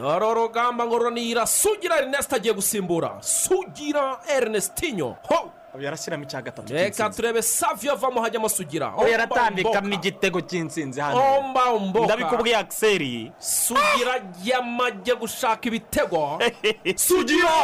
[0.00, 3.18] dore urugamba ngo runira sugira erineste agiye gusimbura.
[3.20, 5.52] Sugira erinestinyo ho!
[5.74, 8.92] Ubu yarashyiramo icya gatatu reka turebe saviyo avamo hajyamo sugira.
[8.96, 11.38] Ubu yaratambikamo igitego cy'intsinzi hano.
[11.38, 14.14] Omba umboka ndabikubwiye akiseri sugira
[14.44, 16.38] yamajye gushaka ibitego.
[16.96, 17.54] Sugira!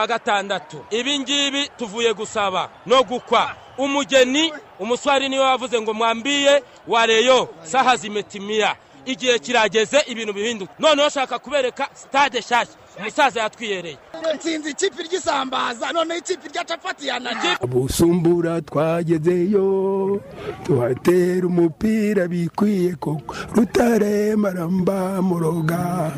[0.00, 0.84] Kuwa gatandatu.
[0.90, 3.50] Ibi ngibi tuvuye gusaba no gukwa.
[3.78, 10.72] Umugeni umuswari ni we wavuze ngo mwambiye wareyo saha zimetimiya igihe kirageze ibintu bihinduka.
[10.78, 12.74] Noneho ushaka kubereka sitade nshyashya.
[12.98, 13.98] Umusaza yatwiyereye.
[14.36, 20.20] Nsinzi ikipe ry'isambaza noneho ikipe rya capati yananiye busumbura twagezeyo
[20.64, 23.34] tuhatera umupira bikwiye koko.
[23.54, 26.12] Rutare maramba muroga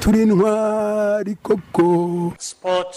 [0.00, 2.32] turi intwari koko.
[2.38, 2.96] Sport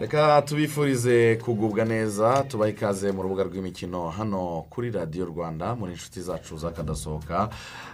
[0.00, 6.20] Reka tubifurize kugubwa neza tubahe ikaze mu rubuga rw'imikino hano kuri radiyo rwanda muri inshuti
[6.20, 7.48] zacu zakadasohoka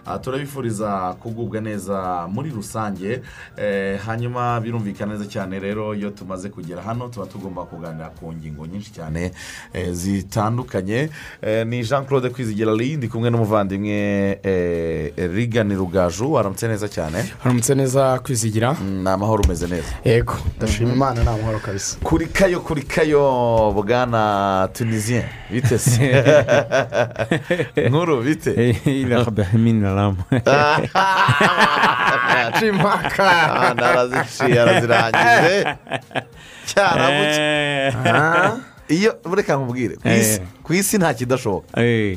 [0.07, 3.21] Ah, turabifuriza kugubwa neza muri rusange.
[3.57, 8.65] Eh, hanyuma birumvikana neza cyane rero iyo tumaze kugera hano tuba tugomba kuganira ku ngingo
[8.67, 9.31] nyinshi cyane
[9.73, 11.09] eh, zitandukanye.
[11.41, 16.33] Eh, ni jean claude kwizigira ndi kumwe n'umuvandimwe eh, rigani rugaju.
[16.33, 17.25] Waramutse neza cyane?
[17.41, 19.89] Haramutse neza kwizigira Mm, ni amahoro umeze neza.
[20.05, 21.94] Yego ndashima imana ni amahoro kabisa.
[22.03, 26.23] Kuri kayo kuri kayo bwana tunisiyen bite se
[27.89, 28.51] nkuru bite
[32.67, 35.65] impaka Ah, naraziciye arazirangije
[36.67, 37.45] cyarabuke
[38.05, 38.51] Ah,
[38.89, 39.95] iyo reka nkubwire
[40.63, 41.67] ku isi nta kidashoboka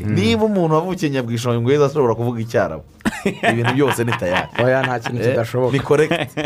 [0.04, 2.84] niba umuntu wavukiye nyabwishonga ngo ashobora kuvuga icyarabu
[3.52, 6.40] ibintu byose ni tayari oya nta kintu kidashoboka ni korekiti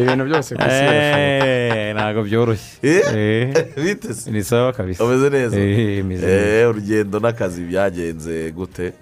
[0.00, 5.56] ibintu byose ku isi birashoboka ntabwo byoroshye Eh, bite se ni sawa kabisa umeze neza
[5.60, 6.60] Eh.
[6.60, 8.92] Eh, urugendo n'akazi byagenze gute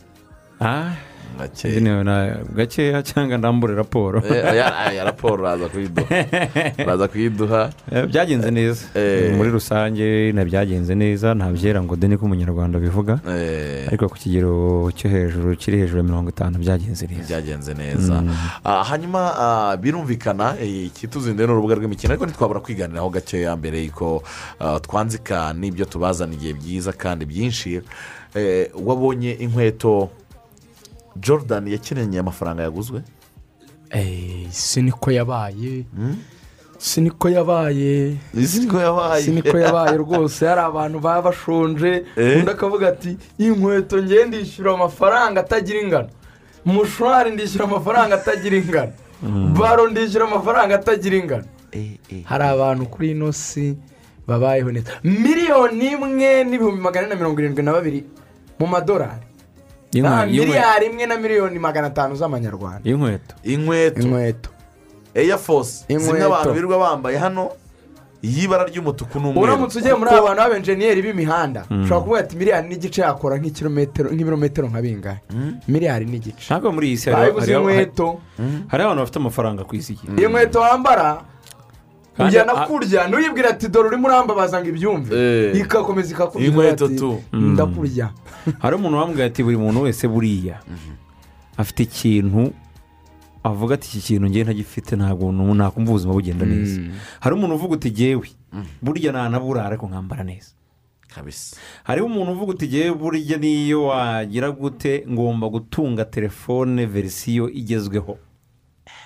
[2.54, 6.24] Gakeya cyangwa ndambure raporo aya raporo uraza kuyiduha
[6.84, 7.70] uraza kuyiduha
[8.08, 8.84] byagenze neza
[9.36, 13.20] muri rusange byagenze neza nta byera ngo de niko umunyarwanda bivuga
[13.88, 18.22] ariko ku kigero cyo hejuru kiri hejuru ya mirongo itanu byagenze neza byagenze neza
[18.64, 24.22] hanyuma birumvikana ikituzinduye ni urubuga rw'imikino ariko ntitwabura kwiganiraho gakeya mbere y'uko
[24.82, 27.80] twanzika n'ibyo tubazaniye byiza kandi byinshi
[28.84, 30.08] wabonye inkweto
[31.20, 33.02] jordan yakeneye amafaranga yaguzwe?
[33.90, 35.84] Eh, si niko yabaye.
[36.78, 38.16] Si niko yabaye.
[38.34, 39.22] Izi niko yabaye.
[39.22, 40.46] Si niko yabaye rwose.
[40.46, 42.04] Hari abantu baba bashonje.
[42.16, 42.38] Eh.
[42.38, 46.08] undi akavuga ati inkweto ngende ndishyura amafaranga atagira ingano.
[46.66, 48.92] Umushwari ndishyura amafaranga atagira ingano.
[49.58, 51.44] Baro ndishyura amafaranga atagira ingano.
[51.72, 53.76] Eh, hari abantu kuri ino si
[54.26, 54.92] babayeho neza.
[55.02, 58.04] Miliyoni imwe n'ibihumbi magana ane na mirongo irindwi na babiri
[58.58, 59.27] mu madolari.
[59.92, 64.50] Miliyari imwe na miliyoni magana atanu z'amanyarwanda inkweto inkweto inkweto
[65.14, 67.50] eya fosi zimwe abantu birirwa bambaye hano
[68.22, 73.00] y'ibara ry'umutuku n'umweru uramutse ugiye muri aba bantu b'abenjeniyeri b'imihanda ushobora kuvuga ati miliyari n'igice
[73.02, 75.20] yakora nk'ikirometero nk'ibirometero nka bingahe
[75.68, 78.18] miliyari n'igice ntabwo muri iyi si hariho inkweto
[78.68, 81.22] hariho abantu bafite amafaranga ku isi iyo nkweto wambara
[82.18, 85.10] ujyana kurya ntuyibwire ati dore urimo urambabaza ngo ibyumve.
[85.16, 85.56] Eh.
[85.60, 87.22] ikakomeza ikakubwira Inkweto ati tu.
[87.32, 88.10] ndakurya.
[88.62, 90.60] Hari umuntu wambwiye ati buri muntu wese buriya.
[91.56, 92.52] Afite ikintu
[93.44, 96.80] avuga ati iki kintu ngewe ntagifite ntabwo nakumva ubuzima bugenda neza.
[97.20, 98.28] Hari umuntu uvuga uti ngewe
[98.82, 100.50] burya nanabura ariko nkambara neza.
[101.84, 108.18] Hariho umuntu uvuga uti ngewe burya niyo wagira gute ngomba gutunga telefone verisiyo igezweho.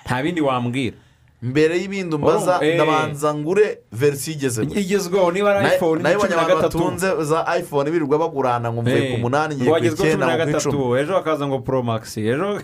[0.05, 0.97] Nta bindi wambwira.
[1.43, 2.75] Mbere y'ibindi umbaza Oh, eh.
[2.75, 6.77] ndabanza ngure verisiyo igezweho igezweho niba ari Na- na yo cumi na gatatu.
[6.79, 11.13] batunze za iphone birirwa bagurana ngo mvuye ku munani ngiye ku icyenda ngo icumi ejo
[11.19, 12.15] hakaza ngo pro max.
[12.17, 12.63] Ejo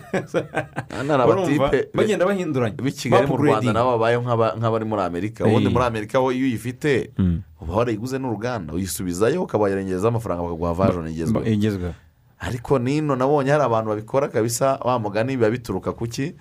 [0.98, 2.76] abatipe bagenda bahinduranya.
[2.96, 5.44] kigali mu rwanda nabo babayeho nk'aba- nk'abari muri amerika.
[5.44, 5.72] Ubundi Eh.
[5.72, 7.12] muri amerika ho iyo uyifite
[7.60, 8.72] uba warayiguze n'uruganda.
[8.72, 11.94] Uyisubizayo ukaba warengejeho amafaranga bakaguha vajoni igezweho
[12.40, 16.32] ariko nino nabonye hari abantu babikora kabisa wa mugani biba bituruka ku ki?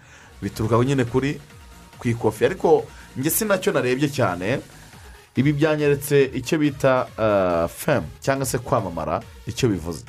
[0.41, 1.35] Bituruka nyine kuri
[1.99, 2.45] ku ikofi.
[2.45, 2.85] Ariko
[3.17, 4.59] njye si na cyo narebye cyane
[5.35, 7.07] ibi byanyeretse icyo bita
[7.67, 10.03] femu cyangwa se kwamamara icyo bivuze.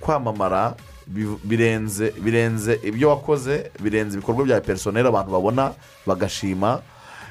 [0.00, 0.74] Kwamamara
[1.06, 5.72] bi- birenze birenze ibyo wakoze birenze ibikorwa bya perisoneri abantu babona
[6.06, 6.82] bagashima.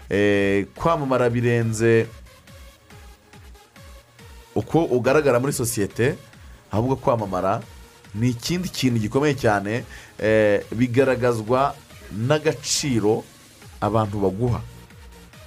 [0.09, 2.05] Eh, kwamamara birenze
[4.55, 6.15] uko ugaragara muri sosiyete
[6.71, 7.61] ahubwo kwamamara
[8.15, 9.83] ni ikindi kintu gikomeye cyane
[10.19, 11.75] eh, bigaragazwa
[12.11, 13.23] n'agaciro
[13.81, 14.61] abantu baguha.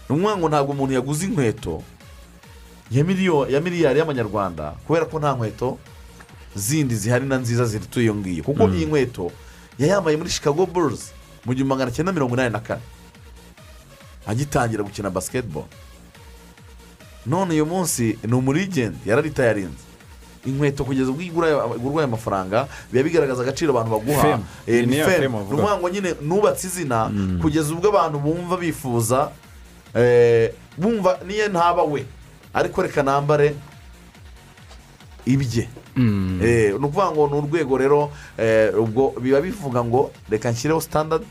[0.09, 1.83] Ni ukuvuga ngo ntabwo umuntu yaguze inkweto
[2.91, 3.05] ya
[3.61, 5.79] miliyari y'amanyarwanda kubera ko nta nkweto
[6.57, 8.43] zindi zihari na nziza zituye iyo ngiyo.
[8.45, 9.33] Kuko iyi nkweto
[9.79, 11.13] yayambaye muri chicago bulls
[11.45, 12.83] mu gihumbi magana cyenda mirongo inani na kane.
[14.27, 15.69] Agitangira gukina basiketiboro
[17.27, 19.85] none uyu munsi ni umurigenti yararitayarinze
[20.47, 21.47] inkweto kugeza ubwo igura
[21.99, 24.39] aya mafaranga biba bigaragaza agaciro abantu baguha.
[24.67, 25.29] Eh, ni fame.
[25.29, 27.11] Ni ukuvuga ngo nyine nubatse izina
[27.43, 29.31] kugeza ubwo abantu bumva bifuza
[29.95, 32.05] eh, bumva niyo ntaba we.
[32.55, 33.55] Ariko reka nambare
[35.27, 35.69] ibye.
[36.43, 38.11] Eh, ni ukuvuga ngo ni urwego rero
[38.79, 41.27] ubwo biba bivuga ngo reka nshyireho sitandadi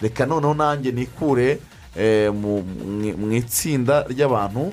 [0.00, 1.58] reka noneho nanjye nikure
[2.32, 4.72] mu itsinda ry'abantu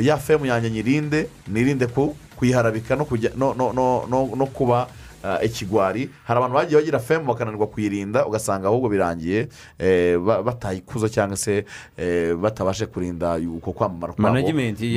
[0.00, 4.88] ya femu yanjye nyirinde nirinde ku kuyiharabika no kujya no no no no no kuba
[5.24, 9.46] ah, ikigwari hari abantu bagiye bagira femu bakananirwa kuyirinda ugasanga ahubwo birangiye
[9.78, 11.64] eh, ba- batayikuza cyangwa se
[11.96, 14.22] eh, batabashe kurinda uko kwamamara kwabo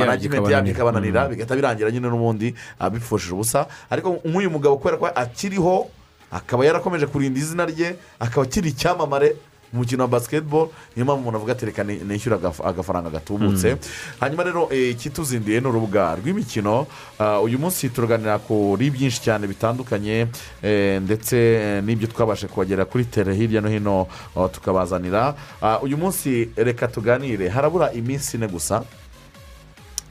[0.06, 1.22] management yabyo ikabananira.
[1.24, 1.30] Mm.
[1.30, 5.88] bigahita birangira nyine n'ubundi abipfushije ubusa ariko nk'uyu mugabo kubera ko akiriho
[6.32, 9.36] akaba yarakomeje kurinda izina rye akaba akiri icyamamare
[9.76, 13.76] mu mukino wa basiketiboro niyo mpamvu umuntu avuga ati reka ni- nishyure agaf- agafaranga gatubutse.
[14.24, 16.88] Hanyuma rero ikituzinduye ni urubuga rw'imikino
[17.20, 20.28] Ah, uyu munsi turaganira kuri byinshi cyane bitandukanye
[20.64, 21.36] eh, ndetse
[21.84, 24.08] n'ibyo twabashe kubagera kuri tere hirya no hino
[24.52, 25.36] tukabazanira.
[25.82, 27.50] Uyu munsi reka tuganire.
[27.50, 28.84] Harabura iminsi ine gusa.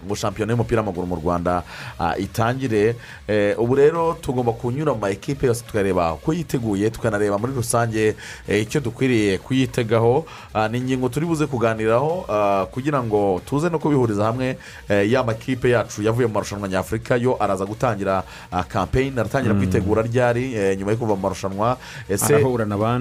[0.04, 1.62] Ngo shampiyona y'umupira w'amaguru mu rwanda
[1.98, 2.96] ah, itangire
[3.28, 8.14] Eh, ubu rero tugomba kunyura mu ma ekipe yose tukareba uko yiteguye tukanareba muri rusange
[8.48, 10.26] eh, icyo dukwiriye kuyitegaho.
[10.52, 14.58] Ah, ni ingingo turi buze kuganiraho ah, kugira ngo tuze no kubihuriza hamwe
[14.88, 18.22] eh, ya makipe yacu yavuye mu marushanwa nyafurika yo araza gutangira
[18.68, 21.78] kampeyini aratangira kwitegura ryari nyuma yo kuva mu marushanwa.
[22.08, 22.34] Ese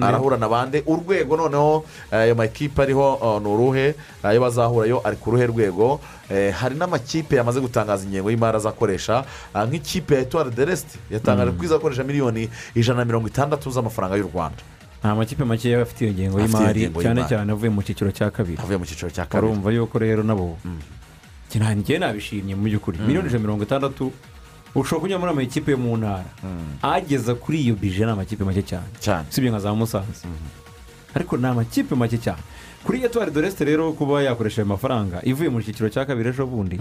[0.06, 0.82] Arahura na bande?
[0.86, 3.94] urwego noneho eh, ayo makipe ariho oh, ni uruhe?
[4.22, 6.00] Ayo bazahura yo ari ku ruhe rwego?
[6.58, 9.24] Hari n'amakipe yamaze gutangaza ingengo y'imari azakoresha
[9.54, 14.16] ah, nk'ikipe ya etuwari de resite yatangaje ko izakoresha miliyoni ijana na mirongo itandatu z'amafaranga
[14.16, 14.62] y'u rwanda.
[15.00, 18.58] Nta makipe make yaba afite iyo ngengo y'imari cyane cyane avuye mu cyiciro cya kabiri.
[18.62, 19.52] Avuye mu cyiciro cya kabiri.
[19.52, 20.56] Urumva yuko rero nabo
[21.76, 22.98] njye nabishimye mu by'ukuri.
[22.98, 24.12] Miliyoni ijana na mirongo itandatu
[24.74, 26.24] ushobora kunyura muri amakipe yo mu ntara.
[26.82, 28.88] Ageza kuri iyo bije ni amakipe make cyane.
[29.00, 29.28] Cyane.
[29.30, 30.24] Usibye nka za musanze.
[31.14, 32.42] Ariko ni amakipe make cyane.
[32.84, 36.76] Kuri etuwari doresite rero kuba yakoresha ayo mafaranga ivuye mu cyiciro cya kabiri ejo bundi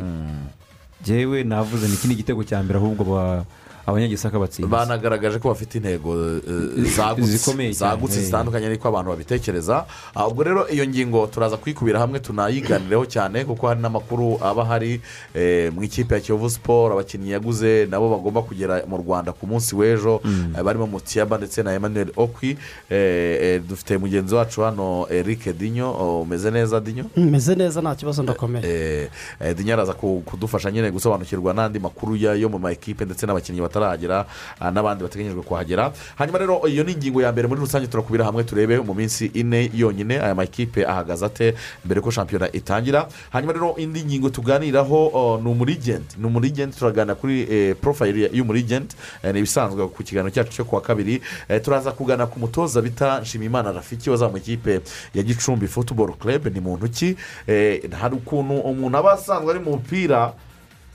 [1.01, 3.45] njyewe navuze ni iki ni igitego cya mbere ahubwo ba-
[3.85, 4.69] abanyagisaka batsinze.
[4.71, 8.25] Banagaragaje ko bafite intego eh, zagutse cyane, zagutse eh.
[8.25, 9.85] zitandukanye ariko abantu babitekereza.
[10.27, 15.01] Ubwo rero iyo ngingo turaza kuyikubira hamwe tunayiganireho cyane kuko hari n'amakuru aba ahari
[15.35, 19.75] eh, mu ikipe ya kiyovu siporo abakinnyi yaguze nabo bagomba kugera mu rwanda ku munsi
[19.75, 20.21] w'ejo.
[20.57, 22.57] Eh, barimo mutiyaba ndetse na emmanuel okwi.
[22.89, 27.95] Eh, eh, dufite mugenzi wacu hano eric dinyo Oh, umeze neza dinyo meze neza nta
[27.95, 28.63] kibazo ndakomeye.
[28.65, 29.09] Eh,
[29.41, 33.25] eh, dinyo araza ku- kudufasha nyine gusobanukirwa n'andi makuru ya- yo mu ma ekipe ndetse
[33.25, 34.25] n'abakinnyi bataragera
[34.59, 35.91] ah, n'abandi bateganyijwe kuhagera.
[36.15, 39.69] Hanyuma rero iyo ni ingingo ya mbere muri rusange turakubira hamwe turebe mu minsi ine
[39.73, 41.53] yonyine aya makipe ahagaze ate
[41.85, 43.07] mbere ko shampiyona itangira.
[43.31, 49.33] Hanyuma rero indi ngingo tuganiraho ni umurigenti ni umurigenti turaganira kuri eh, porofayiri y'umurigenti Eh,
[49.33, 51.21] ni ibisanzwe ku kiganiro cyacu cyo kuwa kabiri.
[51.49, 54.81] Eh, turaza kugana ku mutoza bita nshimiyimana rafiki wazamuye ikipe
[55.13, 57.15] ya gicumbi futuboro kerebe ni muntu ki?
[57.47, 60.33] Eh, hari ukuntu umuntu aba asanzwe ari mu mupira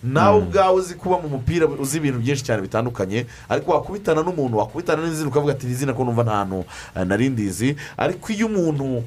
[0.02, 5.02] nawe ubwawe uzi kuba mu mupira uzi ibintu byinshi cyane bitandukanye ariko wakubitana n'umuntu wakubitana
[5.06, 6.64] n'izina ukavuga ati iri zina ko numva nta hantu
[6.96, 9.02] eh, nari ndizi ariko iyo umuntu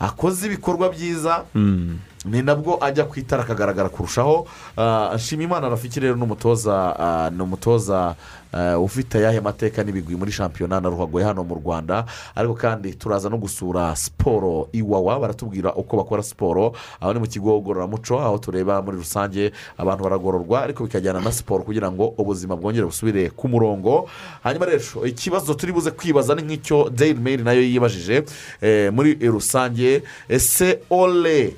[0.00, 1.98] akoze ibikorwa byiza Mm.
[2.24, 4.46] Ni nabwo ajya ku itara akagaragara kurushaho.
[4.76, 8.14] Ah, nshimiyimana rafiki rero ni umutoza ah, ni umutoza
[8.52, 12.04] ah, ufite ayahe mateka n'ibigwi muri shampiyona na ruhago ya hano mu rwanda?
[12.34, 17.58] Ariko kandi turaza no gusura siporo iwawa baratubwira uko bakora siporo aho ni mu kigo
[17.60, 22.86] ngororamuco aho tureba muri rusange abantu baragororwa ariko bikajyana na siporo kugira ngo ubuzima bwongere
[22.86, 24.06] busubire ku murongo.
[24.44, 28.22] Hanyuma rero ikibazo turi buze kwibaza ni nk'icyo dayiri meyiri na yo yibajije
[28.62, 30.02] eh, muri rusange.
[30.28, 31.54] Ese ole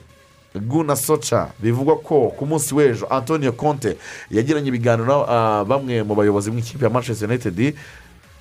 [0.54, 3.96] guna soca bivugwa ko ku munsi w'ejo antonio conte
[4.30, 7.74] yagiranye ibiganiro ah, bamwe mu bayobozi b'ikipe ya manchester united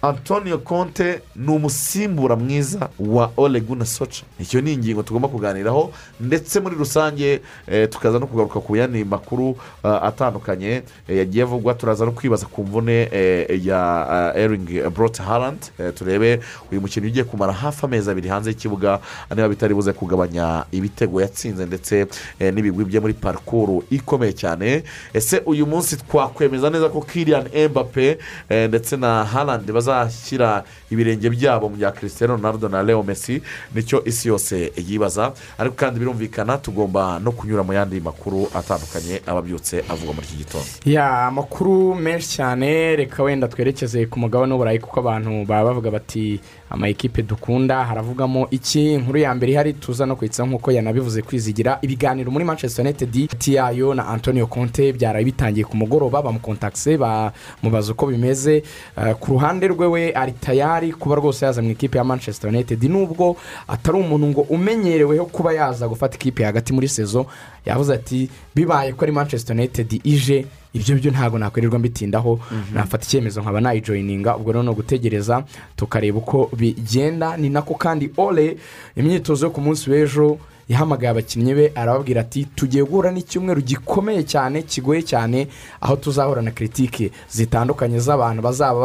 [0.07, 6.59] antonio conte ni umusimbura mwiza wa ole guna soca icyo ni ingingo tugomba kuganiraho ndetse
[6.59, 12.05] muri rusange eh, tukaza no kugaruka ku yandi makuru ah, atandukanye eh, yagiye avugwa turaza
[12.05, 16.39] no kwibaza ku mvune eh, ya ering brot harand eh, turebe
[16.71, 18.99] uyu mukinnyi ugiye kumara hafi amezi abiri hanze y'ikibuga
[19.35, 22.07] niba bitari buze kugabanya ibitego yatsinze ndetse
[22.39, 24.83] eh, n'ibigwi bye muri parikuru ikomeye cyane.
[25.13, 28.17] Ese uyu munsi twakwemeza neza ko kiriyan embape
[28.49, 33.41] eh, ndetse na harand bazashyira ibirenge byabo mu bya christian ronaldo na leo messi
[33.75, 39.21] ni cyo isi yose yibaza ariko kandi birumvikana tugomba no kunyura mu yandi makuru atandukanye
[39.27, 40.65] aba abyutse avugwa muri iki gitondo.
[40.85, 46.39] Ya amakuru menshi cyane reka wenda twerekeze ku mugabane w'uburayi kuko abantu baba bavuga bati
[46.69, 47.83] amayikipe dukunda.
[47.85, 48.93] Haravugamo iki?
[48.93, 51.79] Inkuru ya mbere ihari tuza no kwitsa nk'uko yanabivuze kwizigira.
[51.81, 57.91] Ibiganiro muri manchester united hagati yayo na antonio conte byaraye bitangiye ku mugoroba bamukontakise bamubaza
[57.91, 58.63] uko bimeze.
[58.97, 62.83] Eh, ku ruhande rwe we ari tayari kuba rwose yaza mu ikipe ya manchester united.
[62.83, 63.35] Nubwo
[63.67, 67.25] atari umuntu ngo umenyereweho kuba yaza gufata ikipe hagati muri sezo
[67.65, 72.39] yavuze ati bibaye ko ari manchester united ije ibyo byo ntabwo nakwirirwa mbitindaho
[72.73, 75.43] nafata icyemezo nkaba nayijoyininga ubwo rero ni ugutegereza
[75.75, 77.37] tukareba uko bigenda.
[77.37, 78.57] Ni nako kandi ole
[78.97, 80.37] imyitozo yo ku munsi w'ejo
[80.69, 85.47] yahamagaye abakinnyi be arababwira ati tugiye guhura n'icyumweru gikomeye cyane kigoye cyane
[85.81, 88.79] aho tuzahura na kiritike zitandukanye z'abantu bazaba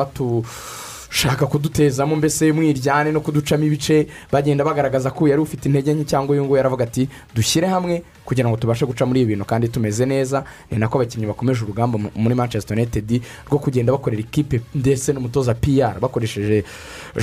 [1.09, 6.33] batushaka kudutezamo mbese mwiryane no kuducamo ibice bagenda bagaragaza ko yari ufite intege nke cyangwa
[6.33, 10.05] uyu nguyu aravuga ati dushyire hamwe kugira ngo tubashe guca muri ibi bintu kandi tumeze
[10.07, 10.45] neza.
[10.71, 15.55] Ni nako abakinnyi bakomeje urugamba mu- muri manchester united rwo kugenda bakorera ikipe ndetse n'umutoza
[15.55, 16.65] pr bakoresheje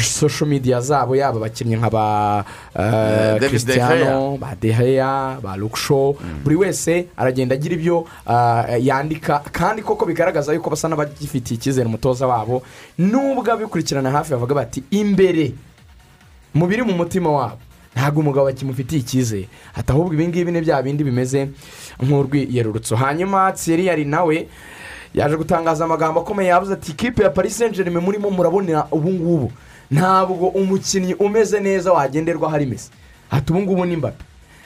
[0.01, 6.15] social media zabo yaba abakinnyi nka ba eh, David De christiano ba deheya ba luksho
[6.43, 9.43] buri wese aragenda agira ibyo ah, yandika.
[9.51, 12.63] Kandi koko bigaragaza yuko basa n'abagifitiye icyizere umutoza wabo.
[12.97, 13.41] Nubwo
[13.75, 15.51] abikurikirana hafi bavuga bati imbere
[16.53, 17.57] mu biri mu mutima wabo.
[17.95, 19.47] Ntabwo umugabo akimufitiye icyizere.
[19.75, 21.49] Ati ahubwo ibingibi ni bya bindi bimeze
[22.03, 24.47] nk'urwiyerurutso hanyuma thierry yari nawe
[25.13, 29.51] yaje gutangaza amagambo akomeye yavuze ati ikipe ya paris saint germain murimo murabonera ubu ngubu.
[29.91, 32.89] Ntabwo umukinnyi umeze neza wagenderwaho ari mesi
[33.31, 34.23] ati ubu ngubu ni mbappe.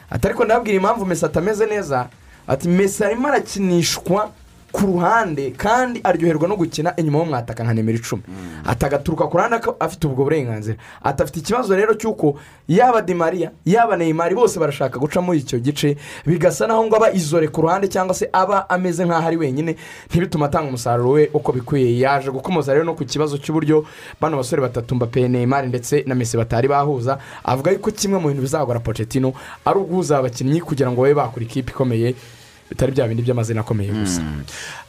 [0.09, 2.09] Ati ariko ndabwira impamvu mesi atameze neza.
[2.47, 4.31] Ati mesi arimo arakinishwa
[4.71, 8.21] ku ruhande kandi aryoherwa no gukina inyuma y'umwataka nka nimero icumi.
[8.65, 10.77] Ati agaturuka ku ruhande afite ubwo burenganzira.
[11.03, 12.35] Ati afite ikibazo rero cy'uko
[12.67, 17.11] yaba di mariya yaba neymar bose barashaka guca muri icyo gice bigasa naho ngo aba
[17.11, 19.75] izore ku ruhande cyangwa se aba ameze nk'aho ari wenyine
[20.09, 21.99] ntibitume atanga umusaruro we uko bikwiye.
[21.99, 23.85] Yaje gukomoza rero no ku kibazo cy'uburyo
[24.21, 28.41] bano basore batatu mbappe neymar ndetse na mesi batari bahuza avuga yuko kimwe mu bintu
[28.45, 29.33] bizagora pocetino
[29.65, 32.15] ari uguhuza abakinnyi kugira ngo babe bakora ikipe ikomeye
[32.69, 34.21] bitari bya bindi by'amazina akomeye gusa.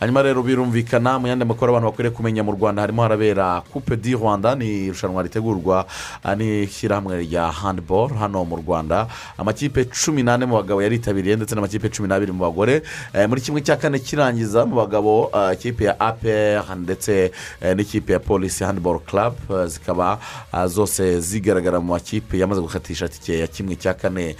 [0.00, 4.12] Hanyuma rero birumvikana mu yandi makuru abantu bakwiriye kumenya mu rwanda harimo harabera coupe di
[4.14, 5.86] rwanda ni irushanwa ritegurwa
[6.24, 9.08] ah, n'ishyirahamwe rya handball hano mu rwanda.
[9.38, 12.82] Amakipe cumi n'ane mu bagabo yaritabiriye ndetse n'amakipe cumi n'abiri mu bagore.
[13.16, 17.32] Eh, muri kimwe cya kane kirangiza mu bagabo ah, ikipe ya apr ndetse
[17.64, 20.20] eh, n'ikipe ya polisi handball club eh, zikaba
[20.52, 24.36] ah, zose zigaragara mu makipe yamaze gukatisha tike ya kimwe cya kane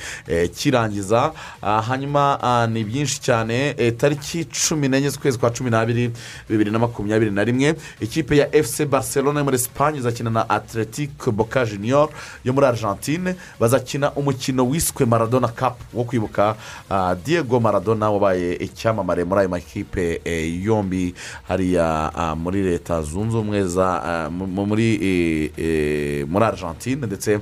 [0.57, 1.33] kirangiza.
[1.63, 6.11] Hanyuma ni byinshi cyane eh, tariki cumi n'enye z'ukwezi kwa cumi n'abiri
[6.49, 11.31] bibiri na makumyabiri na rimwe ikipe ya fc barcelona yo muri esipanye izakina na atletic
[11.31, 12.09] boca junior
[12.45, 16.57] yo muri argentine bazakina umukino wiswe maradona cup wo kwibuka
[16.91, 21.15] ah, diego maradona wabaye icyamamare muri ayo makipe eh, yombi
[21.49, 27.41] hariya ah, muri leta zunze ubumwe za ah, eh, muri argentine ndetse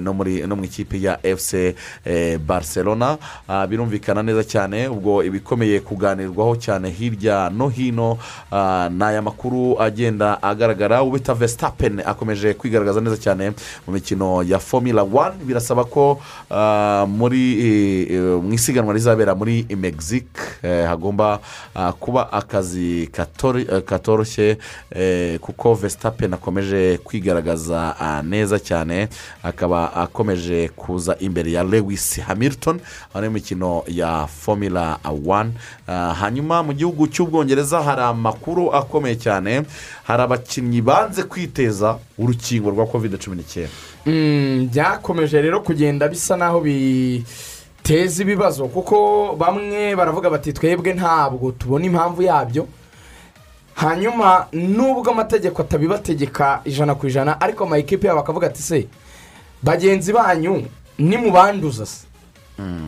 [0.00, 0.12] no
[0.56, 1.18] mu ikipe ya
[2.04, 3.18] eh, barcelona.
[3.68, 8.18] Birumvikana neza cyane ubwo ibikomeye kuganirwaho cyane hirya no hino
[8.52, 11.02] ah, ni aya makuru agenda agaragara.
[11.02, 13.50] Ubita vesitapen akomeje kwigaragaza neza cyane
[13.86, 15.34] mu mikino ya formula one.
[15.44, 16.20] Birasaba ko
[16.50, 17.42] ah, muri
[18.10, 21.40] eh, mu isiganwa rizabera muri mexique eh, hagomba
[21.74, 24.58] ah, kuba akazi eh, katoroshye
[25.40, 27.94] kuko vesitapen akomeje kwigaragaza
[28.24, 29.08] neza cyane.
[29.42, 32.80] Akaba akomeje kuza imbere ya lewis hamilton
[33.14, 35.52] ari mu mikino ya formula one.
[35.88, 39.62] Ah, hanyuma mu gihugu cy'ubwongereza hari amakuru akomeye cyane.
[40.04, 43.70] Hari abakinnyi banze kwiteza urukingo rwa kovide cumi n'icyenda.
[44.06, 51.84] Mm, byakomeje rero kugenda bisa naho biteza ibibazo kuko bamwe baravuga bati twebwe ntabwo tubona
[51.86, 52.66] impamvu yabyo.
[53.74, 58.86] Hanyuma nubwo amategeko atabibategeka ijana ku ijana ariko amayikipe yabo bakavuga ati se
[59.62, 60.66] bagenzi banyu
[60.98, 62.04] nimubanduza se.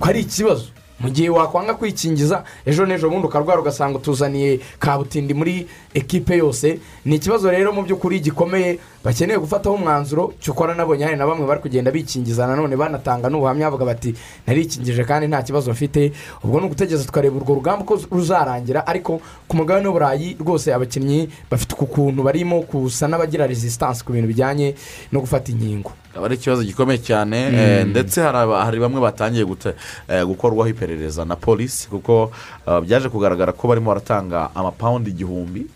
[0.01, 0.69] Ko ari ikibazo.
[1.03, 6.79] Mu gihe wakwanga kwikingiza ejo n'ejo bundi ukarwara ugasanga utuzaniye kabutindi muri ekipe yose.
[7.05, 11.61] Ni ikibazo rero mu by'ukuri gikomeye bakeneye gufataho umwanzuro cyokora nabonye hari na bamwe bari
[11.61, 14.15] kugenda bikingiza nanone banatanga n'ubuhamya bavuga bati
[14.47, 16.13] narikingije kandi nta kibazo mfite.
[16.45, 21.75] Ubwo ni ugutegereza tukareba urwo rugamba uko ruzarangira ariko ku mugabane w'uburayi rwose abakinnyi bafite
[21.75, 24.75] uku kuntu barimo gusa n'abagira resisitansi ku bintu bijyanye
[25.13, 25.93] no gufata inkingo.
[26.13, 29.47] Akaba ari ikibazo gikomeye cyane eh, ndetse hari bamwe batangiye
[30.09, 30.92] eh, gukorwaho iperereza
[31.25, 32.31] na polisi kuko
[32.69, 35.67] eh, byaje kugaragara ko barimo baratanga amapawundi igihumbi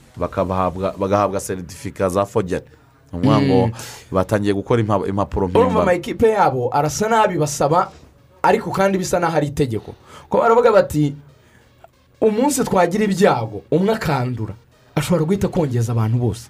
[0.99, 2.65] bagahabwa seritifika za fogeri
[3.13, 3.71] ni ukuvuga ngo
[4.13, 7.91] batangiye gukora impa- impapuro urumva mpimbano amakipe yabo arasa nabi basaba
[8.43, 9.95] ariko kandi bisa n'aho ari itegeko.
[10.29, 11.15] Ko baravuga bati
[12.21, 13.63] umunsi twagira ibyago.
[13.71, 14.55] Umwe akandura.
[14.95, 16.49] Ashobora guhita kongeza abantu bose.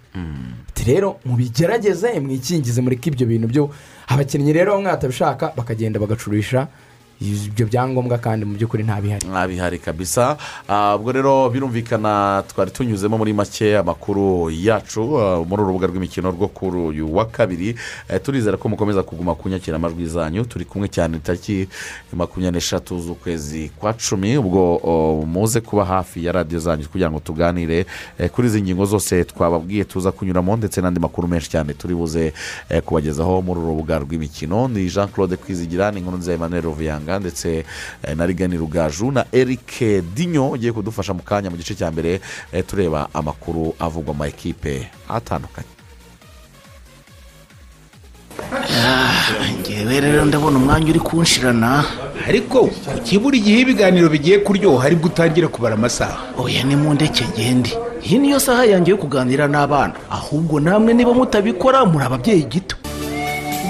[0.68, 3.70] Ati rero mubigerageze mwikingize mureke ibyo bintu byo.
[4.08, 6.68] Abakinnyi rero bamwe batabishaka bakagenda bagacurisha
[7.20, 9.78] ibyo byangombwa kandi mu by'ukuri ntabihari bihari.
[9.78, 10.36] Kabisa.
[10.68, 16.30] Ah, ubwo rero birumvikana twari tunyuzemo muri make amakuru yacu ah, muri uru rubuga rw'imikino
[16.30, 17.76] rwo kuri uyu wa kabiri.
[18.08, 20.44] Eh, turizera ko mukomeza kuguma kunyakira amajwi zanyu.
[20.44, 21.68] Turi kumwe cyane tariki
[22.12, 24.36] makumyabiri n'eshatu z'ukwezi kwa cumi.
[24.36, 27.86] Ubwo oh, muze kuba hafi ya radiyo zanyu kugira ngo tuganire
[28.18, 32.32] eh, kuri izi ngingo zose twababwiye tuza kunyuramo ndetse n'andi makuru menshi cyane turi buze
[32.68, 34.68] eh, kubagezaho muri uru rubuga rw'imikino.
[34.68, 36.62] Ni jean claude kwizigira ni inkuru nziza emmanuel
[37.06, 37.64] ruvuyanga ndetse
[38.02, 39.80] eh, na rigani rugaju na eric
[40.14, 42.20] dinyo ugiye kudufasha mu kanya mu gice cya mbere
[42.52, 45.68] eh, tureba amakuru avugwa mu ma ekipe atandukanye.
[49.60, 51.84] Ngewe rero ndabona umwanya uri kunshirana.
[52.28, 56.18] Ariko kuki buri gihe ibiganiro bigiye kuryoha ari bwo utangira kubara amasaha?
[56.38, 57.72] Oya ni mu ndeke ngende
[58.04, 59.94] iyi niyo saha yanjye yo kuganira n'abana.
[60.10, 62.76] Ahubwo namwe niba mutabikora muri ababyeyi gito.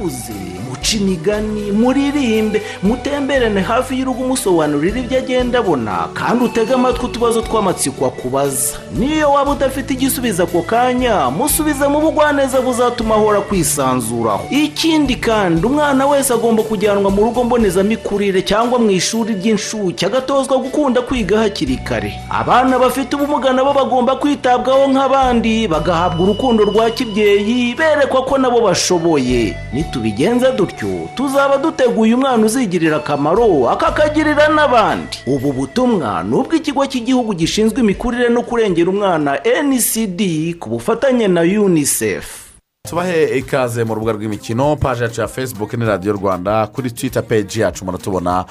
[0.00, 0.53] musakuze
[0.94, 8.06] muce imigani muririmbe mutemberane hafi y'urugo umusobanurira ibyo agenda abona kandi utege amatwi utubazo tw'amatsiko
[8.06, 8.78] akubaza.
[8.98, 16.06] Niyo waba udafite igisubizo ako kanya musubize mu bugwaneza buzatuma ahora kwisanzuraho ikindi kandi umwana
[16.06, 22.12] wese agomba kujyanwa mu rugo mbonezamikurire cyangwa mu ishuri ry'inshuke agatozwa gukunda kwiga hakiri kare.
[22.30, 29.56] Abana bafite ubumuga nabo bagomba kwitabwaho nk'abandi bagahabwa urukundo rwa kibyeyi berekwa ko nabo bashoboye.
[29.72, 30.83] Nitubigenza dutyo.
[31.16, 35.18] Tuzaba duteguye umwana uzigirira akamaro akakagirira n'abandi.
[35.26, 40.20] Ubu butumwa ni ubw'ikigo cy'igihugu gishinzwe imikurire no kurengera umwana ncd
[40.60, 42.43] ku bufatanye na unicef.
[42.88, 47.60] Tubahe ikaze mu rubuga rw'imikino paji yacu ya facebook ni radiyo rwanda kuri twita peji
[47.60, 48.44] yacu muratubona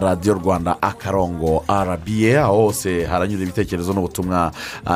[0.00, 4.50] radiyo rwanda akarongo arabiye aho hose haranyura ibitekerezo n'ubutumwa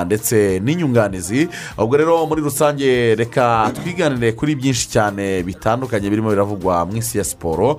[0.07, 1.49] ndetse n'inyunganizi.
[1.79, 7.25] Ubwo rero muri rusange reka twiganire kuri byinshi cyane bitandukanye birimo biravugwa mu isi ya
[7.25, 7.79] siporo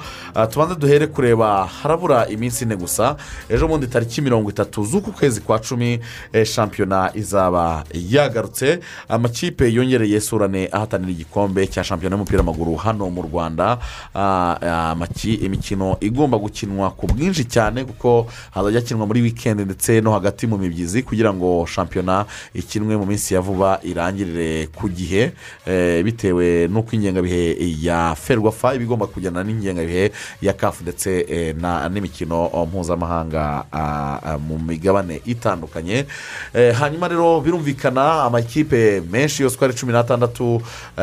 [0.49, 3.15] tubanze duhere kureba harabura iminsi ine gusa
[3.49, 5.99] ejo bundi tariki mirongo itatu z'uku kwezi kwa cumi
[6.33, 12.75] eh, shampiyona izaba yagarutse amakipe yongereye surane ahatanira igikombe cya shampiyona y'umupira w'amaguru.
[12.75, 13.77] Hano mu rwanda
[14.15, 20.11] Ah, ah, imikino igomba gukinwa ku bwinshi cyane kuko hazajya hakinwa muri wikendi ndetse no
[20.11, 25.31] hagati mu mibyizi kugira ngo shampiyona ikinwe mu minsi ya vuba irangirire ku gihe
[25.65, 30.11] eh, bitewe n'uko ingengabihe ya ferwafa iba igomba kujyana n'ingengabihe
[30.41, 31.55] ya kafu ndetse eh,
[31.91, 36.05] n'imikino mpuzamahanga ah, mu migabane itandukanye.
[36.53, 40.61] Eh, hanyuma rero birumvikana amakipe menshi yose uko ari cumi n'atandatu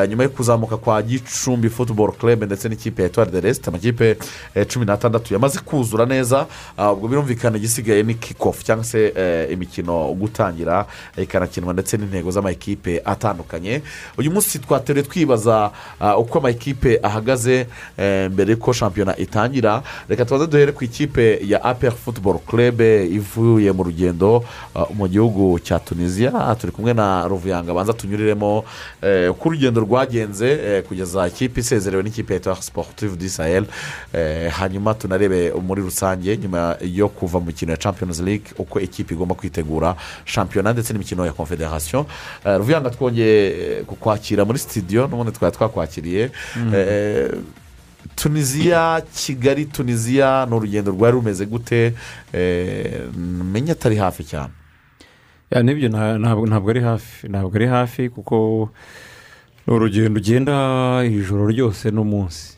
[0.09, 4.17] nyuma yo kuzamuka kwa gicumbi futuboro club ndetse n'ikipe ya etuwari de resite amakipe
[4.55, 6.47] eh, cumi n'atandatu yamaze kuzura neza
[6.77, 12.31] ah, ubwo birumvikana igisigaye ni kikofu cyangwa se eh, imikino gutangira eh, ikanakinwa ndetse n'intego
[12.31, 13.83] z'amakipe atandukanye.
[14.19, 15.71] Uyu munsi twateruye twibaza
[16.01, 19.83] ah, uko amakipe ahagaze eh, mbere y'uko shampiyona itangira.
[20.09, 25.59] Reka tubanze duhere ku ikipe ya apr futuboro club ivuye mu rugendo ah, mu gihugu
[25.59, 28.65] cya tunisiya turi kumwe na ruvuyanga banza tunyuriremo
[29.03, 33.65] eh, uko urugendo rwagenze eh, kugeza ikipe isezerewe n'ikipe ya sportive du sahel.
[34.13, 39.15] Eh, hanyuma tunarebe muri rusange nyuma yo kuva mu mikino ya champions league uko ikipe
[39.15, 42.05] igomba kwitegura shampiyona ndetse n'imikino ya confederation.
[42.45, 46.31] Eh, ruvuyanga twongeye kukwakira muri studio n'ubundi twari twakwakiriye.
[46.57, 46.73] Mm.
[48.17, 51.95] Tunisiya kigali tunisiya ni urugendo rwari rumeze gute?
[53.53, 54.53] Menya atari hafi cyane.
[55.51, 58.69] Ya, ni byo nta- ntabwo ntabwo ari hafi ntabwo ari hafi kuko
[59.69, 62.57] ni urugendo ugenda ijoro ryose n'umunsi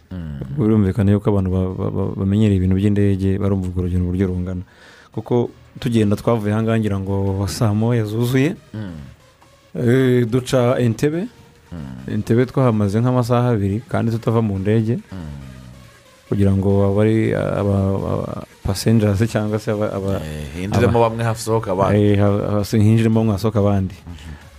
[0.59, 4.63] birumvikana yuko abantu ba- ba- ba- bamenyereye ibintu by'indege barumva urwo rugendo uburyo rungana.
[5.15, 5.51] Kuko
[5.83, 8.55] tugenda twavuye ahangaha ngira ngo saa moya zuzuye.
[9.75, 11.27] Eh, duca entebe
[12.11, 14.99] entebe twahamaze nk'amasaha abiri kandi tutava mu ndege.
[16.31, 20.23] Kugira ngo abari aba pasenjasi cyangwa se aba- aba-
[20.55, 21.99] hinjiremo bamwe hasohoka abandi.
[21.99, 23.95] Eh, hinjiremo bamwe hasohoka abandi.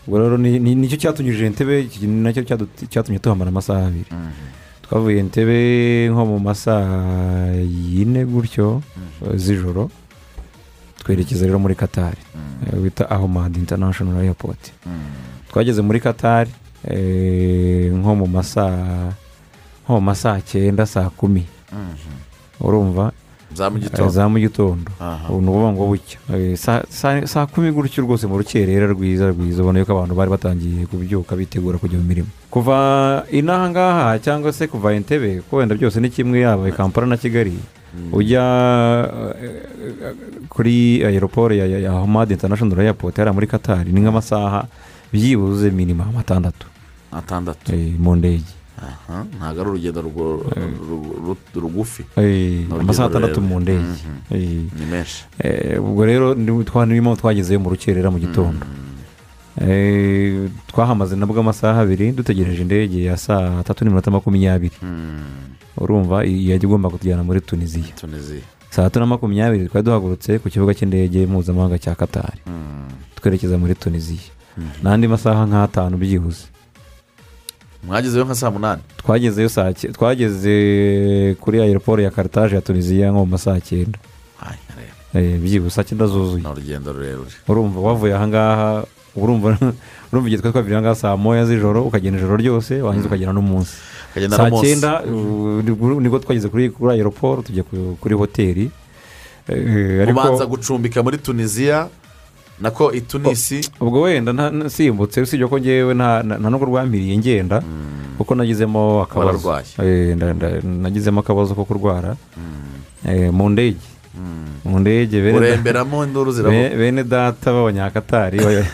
[0.08, 2.44] Ubwo rero ni- ni- ni cyo cyatunyujije entebe na cyo
[2.90, 4.10] cyatumye tuhamara amasaha abiri.
[4.82, 8.82] Twavuye entebe nko mu masaha yine gutyo
[9.26, 9.90] eh, z'ijoro
[11.04, 12.18] twerekeza rero muri katari
[12.68, 14.72] eh, bita ahomad international airport.
[15.52, 16.52] Twageze muri katari
[16.88, 19.14] eh, nko mu masaha
[19.86, 21.46] nko mu masaha cyenda saa kumi.
[22.60, 23.12] Urumva
[23.54, 24.92] za mu Eh, gitondo za mu gitondo
[25.42, 26.18] ni ukuvuga ngo bucya.
[26.34, 29.62] Eh, saa- kumi gutyo rwose mu rukerera rwiza rwiza.
[29.64, 32.28] Ubona yuko abantu bari batangiye kubyuka bitegura kujya mu mirimo.
[32.50, 37.08] Kuva inaha ngaha cyangwa se kuva entebe ko wenda byose ni kimwe yaba i kampala
[37.08, 37.60] na kigali
[38.12, 38.40] ujya
[39.44, 40.16] eh,
[40.50, 44.64] kuri aeroport ya, hamad international airport hariya muri katari ni nk'amasaha
[45.12, 46.68] byibuze minima atandatu.
[47.12, 47.76] Atandatu.
[47.76, 48.48] Eh, mu ndege.
[49.38, 50.00] Ntabwo ari urugendo
[51.56, 52.04] rugufi.
[52.18, 54.70] Eh, urugendo amasaha atandatu mu ndege Mhm.
[54.80, 55.24] Ni menshi.
[55.40, 58.66] Eh, ubwo rero ni- twa- nirimo twagezeyo mu rukerera mu gitondo.
[59.62, 64.76] Eh, twahamaze nabwo amasaha abiri dutegereje indege ya saa tatu n'iminota makumyabiri.
[65.78, 67.92] Urumva iyi yajya igomba kutujyana muri tunisiya
[68.70, 72.40] saa tatu na makumyabiri twari duhagurutse ku kibuga cy'indege mpuzamahanga cya katari
[73.16, 74.32] twerekeza muri tunisiya
[74.84, 76.48] n'andi masaha nk'atanu byibuze.
[77.84, 78.82] Mwagezeyo nka saa munani?
[78.98, 84.00] Twagezeyo saa twageze kuri aeroport ya karitaje ya tunisiya nko mu masaha cyenda
[85.14, 86.42] Eh, byibuze saa cyenda zuzuye.
[86.44, 87.32] Ni urugendo rurerure.
[87.48, 88.84] Urumva wavuye ahangaha
[89.16, 89.58] urumva
[90.12, 93.74] urumva igihe twari twavuye ahangaha saa moya z'ijoro ukagenda ijoro ryose warangiza ukagenda n'umunsi.
[94.12, 94.68] Ukagenda saa n'umunsi.
[94.68, 98.72] cyenda uh, ni bwo twageze kuri aeroport tujya ku- kuri hoteli.
[99.52, 101.90] Eh, ubanza gucumbika muri tunisiya
[102.62, 103.62] nako i tunisi.
[103.80, 107.62] Ubwo wenda nsimbutse usibye ko ngewe nta nubwo rwampiriye ngenda
[108.18, 109.38] kuko nagizemo akabazo.
[109.84, 110.18] Eh,
[110.64, 112.16] nagizemo akabazo ko kurwara.
[113.06, 113.82] Eh, mu ndege.
[114.66, 115.22] Mu ndege
[116.78, 118.66] bene data b'abanyakatari ba-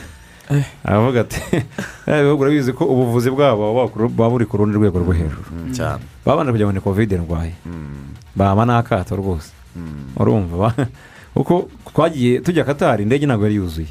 [0.83, 1.39] aravuga ati
[2.07, 5.47] "Eh, ibihugu urabizi ko ubuvuzi bwabo buba buri ku rundi rwego rwo hejuru.
[6.25, 7.53] Babanje kugira ngo ni kovide ndwaye
[8.35, 9.51] bama n'akato rwose.
[10.17, 10.73] Urumva
[11.37, 13.87] kuko twagiye tujya katari indege ntabwo yari yuzuye.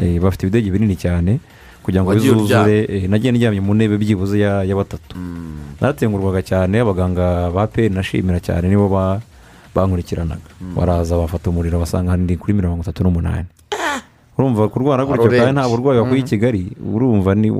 [0.00, 1.40] Eh, bafite ibidege binini cyane
[1.82, 5.16] kugira ngo bizuzure eh, nagiye ndyamye mu ntebe byibuze ya batatu.
[5.80, 9.20] Naratengurwaga cyane abaganga ba peri nashimira cyane nibo ba-
[9.74, 10.44] bankurikiranaga.
[10.76, 13.46] Baraza bafata umuriro basanga ndi kuri mirongo itatu n'umunani.
[14.40, 17.50] Urumva kurwara gutyo kandi nta burwayi wakuye i kigali urumva ni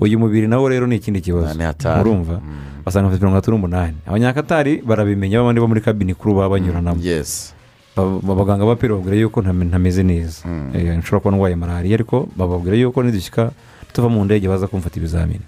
[0.00, 1.52] uyu mubiri nawo rero ni ikindi kibazo.
[2.00, 2.40] Urumva?
[2.84, 3.96] Basanga mirongo itatu n'umunani.
[4.08, 6.96] Abanyakatari barabimenya babandi bo muri kabini kuru baba banyuranamo.
[7.00, 7.53] Ba-
[7.96, 10.42] abaganga ba peri bababwira yuko ntame- ntameze neza.
[10.74, 13.50] Eh, nshobora kuba ndwaye malariya ariko bababwira yuko nidushyika
[13.92, 15.44] tuva mu ndege baza kumfata ibizamini.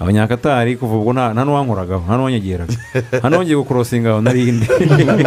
[0.00, 2.72] Abanyakatari kuva ubwo nta n'uwankoragaho nta n'uwanyegeraga.
[3.20, 4.64] Nta n'uwongeye gukorosinga aho narindi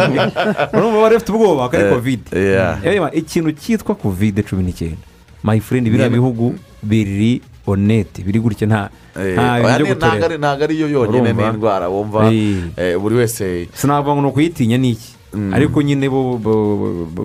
[0.74, 2.82] urumva bari bafite ubwoba ko ari Eh, kovide yeah.
[2.82, 4.98] Reba, ikintu cyitwa kovide cumi n'icyenda.
[5.46, 9.38] My friend biriya bihugu biri onete biri gutya nta Eh,
[9.78, 12.26] byo gutorera ntabwo ariyo yonyine n'indwara wumva?
[12.34, 12.66] Eh.
[12.76, 15.13] eh, buri wese sinavuga ngo ni ukuyitinya ni iki?
[15.54, 16.38] Ariko nyine bo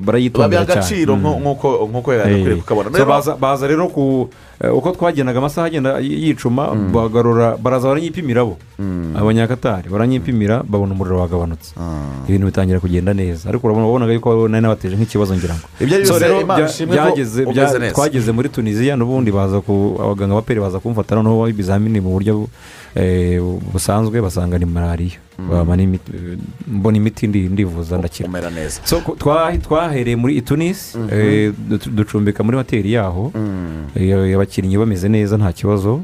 [0.01, 0.85] barayitondera cyane
[1.89, 2.89] nk'uko yari kukabona
[3.37, 8.57] baza- rero ku uko twagendaga amasaha agenda yicuma bagarura baraza baranyipimira bo
[9.15, 11.73] abanyakatari baranyipimira babona umuriro wagabanutse
[12.27, 15.65] ibintu bitangira kugenda neza ariko urabona wabonaga yuko nari nabateje nk'ikibazo ngira ngo
[17.41, 21.99] Ibyo byose, twageze muri tunisiya n'ubundi baza ku abaganga ba peri baza kumfata noneho ibizamini
[22.03, 22.47] mu buryo
[23.71, 25.17] busanzwe basanga ni malariya.
[25.39, 28.29] N'imiti- mbona imiti ndi- ndivuza ndakira.
[29.61, 33.31] Twahereye muri tunisi eh, du- ducumbika muri hoteli yaho.
[33.95, 36.01] Eh, abakinnyi bameze neza nta kibazo.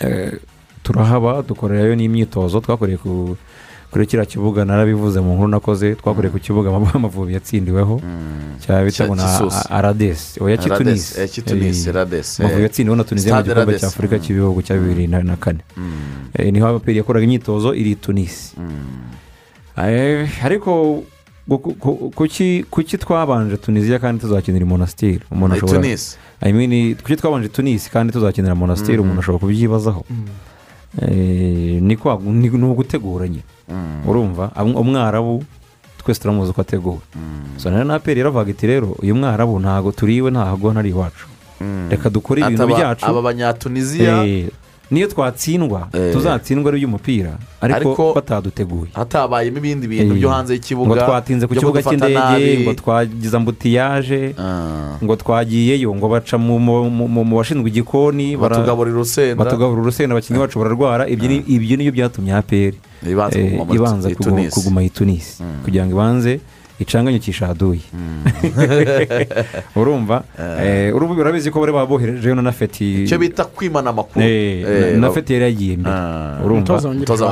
[0.00, 0.32] Eh,
[0.82, 2.60] turahaba dukorerayo n'imyitozo.
[2.60, 3.36] Twakoreye ku
[3.94, 8.02] kuri kiriya kibuga narabivuze mu nkuru nakoze twakoreye ku kibuga Amavubi- yatsindiweho.
[8.58, 9.22] Cya bita ngo na
[9.70, 11.28] aradesi oya kitunisi eh,
[12.42, 12.46] eh.
[12.46, 15.62] amavubi yatsindiweho na tunisiya mu gikombe cya afurika cy'ibihugu cya bibiri na na kane.
[16.34, 18.58] Eh, ni ho abaperi yakoraga imyitozo iri tunisi
[20.42, 21.04] ariko
[22.70, 25.78] kuki twabanje tunisiya kandi tuzakinira monasitiri umuntu ashobora
[27.02, 29.02] kuki twabanje tunisi kandi tuzakinira monasitiri Mhm.
[29.06, 30.02] umuntu ashobora kubyibazaho.
[32.58, 33.42] Ni ugutegura nyine
[34.06, 34.50] urumva?
[34.54, 35.44] Am- umwarabu
[35.98, 37.00] twese turamuzi uko ategura
[37.56, 41.26] so rero na aperi yaravuga iti rero uyu mwarabu ntabwo turiwe ntago ntari iwacu.
[41.90, 43.06] Reka dukore ibintu byacu.
[43.06, 44.48] aba banyatunisiya Eh,
[44.90, 46.12] niyo twatsindwa Eh.
[46.12, 48.90] tuzatsindwa ari iby'umupira ariko bataduteguye.
[48.92, 54.34] hatabayemo ibindi bintu Eh, byo hanze y'ikibuga ngo twatinze ku kibuga cy'indege ngo twagize ambutiyaje
[54.38, 54.96] Ah.
[55.02, 59.40] ngo twagiyeyo ngo baca mu- bashinzwe igikoni Batugaburira urusenda.
[59.44, 61.08] batugaburira urusenda abakinnyi bacu bararwara.
[61.08, 66.40] Ibyo ni- ibyo niyo byatumye aperi Ibanza eh, kuguma i tunisi kugira ngo ibanze
[66.78, 67.80] icanganyukisha ahaduye
[69.76, 70.22] urumva
[70.60, 75.10] eh, urubuga urabizi ko bari baboherejeyo na feti icyo bita kwimana amakuru Eh, Eh, na-
[75.10, 76.40] feti yari yagiye mbere Ah.
[76.44, 76.74] urumva.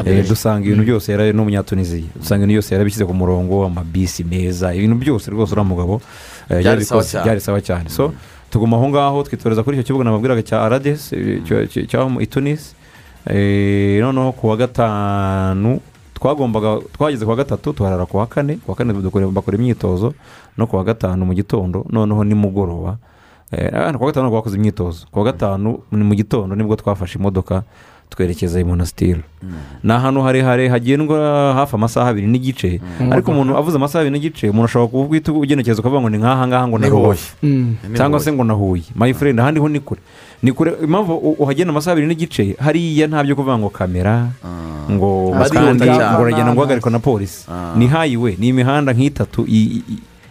[0.06, 4.96] Eh, dusanga ibintu byose yari n'umunyatuniziya dusanga ibintu byose yarabishyize ku murongo amabisi meza ibintu
[4.96, 6.00] byose rwose uriya mugabo
[6.50, 7.88] eh, Byari sawa cyane.
[7.90, 8.12] so
[8.50, 11.42] tuguma aho ngaho twitoreza kuri icyo kibuga nababwiraga cya aradesi
[11.88, 12.74] cyaho i tunisi
[13.26, 15.78] Eh, noneho ku wa gatanu
[16.22, 18.56] twagombaga twageze ku wa gatatu tuharara ku wa kane.
[18.62, 18.92] Ku wa kane
[19.34, 20.14] bakora imyitozo.
[20.56, 22.96] No ku wa gatanu mu gitondo noneho nimugoroba.
[23.50, 25.06] Eh, ah, ku wa gatanu ntabwo bakoze imyitozo.
[25.10, 27.62] Ku wa gatanu ni mu gitondo ni bwo twafashe imodoka.
[28.14, 29.20] Twerekeza i monasitiri
[29.82, 31.18] ni ahantu harehare hagendwa
[31.54, 32.80] hafi amasaha abiri n'igice.
[33.10, 36.68] Ariko umuntu avuze amasaha abiri n'igice umuntu ashobora kuvuga ugenekereza ukavuga ngo ni nk'aha ngaha
[36.68, 37.02] ngo Ni ni Huye.
[37.02, 37.76] Rubavu Mm.
[37.96, 40.00] Cyangwa se ngo na Huye my friend ahandi ho ni kure.
[40.42, 44.28] Ni kure impamvu uhagenda amasaha abiri n'igice hariya nta byo kuvuga ngo kamera
[44.90, 47.74] ngo Barihuta kandi ngo uragenda ngo uhagarikwa na polisi Ah.
[47.78, 49.46] ni hayiwe ni imihanda nk'itatu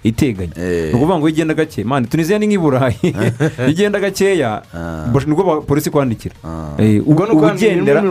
[0.03, 0.51] iteganye.
[0.57, 0.89] Eh.
[0.89, 1.83] ni ukuvuga ngo iyo ugenda gake.
[1.83, 4.61] Mani tunisiya ni nk'i burayi iyo ugenda gakeya
[5.13, 6.35] bosh- ni bwo polisi kwandikira.
[6.77, 8.01] Eh, ubwo ni uba ukwandikira muri ugendera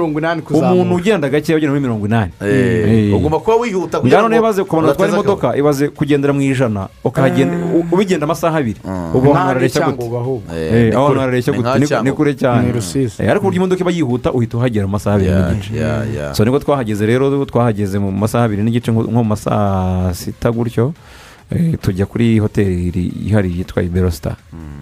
[0.72, 2.32] umuntu ugenda gakeya ugenda muri mirongo inani.
[2.40, 3.14] Eh, Eh.
[3.16, 6.88] ugomba kuba wihuta kugira ngo nibaze ku bantu batwara imodoka ibaze kugendera mu ijana
[7.92, 8.80] ubigenda amasaha abiri.
[9.14, 10.06] Ubu hantu harareshya gute.
[10.54, 11.18] Eh, Eh, aho kure.
[11.18, 11.78] hantu harareshya gute.
[12.02, 12.68] Ni- kure cyane.
[12.70, 16.58] Eh, ariko uburyo imodoka iba yihuta uhita uhagera mu masaha abiri n'igice so ni bwo
[16.58, 20.92] twahageze rero twahageze mu masaha abiri n'igice nko mu masaha sita gutyo.
[20.92, 21.19] eh,
[21.82, 24.36] tujya kuri hoteli ihari yitwa iberosita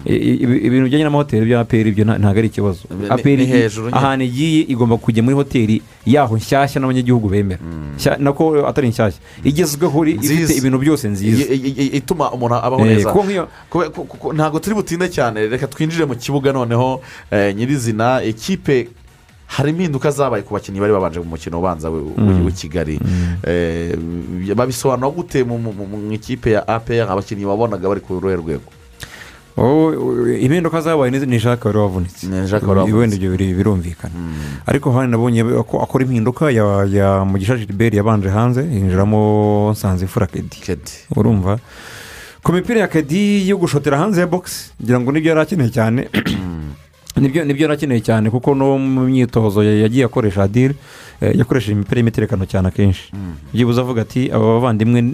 [0.05, 2.81] ibintu bijyanye n'amahoteli bya aperi ibyo nta- ntabwo ari ikibazo.
[3.09, 3.69] Aperi nyine.
[3.91, 7.59] ahantu igiye igomba kujya muri hoteli yaho nshyashya n'abanyagihugu bemera.
[7.97, 9.19] Nshya- nako atari nshyashya.
[9.43, 11.43] Igezweho iri- ifite ibintu byose nziza.
[11.99, 13.09] Ituma umuntu abaho Eh, neza.
[14.33, 15.47] ntabwo turi butinde cyane.
[15.49, 17.01] Reka twinjire mu kibuga noneho
[17.31, 18.87] eh, nyirizina ikipe
[19.49, 22.99] hari impinduka zabaye ku bakinnyi bari babanje mu mukino ubanza w'i- w'i kigali.
[23.43, 23.97] Eh,
[24.55, 25.57] babisobanura gute mu
[26.13, 28.69] ikipe ya apr abakinnyi wabonaga bari ku ruhe rwego?
[30.39, 32.27] Impinduka zabaye ni- jacques wari wavunitse
[32.99, 34.13] wenda ibyo birumvikana.
[34.65, 40.57] Ariko hano nabonye ko akora impinduka ya mugisha gilbert yabanje hanze yinjiramo nsanzimfura kedi.
[40.63, 40.91] Kedi.
[41.15, 41.59] Urumva?
[42.43, 45.69] Ku mipira ya kedi yo gushotera hanze ya bogisi ngira ngo ni byo yari akeneye
[45.69, 46.07] cyane.
[47.17, 50.75] Ni byo ni byo yari akeneye cyane kuko no mu myitozo ya- yagiye akoresha adire
[51.21, 53.11] eh, yakoresheje imipira y'imiterekano cyane akenshi.
[53.53, 55.13] Byibuze avuga ati aba bavandimwe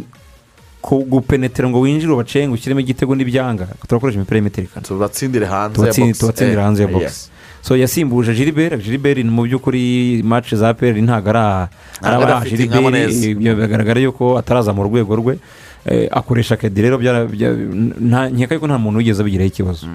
[0.81, 3.67] ku gupenetera ngo winjire ubacenge ushyiremo igitego n'ibyanga.
[3.87, 4.85] Turakoresha imipira y'imiterekano.
[4.85, 6.19] Tubatsindire hanze ya tubatsi- box.
[6.19, 7.29] tubatsindira Eh, hanze ya eh, bogisi
[7.65, 8.77] so yasimbuje gilbert.
[8.83, 11.65] Gilbert mu by'ukuri match za peri ntabwo ari aha-
[13.33, 15.39] ibyo bigaragara yuko ataraza mu rwego rwe.
[16.11, 17.29] Akoresha kedi rero bya-
[18.01, 19.87] nta- nkeka yuko nta muntu wigeze abigiraho ikibazo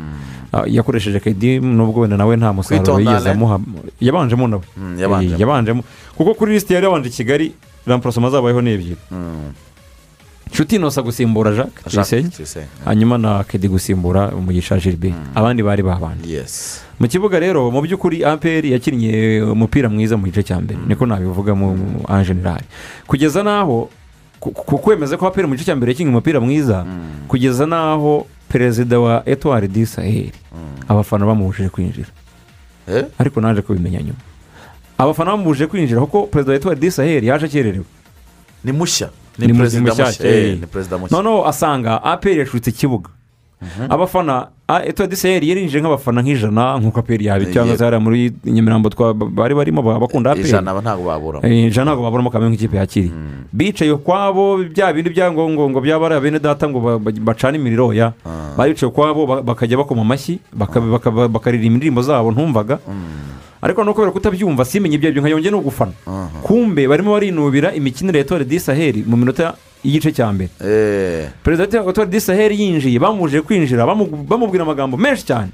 [0.66, 3.58] yakoresheje kedi nubwo wenda nawe nta musaruro yigeze amuha
[4.00, 4.62] yabanjemo nawe
[5.38, 5.80] yabanjemo.
[5.82, 7.52] Eh, kuko kuri lisiti yari yabanje i kigali
[7.86, 9.50] ramporosoma zabayeho ni ebyiri Mm.
[10.52, 12.66] nshuti inosa gusimbura jacques Tuyisenge.
[12.84, 16.42] hanyuma na kedi gusimbura umugisha gilbert abandi bari babanje
[17.00, 21.54] mu kibuga rero mu by'ukuri aperi yakinnye umupira mwiza mu gice cya mbere niko nabivuga
[21.54, 21.74] mu
[22.10, 22.60] en general
[23.06, 23.88] kugeza n'aho
[24.40, 26.86] ku- kwemeza ko aperi mu gice cya mbere yakinnye umupira mwiza
[27.28, 30.32] kugeza n'aho perezida wa etuwari di saheli
[30.88, 32.08] abafana bamubujije kwinjira.
[32.88, 33.04] Eh?
[33.18, 34.18] ariko naje kubimenya nyuma.
[34.98, 37.84] Abafana bamubujije kwinjira kuko perezida wa etuwari di saheli yaje akererewe.
[38.64, 39.08] Ni mushya.
[39.38, 40.26] Ni perezida mushya.
[40.28, 40.58] Eh, eh.
[40.60, 41.16] ni perezida mushya.
[41.16, 43.10] noneho asanga aperi yashutse ikibuga.
[43.88, 44.48] Abafana
[44.86, 48.88] etuwari di saheli yarinjije nk'abafana nk'ijana nk'uko aperi yabi Eh, cyangwa se hariya muri nyamirambo
[48.88, 51.42] twa- bari barimo bakunda aperi ijana ntabwo baburamo.
[51.46, 53.12] Eh, ijana ntabwo baburamo kamwe nk'ikipe yakiriye
[53.52, 57.12] bicaye ukwabo bya bindi bya ngo ngo ngo byaba ari abene data ngo ba- ba-
[57.20, 58.12] bacane imiriro ya.
[58.56, 62.78] Baricaye ukwabo ba- bakajya bakoma amashyi baka- bakaririmba indirimbo zabo ntumvaga.
[63.60, 65.92] Ariko no kubera kutabyumva simenye ibyo ari byo nkayongera no gufana
[66.40, 69.52] kumbe barimo barinubira imikinire ya tore di saheli mu minota
[69.84, 70.50] y'igice cya mbere.
[70.64, 75.50] Eh, perezida wa tore di saheli yinjiye bamubujije kwinjira bamu- bamubwira amagambo menshi cyane.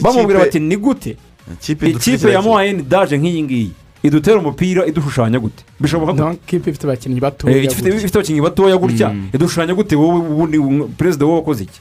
[0.00, 1.16] Bamubwira bati ikipe ni gute?
[1.54, 3.70] Ikipe ikipe ya moyeni daje nk'iyi ngiyi.
[4.02, 5.64] Idutera umupira idushushanya gute?
[5.80, 6.22] Bishoboka gute?
[6.24, 7.96] Donc kipe ifite abakinnyi Eh, batoya ifite gutya.
[7.96, 9.08] ifite abakinnyi batoya gutya.
[9.34, 9.96] Idushushanya gute?
[9.96, 10.58] Wowe ubundi
[10.98, 11.80] perezida wowe wakoze iki?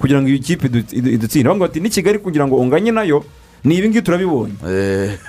[0.00, 3.02] Kugira ngo iyi kipe idu- idu- idutsinde bavuga bati ni kigali kugira ngo unganye na
[3.02, 3.24] yo.
[3.64, 4.52] ni ibi ngibi turabibonye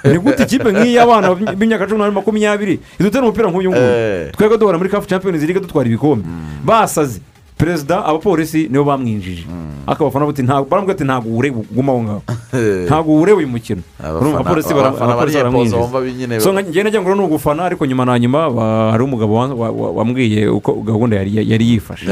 [0.04, 4.32] ni gute ikipe nk'iyi y'abana b'imyaka cumi n'umunani makumyabiri idutera umupira nk'uyu nguyu Eh.
[4.32, 6.26] twebwe duhora muri kafu champions league dutwara ibikombe
[6.66, 7.22] basaze
[7.58, 9.44] perezida abapolisi nibo bamwinjije
[9.88, 10.26] ariko abafana
[10.70, 12.22] baramubwira ati ntabwo uwureba uguma aho ngaho
[12.86, 18.40] ntabwo uwureba uyu mukino abapolisi baramwinjiza so nagira ngo ni ugufana ariko nyuma na nyuma
[18.92, 22.06] hari umugabo wa- wa- wa- wambwiye uko gahunda yari yifashe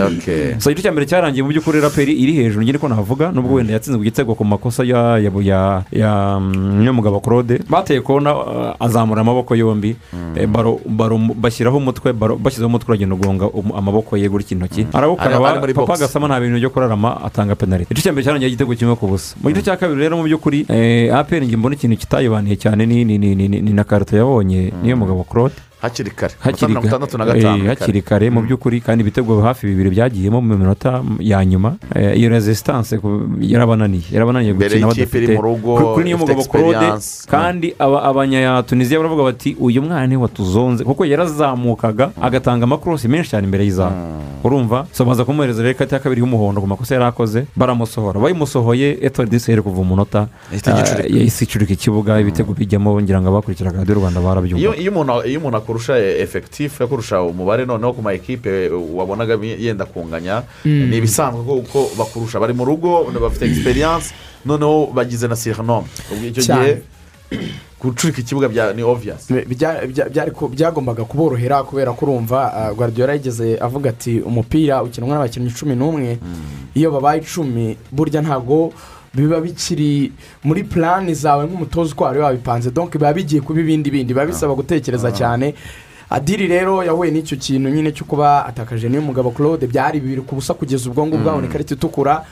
[0.59, 3.73] so igice cya mbere cyarangiye mu by'ukuri raperi iri hejuru njye niko navuga nubwo wenda
[3.73, 7.59] yatsinze ku gitego ku makosa ya ya ya ya mm, nyamugabo claude.
[7.69, 9.95] Bateye kona uh, azamura amaboko yombi.
[10.35, 14.87] Eh, baro baro bashyiraho umutwe baro bashyizeho umutwe uragenda ugonga um- amaboko ye gutya intoki
[14.93, 15.34] arawukaraba muri
[15.73, 17.91] papa agasama nta bintu byo kurarama atanga penaliti.
[17.91, 20.65] Igice cya mbere cyarangiye igitego kimwe ku busa mu gice cya kabiri rero mu by'ukuri
[20.69, 22.85] eh, aperi mbona ikintu kitayibaniye cyane.
[22.85, 25.55] Ni na karito yabonye niyo mugabo claude.
[25.81, 26.33] Hakiri kare.
[26.39, 28.29] Hakiri mirongo itandatu na ka- gatanu eh, kare.
[28.29, 31.75] mu by'ukuri kandi ibitego hafi bibiri byagiyemo mu minota ya nyuma.
[31.95, 32.99] Eh, iyo resistance
[33.41, 34.03] yarabananiye.
[34.11, 35.57] Yarabananiye gukina badafite mu
[35.95, 37.27] kuri- niyo mugabo experience.
[37.27, 40.83] kandi aba- abanyatunisiya baravuga bati uyu mwana ni we watuzonze.
[40.83, 43.95] Kuko yarazamukaga agatanga amakorosi menshi cyane imbere y'izamu.
[44.43, 44.85] Urumva?
[44.91, 48.19] So baza kumuhereza rero ikarita ya kabiri y'umuhondo ku makosa yari akoze baramusohora.
[48.19, 50.61] Bayimusohoye etuwari diseri kuva umunota eh,
[51.09, 54.61] yahise icurika ikibuga ibitego bijyamo ngira ngo abakurikiraga radiyo rwanda barabyumva.
[54.77, 60.43] Iyo umuntu akurusha efekitifu akurusha umubare noneho ku ma ekipe wabonaga yenda kunganya.
[60.65, 60.89] Mm.
[60.89, 62.39] ni ibisanzwe kuko bakurusha.
[62.39, 64.13] Bari mu rugo bafite egisperiyanse
[64.45, 65.87] noneho bagize na siranome
[66.29, 66.81] icyo gihe
[67.81, 69.33] gucurika ikibuga bya ni oviyasi
[70.51, 76.17] byagombaga kuborohera kubera ko urumva ah, guardiola yigeze avuga ati umupira ukinwa n'abakinnyi cumi n'umwe.
[76.75, 78.73] Iyo babaye icumi burya ntabwo
[79.15, 80.11] biba bikiri
[80.43, 82.71] muri plani zawe nk'umutoza uko wari wabipanze.
[82.71, 85.55] Donc biba bigiye kuba ibindi bindi biba bisaba gutekereza cyane.
[86.09, 89.67] Adiri rero yahuye n'icyo kintu nyine cyo kuba atakaje niyo mugabo claude.
[89.67, 92.25] Byari bibiri ku busa kugeza ubwo ngubwo abona ikarita itukura.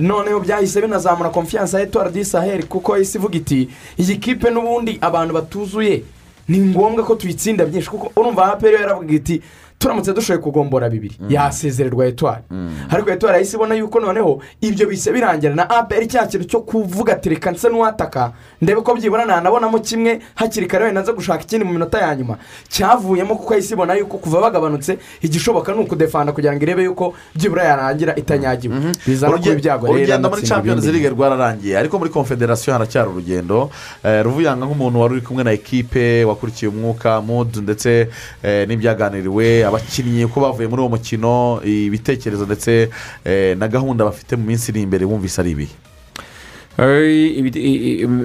[0.00, 5.34] Noneho byahise binazamura konfiyanse ya etuwari disaheri kuko isi ivuga iti iyi kipe n'ubundi abantu
[5.34, 6.02] batuzuye.
[6.48, 7.90] Ni ngombwa ko tuyitsinda byinshi.
[7.90, 9.40] Kuko urumva aperi yaravuga iti
[9.84, 11.16] turamutse dushoboye kugombora bibiri.
[11.28, 12.42] Yasezererwa etuwari
[12.90, 17.12] ariko etuwari yahise ibona yuko noneho ibyo bise birangira na aperi cya kintu cyo kuvuga
[17.12, 21.64] ati reka nse n'uwataka ndebe ko byibura nanabonamo kimwe hakiri kare wenda nza gushaka ikindi
[21.66, 22.38] mu minota ya nyuma.
[22.68, 27.64] Cyavuyemo kuko yahise ibona yuko kuva bagabanutse igishoboka ni ukudefanda kugira ngo irebe yuko byibura
[27.64, 28.74] yarangira itanyagiwe.
[29.06, 31.76] Bizana kuba ibyago rero urugendo muri champions league rwararangiye.
[31.78, 33.70] Ariko muri confederation haracyari urugendo.
[34.04, 38.08] Eh, ruvuyanga nk'umuntu wari uri kumwe na ekipe wakurikiye umwuka mudu ndetse
[38.42, 42.88] eh, n'ibyaganiriwe abakinnyi uko bavuye muri uwo mukino ibitekerezo ndetse
[43.24, 45.74] eh, na gahunda bafite mu minsi iri imbere bumvise ari ibihe?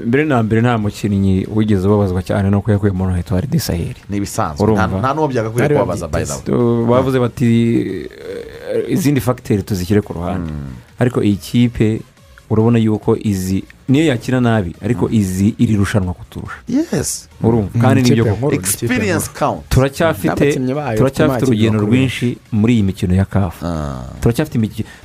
[0.09, 4.17] Mbere na mbere nta mukinnyi wigeze ubabazwa cyane nuko yakuye mu ntoki wa disaheri ni
[4.17, 6.07] ibisanzwe nta n'uwo byagakwiye kubabaza
[6.89, 7.45] bavuze bati
[8.73, 10.49] eh, izindi fagiteri tuzishyire ku ruhande.
[10.99, 12.01] Ariko iyi kipe
[12.49, 16.57] urabona yuko izi niyo yakina nabi ariko izi iri rushanwa kuturusha.
[16.67, 18.53] Yesi urumva kandi ikipe ni byo koko.
[18.53, 20.53] Experience count turacyafite
[20.97, 24.57] turacyafite urugendo rwinshi muri iyi mikino ya kafu Ah, turacyafite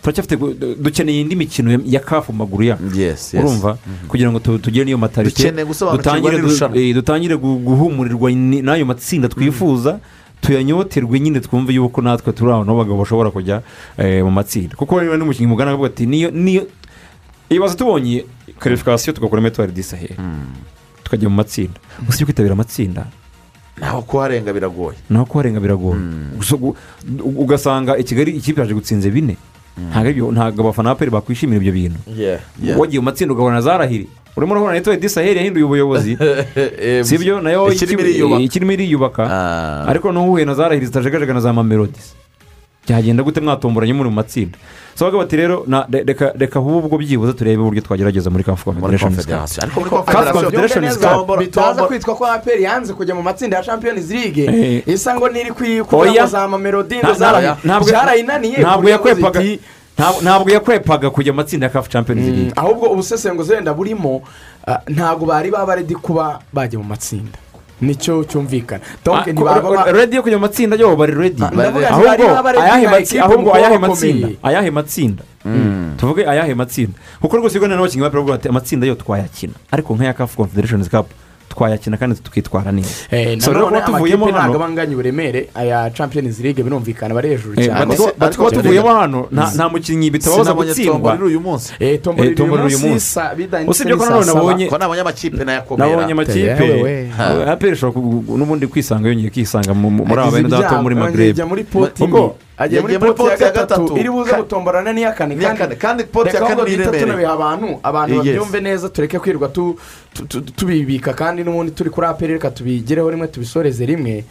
[0.02, 0.37] turacyafite
[0.80, 2.83] dukeneye indi mikino ya- kafu mu maguru yacu
[3.38, 3.78] urumva
[4.09, 4.98] kugira ngo tu- tugire n'iyo
[5.64, 6.30] gusobanukirwa
[6.94, 9.98] dutangire eh, guhumurirwa n'ayo matsinda twifuza
[10.40, 13.62] tuyanyoterwe nyine twumve yuko natwe turi ahantu abagabo bashobora kujya
[13.98, 14.76] eh, mu matsinda.
[14.76, 16.66] Kuko rero n'umukinnyi mugana avuga ati niyo niyo
[17.50, 18.24] ibaze tubonye
[18.59, 20.14] karifikasiyo tugakora metuwari disaheri
[21.04, 21.78] tukajya mu matsinda.
[22.07, 23.07] Gusa iyo kwitabira amatsinda
[23.78, 24.96] naho kuharenga biragoye.
[25.11, 26.00] naho kuharenga biragoye.
[26.61, 26.76] U-
[27.42, 29.37] ugasanga i kigali ikipe yaje gutsinze bine.
[29.90, 31.98] Ntabwo aribyo- ntabwo abafana ba peri bakwishimira ibyo bintu.
[32.78, 36.16] Wagiye mu matsinda ugahura na zarahiri urimo urabona network disaheli yahinduye ubuyobozi.
[36.80, 38.02] Eh, si byo na yo ikirimo
[38.72, 39.22] iki- iriyubaka.
[39.26, 39.85] Ah.
[39.90, 42.14] ariko n'uhuye na zarahiri zitajegajega na za mamelodisi
[42.88, 44.59] byagenda gute mwatomboranye muri mu matsinda
[44.94, 45.64] so bavuga bati rero
[46.38, 51.38] reka ahubwo byibuze turebe uburyo twagerageza muri kafu confederation ariko muri cup.
[51.38, 54.83] bitaza kwitwa ko aperi yanze kujya mu matsinda ya champions league Eh.
[54.87, 57.90] isa ngo niri ngo za mamelodi ngo Nta- zarayi- ntabwo-
[58.90, 59.40] yakwepaga
[59.99, 64.23] ntabwo- yakwepaga kujya mu matsinda ya kafu champions Mm, league ahubwo ubusesenguzi wenda burimo
[64.66, 67.38] ah, ntabwo bari baba kuba bajya mu matsinda
[67.80, 68.82] ni cyo cyumvikana
[69.44, 71.42] ba- redi yo kujya mu matsinda yo bari redi
[72.62, 72.70] Ah,
[73.24, 74.28] ahubwo bari ayahe matsinda.
[74.42, 75.22] Ayahe matsinda.
[75.99, 76.96] Tuvuge ayahe matsinda.
[77.20, 79.53] Kuko rwose ibigo n'abakinnyi ba peri bati amatsinda yo twayakina.
[79.72, 81.07] Ariko nk'aya kafu confederation cup
[81.55, 82.88] twayakina kandi tukitwara neza.
[83.11, 85.48] Eh, So rero nanone kuba tuvuyemo amakipe ntabwo aba anganya uburemere.
[85.55, 87.96] Aya champions league birumvikana bari hejuru eh, cyane.
[88.36, 90.94] kuba tuvuyemo hano nta mukinnyi sinabonye gutsindwa.
[91.12, 91.72] tombora uyu munsi.
[91.80, 92.00] Eh,
[93.68, 94.68] usibye ko nanone nabonye
[95.78, 96.64] nabonye amakipe
[97.52, 98.00] aperi ishobora
[98.38, 103.42] n'ubundi kwisanga yongeye kwisanga mu- mu- muri aba bene ibyago, muri yongeye agiye muri poti
[103.42, 103.96] ya gatatu.
[103.98, 105.34] iri buze gutomborana n'iya kane
[105.76, 107.02] kandi poti ya kane ni iremereye.
[107.02, 107.68] tunabiha abantu.
[107.82, 109.76] Abantu babyumve neza tureke kwirirwa tu-
[110.14, 114.24] tu- tu- tubibika kandi n'ubundi turi kuri aperi reka tubigereho rimwe tubisoreze rimwe.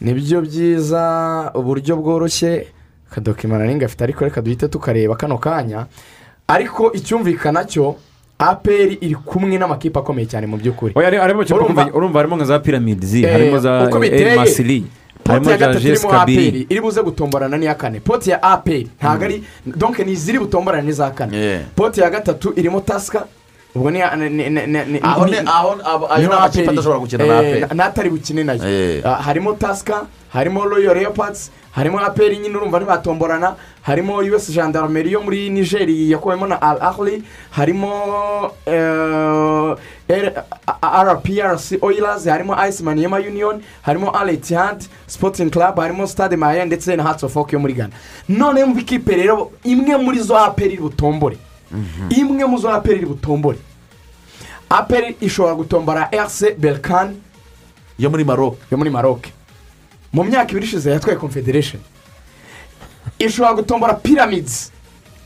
[0.00, 2.66] Nibyo byiza uburyo bworoshye.
[3.12, 5.86] Akadokimana n'ingafite ariko reka duhite tukareba kano kanya.
[6.48, 7.94] Ariko icyumvikana cyo
[8.38, 10.92] aperi iri kumwe n'amakipe akomeye cyane mu by'ukuri.
[11.54, 14.84] Urumva- urumva harimo nka za piramidi Eh, harimo za uko biteye, el masiri
[15.24, 18.00] poti ya gatatu irimo aperi iri buze gutomborana n'iya kane.
[18.00, 21.60] Poti ya aperi ntabwo ari donke ni iziri butomborana n'iza kane.
[21.76, 23.24] Poti ya gatatu irimo tasika
[23.74, 25.24] ubwo ni Aho
[26.10, 27.60] ayo ni amakipe adashobora gukina na Eh, APR.
[27.68, 28.64] na- n'atari bukine na yo.
[28.68, 29.02] Eh.
[29.04, 33.56] Ah, harimo tasika harimo royo leopards harimo aperi nyine urumva ntibatomborana.
[33.82, 39.76] Harimo us gendarmerie yo muri nigeri yakuwemo na al ahli harimo eh,
[41.04, 42.26] rprc oilers.
[42.26, 43.62] Harimo iceman yema union.
[43.82, 45.76] Harimo alet hunt sporting club.
[45.78, 47.92] Harimo stade maye ndetse na hearts of oak yo muri ghana.
[48.28, 51.36] None mva ikipe rero imwe muri zo aperi butombore.
[52.10, 53.58] Imwe mu zo aperi butombore.
[54.70, 57.16] Aperi ishobora gutombora rc belkan
[57.98, 58.56] yo muri maroc.
[58.70, 59.26] yo muri maroc.
[60.12, 61.80] Mu myaka ibiri ishize yatwaye confederation.
[63.18, 64.70] Ishobora gutombora pyramids.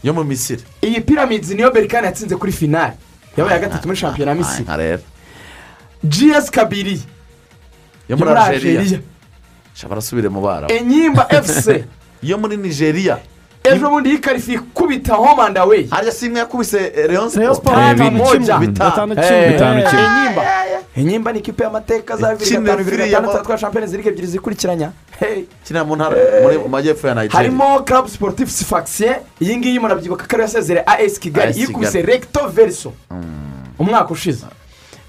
[0.03, 0.63] Yo mu misiri.
[0.83, 2.93] Iyi pyramids niyo belkan yatsinze kuri finale
[3.37, 4.65] yabaye iya gatatu muri shampiyona ya misiri.
[6.05, 7.01] Gs kabiri.
[8.09, 9.01] Yo muri algeria.
[9.89, 10.67] Barasubire mu bara.
[10.69, 11.85] Enyimba fc
[12.23, 13.19] yo muri nigeria.
[13.75, 17.55] Ejo bundi yikarifiye ikubita home and away hariya si imwe yakubise leon Tanu
[17.95, 18.59] bitanu moja.
[18.59, 19.15] kimwe Bitanu.
[19.23, 20.43] Eh, enyimba
[20.97, 24.91] enyimba ni ikipe y'amateka za bibiri gatanu bibiri gatandatu mo- yatwaye shampiyona zirika ebyiri zikurikiranya.
[25.21, 25.45] Hey.
[25.65, 30.25] kiriya mu ntara muri mu majyepfo ya nigeria harimo club sportif sifakisiye iyi ngiyi murabyibuka
[30.25, 31.61] ko ariyo yasezere as kigali.
[31.61, 32.13] Yikubise Kigali.
[32.13, 32.93] recto verso.
[33.79, 34.45] Umwaka ushize.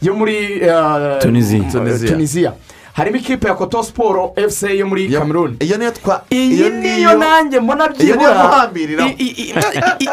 [0.01, 1.57] Yo muri eh, Tunisia.
[1.57, 2.53] eh, tunisia.
[2.97, 7.59] Harimo ikipe ya koto siporo fc yo muri cameroon iyo niyo twa iyi niyo nanjye
[7.59, 8.69] mbona byibura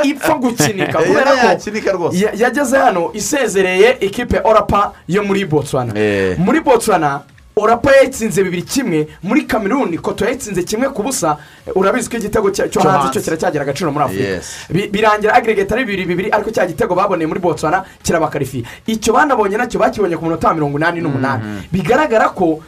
[0.03, 0.99] ipfa gukinika.
[0.99, 6.01] Kubera ko yageze hano isezereye ikipe orapa yo muri botswana.
[6.01, 6.39] Eh.
[6.39, 7.21] muri botswana
[7.65, 11.37] orapa yayitsinze bibiri kimwe muri kameruni koto yayitsinze kimwe ku busa
[11.75, 14.91] urabizi ko igitego cyo hanze cyo kiracyagera agaciro muri afurika.
[14.93, 18.65] Birangira aggregate ari bibiri bibiri ariko cya gitego baboneye muri botswana kirabakarifiye.
[18.87, 21.43] Icyo banabonye na cyo bakibonye ku munota wa mirongo inani n'umunani.
[21.73, 22.61] Bigaragara ko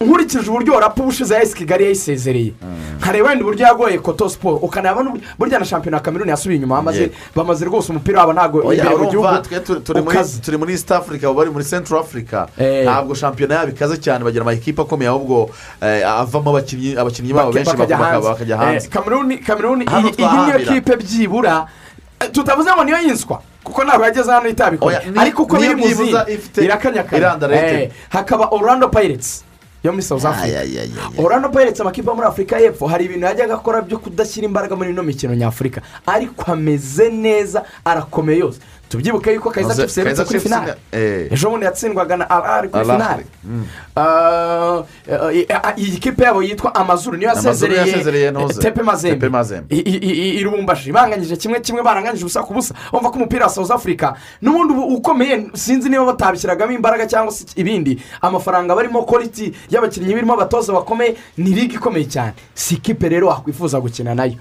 [0.00, 2.52] nkurikije uburyo rapu ubushize yahise kigali yayisezereye.
[2.98, 6.76] Nkareba wenda uburyo yagoye koto siporo n'uburyo- burya na shampiyona kameruni yasubiye inyuma
[7.34, 9.26] bamaze rwose umupira wabo ntabwo imbere mu gihugu
[10.42, 12.46] turi- muri east africa bari muri central africa.
[12.58, 12.82] Eh.
[12.84, 15.50] ntabwo shampiyona yabo ikaze cyane bagira amakipe akomeye ahubwo
[15.82, 18.20] eh, avamo abakinnyi babo benshi bakajya baka-
[18.56, 18.86] hanze.
[18.86, 19.36] Eh, kameruni
[19.84, 20.26] Hano iyi
[20.56, 21.66] niyo kipe byibura.
[22.20, 26.12] Eh, tutavuze ngo niyo yinswa kuko ntabwo yageze hano itabikora ariko uko biri mu zindi
[26.64, 27.18] irakanyakanya.
[27.84, 29.43] Eh, hakaba orlando pirates.
[29.84, 30.58] Yo muri south africa.
[30.60, 30.90] ay.
[31.18, 34.90] orlando pirates amakipe yo muri afurika y'epfo hari ibintu yajyaga akora byo kudashyira imbaraga muri
[34.90, 38.60] ino mikino nyafurika ariko ameze neza arakomeye yose
[38.96, 41.32] tubyibuke yuko yerutse Kaizer kuri ni- eh.
[41.32, 43.04] ejo bundi yatsindwaga na rr kuri Al finale.
[43.04, 43.24] Ahly.
[43.44, 43.64] Mm.
[43.96, 47.84] Ah, eh, eh, iyi kipe yabo yitwa amazuru niyo yasezereye
[48.60, 49.16] tepe mazembe.
[49.16, 49.74] Tepe Mazembe.
[49.76, 52.74] I- i- i- irumbashi banganyije kimwe kimwe baranganyije ubusa ku busa.
[52.92, 57.44] Bumva ko umupira wa south africa n'ubundi ubu ukomeye sinzi niba batabishyiragamo imbaraga cyangwa se
[57.56, 57.98] ibindi.
[58.20, 62.32] Amafaranga barimo quality y'abakinnyi birimo abatoza bakomeye ni ligue ikomeye cyane.
[62.54, 64.34] Si ikipe rero wakwifuza gukina na yo.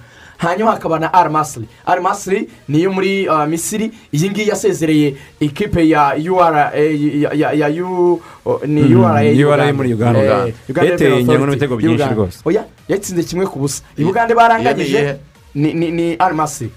[0.44, 3.92] Hanyuma hakaba na arimasiri arimasiri ni iyo muri ah, misiri.
[4.12, 9.22] Iyi ngiyi yasezereye ikipe ya ur eh, ya- ya ya yu oh, ni Mm, ura
[9.48, 10.20] URA muri Uganda.
[10.20, 11.38] Eh, Yateye Authority.
[11.38, 12.40] n'ibitego byinshi rwose.
[12.46, 13.82] oya yatsinze kimwe ku busa.
[13.98, 15.16] I Iyo- bugande iyo ni baranganyije
[15.56, 16.72] ni ni ni arimasiri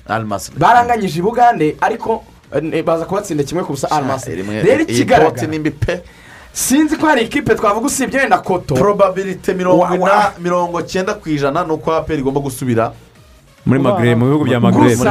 [0.59, 2.25] baranganyije i bugande ariko
[2.73, 6.01] eh, baza kubatsinda kimwe ku busa arimasiri rero ikigaragara
[6.53, 8.75] sinzi ko hari ikipe twavuga usibye wenda koto.
[8.75, 9.55] Probabilite
[10.41, 12.93] mirongo cyenda ku ijana ni uko aperi igomba gusubira.
[13.67, 14.95] Muri magre mu bihugu bya magre.
[14.97, 15.11] Gusa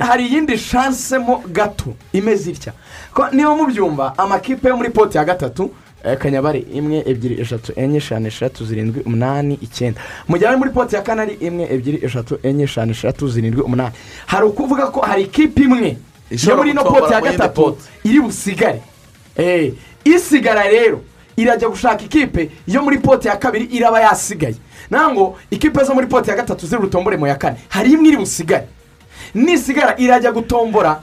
[0.00, 2.72] hari- iyindi shanse mo gato imeze itya.
[3.14, 5.70] Ko niba mubyumva amakipe yo muri poti ya gatatu
[6.04, 10.00] eh, kanyabare imwe ebyiri eshatu enye eshanu eshatu zirindwi umunani icyenda.
[10.28, 13.62] Mu gihe ari muri poti ya kane ari imwe ebyiri eshatu enye eshanu eshatu zirindwi
[13.62, 13.94] umunani.
[14.26, 15.96] Hari ukuvuga ko hari ikipe imwe
[16.30, 18.82] yo muri ino poti ya gatatu iri busigare.
[19.36, 19.72] Eh,
[20.04, 21.00] isigara rero
[21.42, 24.54] irajya gushaka ikipe yo muri poti ya kabiri iraba yasigaye.
[24.90, 27.56] Nango ikipe zo muri poti ya gatatu ziri butombore mu ya kane.
[27.68, 28.66] Hari imwe iri busigare.
[29.34, 31.00] Nisigara irajya gutombora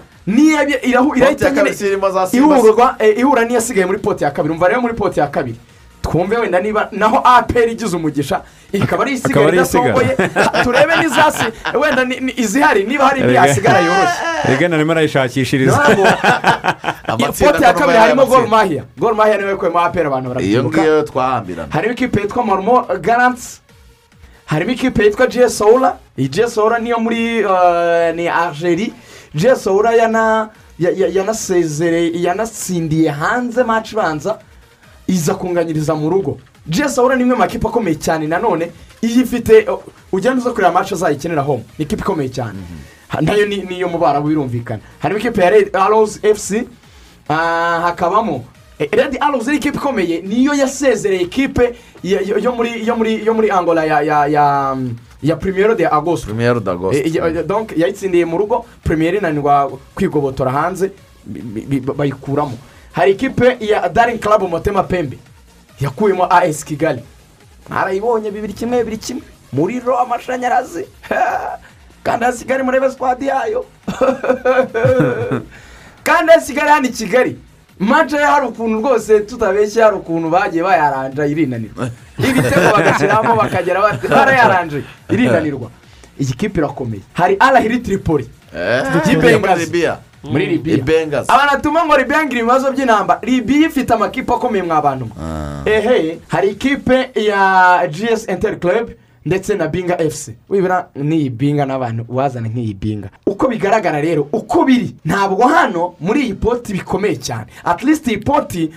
[1.16, 1.70] irahita nyine
[3.00, 4.54] eh, ihura n'iyasigaye muri poti ya kabiri.
[4.54, 5.58] Umva rero muri poti ya kabiri.
[6.12, 8.42] Twumve wenda niba naho aperi igize umugisha
[8.74, 11.46] ikaba ari isigaye Ha, turebe n'izasi
[11.82, 14.22] wenda izihari niba hari indi yasigara yoroshye.
[14.50, 15.78] Rege narimo arayishakishiriza
[17.40, 20.82] poti ya kabiri harimo gol mahiya gol mahiya ni we wekuyemo aperi abantu iyo barabyibuka
[20.82, 21.72] ngiyo twahambirana.
[21.74, 23.48] Harimo ikipe yitwa marumo garanti
[24.46, 28.26] harimo ikipe yitwa gs soura iyi gs soura niyo muri eh, ni
[30.80, 34.40] ya- ya- yanasezereye yanatsindiye hanze match ibanza.
[35.08, 36.38] Iza kunganyiriza mu rugo.
[36.68, 38.28] Gs soura ni imwe mu makipe akomeye cyane.
[38.28, 39.80] Nanone iyo ifite uh,
[40.12, 41.64] ugenda uza kureba match azayikenera home.
[41.78, 42.60] Ni ikipe ikomeye cyane.
[43.08, 44.82] Ha- na yo ni niyo mu barabu birumvikana.
[45.00, 46.68] Harimo ikipe ya arrows fc
[47.30, 48.46] ah, hakabamo
[48.80, 50.22] eh, red arrows ni ikipe ikomeye.
[50.22, 56.26] Niyo yasezereye ikipe yo muri angola ya primero de agosto.
[56.28, 56.62] Primero
[56.94, 58.66] Eh, yayitsindiye mu rugo.
[58.84, 60.92] Premiere inanirwa kwigobotora hanze
[61.98, 62.58] bayikuramo
[62.98, 65.18] hari ikipe ya daring club motema pembe.
[65.80, 67.04] Yakuyemo as kigali.
[67.70, 69.24] Mwarayibonye bibiri kimwe bibiri kimwe.
[69.54, 70.88] Muriro amashanyarazi.
[72.04, 73.66] Kandi as kigali murebe sikwadi yayo.
[76.04, 77.38] Kandi as kigali hano i kigali.
[77.80, 81.90] Mace hari ukuntu rwose tutabeshye hari ukuntu bagiye bayaranja irinanirwa.
[82.18, 85.70] Ibitego bagashyiramo bakagera barayaranje irinanirwa.
[86.20, 87.02] Iyi kipe irakomeye.
[87.14, 88.30] Hari arahiri tiripoli
[88.98, 89.40] ikipe yo
[90.24, 94.82] muri libiya ibengazi abantu atuma ngo libiya ngira ibibazo by'intambara libiya ifite amakipe akomeye mwa
[94.82, 95.16] bantu mwe
[95.74, 98.90] ehe hari ikipe ya gs inter club
[99.26, 103.10] ndetse na binga fc wibura n'iyi binga n'abantu wazana nk'iyi binga.
[103.26, 104.96] Uko bigaragara rero uko biri.
[105.06, 107.46] Ntabwo hano muri iyi poti bikomeye cyane.
[107.64, 108.72] At least iyi poti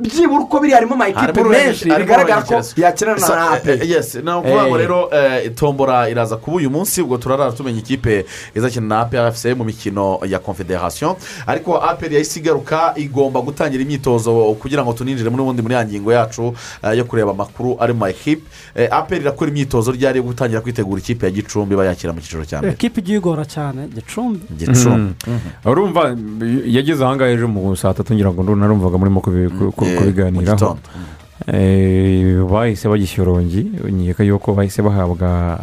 [0.00, 4.76] byibura uko biri harimo amakipe menshi bigaragara ko yakinana na aperi yesi ni ukuvuga ngo
[4.76, 5.10] rero
[5.54, 8.24] tombora iraza kuba uyu munsi ubwo turarara tumenya ikipe
[8.54, 14.54] izakina na aperi efuse mu mikino ya confederation ariko aperi yahise igaruka igomba gutangira imyitozo
[14.60, 16.54] kugira ngo tuninjire muri ubundi muri ya ngingo yacu
[16.94, 18.42] yo kureba amakuru ari mu ma ekipe
[18.90, 23.00] aperi irakora imyitozo ryari gutangira kwitegura ikipe ya gicumbi bayakira mu cyiciro cya mbere ekipa
[23.02, 25.14] igiye igora cyane gicumbi gicumbi
[25.66, 26.14] urumva
[26.66, 30.56] yageze ahangaha ejo mu saa tatu ngira ngo narumvaga murimo kubi- ku- ku- mu kubiganiraho
[30.56, 30.80] gitondo.
[31.46, 35.58] Eh, bahise bagishyurongi nkeka yuko bahise bahabwa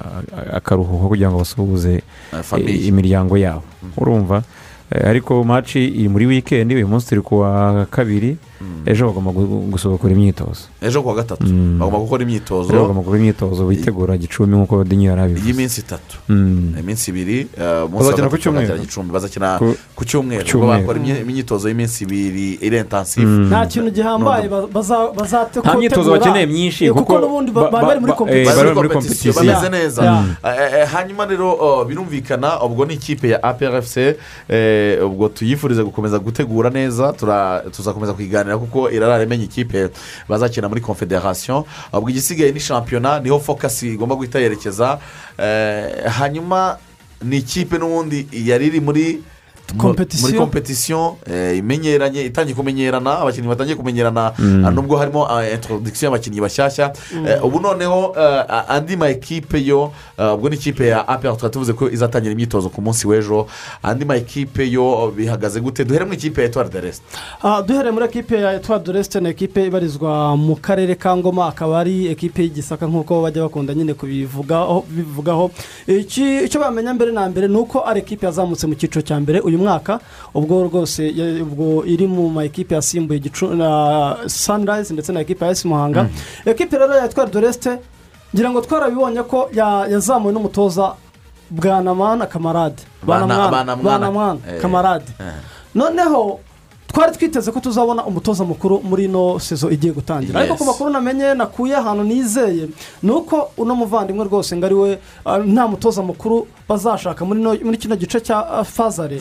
[0.54, 2.02] akaruhuko kugira ngo basuhuze
[2.34, 3.64] Eh, eh, imiryango yabo.
[3.98, 4.44] Urumva?
[4.92, 8.38] Eh, ariko maci iri muri wikendi uyu munsi turi ku wa kabiri.
[8.86, 11.46] Ejo bagomba gu- gusubukura imyitozo ejo kuwa gatatu?
[11.48, 11.80] Mm.
[11.80, 12.70] bagomba gukora imyitozo.
[12.70, 16.16] Ejo bagomba gukora imyitozo bitegura gicumbi nk'uko dinyi yari abivuze y'iminsi itatu.
[16.30, 16.76] Mm.
[16.80, 17.48] iminsi ibiri
[17.86, 18.68] umunsi Bazakina wa ku gatatu cyumweru?
[18.68, 19.48] bakagera gicumbi bazakina
[19.96, 20.60] Ku- cyumweru.
[20.68, 23.26] bakora imyi- imyitozo y'iminsi ibiri iri intensive.
[23.50, 27.72] Nta kintu gihambaye ba- baza- bazate Nta myitozo bakeneye myinshi, Eh, kuko n'ubundi ba- ba-
[27.72, 28.00] bari bari
[28.76, 30.02] muri kompetisiyo eh, bameze neza.
[30.44, 34.16] Eh, hanyuma rero oh, birumvikana ubwo ni ikipe ya aprfc
[35.06, 38.14] ubwo tuyifurize gukomeza gutegura neza tura- tuzakomeza
[38.46, 39.90] kuyiganira kuko irarara imenya ikipe
[40.30, 45.00] bazakina muri confederation ubwo igisigaye ni shampiyona ni ho focus igomba guhita yerekeza
[45.38, 46.78] Eh, hanyuma
[47.24, 49.24] ni ikipe n'ubundi yari iri muri.
[50.22, 54.66] Muri kompetisiyo eh, imenyeranye itangiye kumenyerana abakinnyi batangiye kumenyerana Mm.
[54.66, 56.94] ah, nubwo harimo ah, introduction y'abakinnyi bashyashya.
[57.28, 61.50] Eh, ubu noneho eh, andi ma ekipe yo eh, ubwo ni ikipe ya apr tukaba
[61.50, 63.48] tuvuze ko izatangira imyitozo ku munsi w'ejo.
[63.84, 65.86] Andi ma ekipe yo bihagaze gute?
[65.86, 67.06] Duhere mu ikipe ya etuwari de resite
[67.44, 71.48] Ah, duhereye muri ekipe ya etuwari doresite ni ekipe ibarizwa mu karere ka ngoma.
[71.48, 74.86] Akaba ari ekipe y'igisaka nk'uko bajya bakunda nyine kubivugaho
[75.88, 79.40] icyo bamenya mbere na mbere ni uko ari ekipe yazamutse mu cyiciro cya mbere.
[79.40, 80.00] Uyu mwaka
[80.34, 83.20] ubwo rwose ubwo iri mu ma ekipe yasimbuye
[84.28, 86.10] sanirayizi ndetse na ekipe ya esi muhanga.
[86.46, 87.80] Ekipe rero ya etuwari doresite
[88.36, 90.94] ngira ngo twarabibonye ko ya- yazamuwe n'umutoza
[91.50, 92.84] bwanamana kamarade.
[93.04, 93.26] Bana-
[93.84, 94.62] Banamwana- Eh.
[94.62, 95.06] kamarade.
[95.76, 96.40] Noneho
[96.96, 100.40] twari twiteze ko tuzabona umutoza mukuru muri ino sezo igiye gutangira.
[100.40, 102.70] Ariko ku makuru namenye nakuye ahantu nizeye
[103.04, 107.60] ni uko uno muvandimwe rwose ngo ari we ah, nta mutoza mukuru bazashaka muri ino-
[107.68, 109.20] muri kino gice cya ah, fazare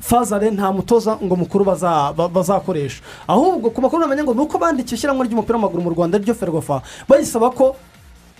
[0.00, 3.02] fazare nta mutoza ngo mukuru baza- ba- bazakoresha.
[3.26, 6.82] Ahubwo ku makuru namenye ngo ni uko bandikiye ishyirahamwe ry'umupira w'amaguru mu rwanda ryo ferwafa
[7.08, 7.74] bayisaba ko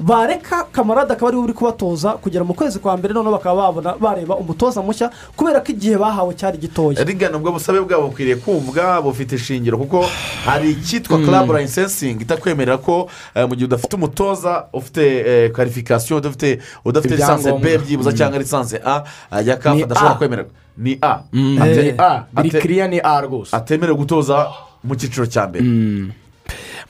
[0.01, 3.95] bareka kamarade akaba ari we uri kubatoza kugera mu kwezi kwa mbere noneho bakaba babona
[4.01, 7.05] bareba umutoza mushya kubera ko igihe bahawe cyari gitoya.
[7.05, 10.07] Rigana ubwo busabe bwabo bukwiriye kumvwa bufite ishingiro kuko
[10.45, 17.15] hari icyitwa club licensingi itakwemerera ko eh, mu gihe udafite umutoza ufite karifikasiyo udafite udafite
[17.17, 20.19] lisansi b byibuza cyangwa lisansi a eh, ya Ni kafu adashobora A.
[20.19, 21.19] kwemererwa ni a.
[21.33, 21.95] Biri
[22.37, 23.57] ate- kiriya ni a rwose.
[23.57, 24.47] Atemerewe gutoza
[24.85, 25.65] mu cyiciro cya mbere.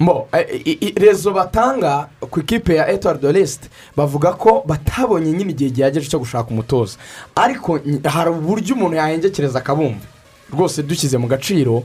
[0.01, 6.09] Mbo eh, rezo batanga ku ikipe ya etuwari doresite bavuga ko batabonye nyine igihe gihagije
[6.11, 6.99] cyo gushaka umutoza.
[7.34, 10.07] Ariko hari uburyo umuntu yahengekereza akabumva
[10.53, 11.82] rwose dushyize mu gaciro.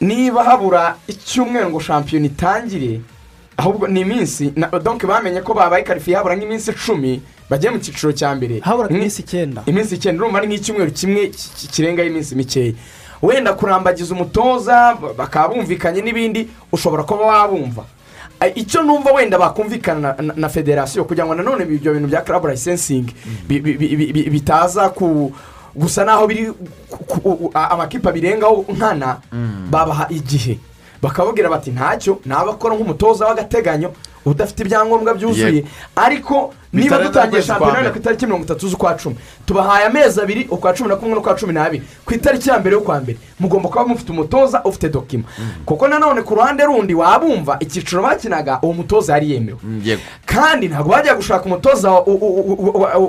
[0.00, 3.00] Niba habura icyumweru ngo shampiyona itangire
[3.56, 8.12] ahubwo ni iminsi na- donke bamenye ko babaye karifiye habura nk'iminsi icumi bagiye mu cyiciro
[8.12, 8.58] cya mbere.
[8.60, 9.62] Haburaga Ni- iminsi icyenda.
[9.66, 12.72] iminsi icyenda urumva ari nk'icyumweru kimwe ki- ki- kirengaho iminsi mikeya.
[13.24, 17.84] Wenda kurambagiza umutoza ba- bakaba bumvikanye n'ibindi ushobora kuba wabumva.
[18.40, 22.20] Eh, icyo numva wenda bakumvikana na- na- na federasiyo kugira ngo nanone ibyo bintu bya
[23.76, 25.32] bi- bi- bi- bitaza ku
[25.74, 26.52] gusa naho biri
[27.54, 29.16] amakipe abirengaho nkana
[29.70, 30.58] babaha igihe.
[31.02, 33.92] Bakababwira bati ntacyo nabakora nk'umutoza w'agateganyo
[34.24, 35.64] udafite ibyangombwa byuzuye.
[35.96, 39.16] Ariko niba dutangiye shampiyona ku itariki mirongo itatu z'ukwa cumi
[39.46, 43.00] tubahaye amezi abiri ukwa cumi na kumwe n'ukwa cumi n'abiri ku itariki ya mbere y'ukwa
[43.00, 43.18] mbere.
[43.40, 45.24] Mugomba kuba mufite umutoza ufite dokima.
[45.64, 49.58] Kuko nanone ku ruhande rundi wabumva icyiciro bakinaga uwo mutoza yari yemewe.
[49.84, 50.02] Yego.
[50.26, 51.90] Kandi ntabwo bajya gushaka umutoza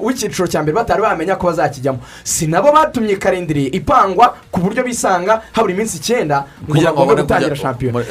[0.03, 1.99] w'icyiciro cya mbere batari bamenya ko bazakijyamo.
[2.23, 7.55] Si nabo batumye karindiriye ipangwa ku buryo bisanga habura iminsi icyenda Kugira ngo babone gutangira
[7.55, 7.99] shampiyona.
[7.99, 8.05] mu-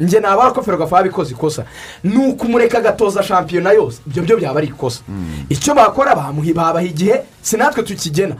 [0.00, 1.64] njye nabara ko ferwafa yabikoze ikosa.
[2.04, 4.00] Ni ukumureka agatoza shampiyona yose.
[4.06, 5.00] Ibyo byo byaba ari ikosa.
[5.48, 8.34] Icyo bakora babaha igihe si natwe tukigena.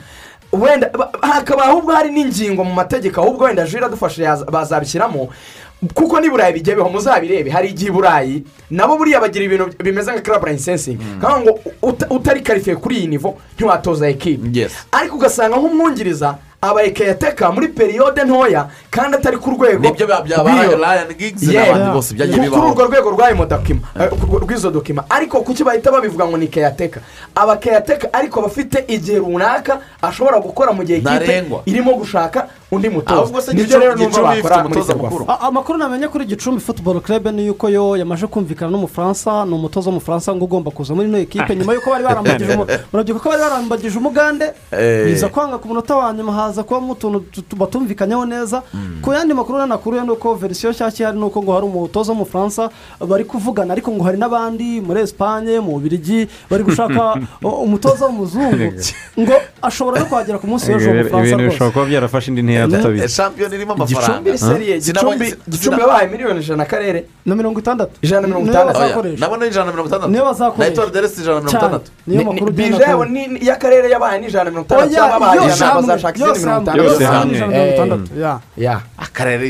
[0.52, 5.28] Wenda ba- hakaba ahubwo hari n'ingingo mu mategeko ahubwo wenda jira adufashe yaza- bazabishyiramo.
[5.94, 7.50] Kuko n'i burayi bigebeho muzabirebe.
[7.50, 10.98] Hari igihe i burayi nabo buriya bagira ibintu bimeze nka club licensing.
[11.20, 14.48] Kandi ngo uta- utari karifiye kuri iyi nivo ntiwatoza ekipe
[14.92, 21.14] ariko ugasanga nk'umwungiriza aba ekeyateka muri periyode ntoya kandi atari ku rwego Nibyo bya- byabaye
[21.18, 21.66] Giggs Yeah.
[21.66, 22.60] n'abandi bose byagiye bibaho.
[22.62, 23.08] kuri urwo rwego
[24.00, 24.10] eh,
[24.44, 27.00] rw'izo dokima ariko kuki bahita babivuga ngo ni keyateka
[27.34, 31.62] aba keyateka ariko bafite igihe runaka ashobora gukora mu gihe Ntarengwa.
[31.66, 35.24] irimo gushaka undi mutoza ni byo rero Gicumbi bakora muri.
[35.28, 39.90] A- amakuru namenye kuri gicumbi futuboro kerebe ni yuko yo yamaze kumvikana n'umufaransa ni umutoza
[39.90, 42.56] w'umufaransa ngo ugomba kuza muri ino ekipe nyuma y'uko barambagije
[43.30, 45.04] bari barambagije umugande Eh.
[45.08, 48.62] biza kwanga ku munota wa nyuma haza kubamo utuntu tu- tu- batumvikanyeho neza.
[49.02, 52.70] Ku yandi makuru nanakuru ni uko verisiyo nshyashya ihari ni uko ngo hari umutoza w'umufaransa
[53.08, 58.66] bari kuvugana ariko ngo hari n'abandi muri esipanye mu bubirigi bari gushaka o- umutoza w'umuzungu.
[59.20, 62.66] Ngo ashobora no kuhagera ku munsi w'ejo ibintu w'umufaransa bishobora rwose kuba byarafashe indi ntera
[62.68, 64.30] tutabizi shampiyona irimo amafaranga.
[65.48, 67.92] Gicumbi yabaye miliyoni ijana akarere na mirongo itandatu.
[68.02, 68.80] Ijana na mirongo itandatu.
[69.18, 70.10] nabona ijana na mirongo itandatu.
[70.12, 70.58] Niyo bazakoresha.
[70.58, 71.90] na etuwari deresi ijana na mirongo itandatu.
[72.06, 73.10] Niyo Ni- makuru yabo kubona.
[73.10, 73.38] ni-
[74.28, 74.90] ijana na mirongo itandatu.
[74.90, 77.34] Oya, cyangwa babaye yose ijana hamwe, bazashaka izindi mirongo itandatu hamwe hamwe.
[77.36, 77.74] ijana na mirongo Eh.
[77.74, 78.32] itandatu ya.
[78.56, 78.74] Ya.
[78.98, 79.46] Akarere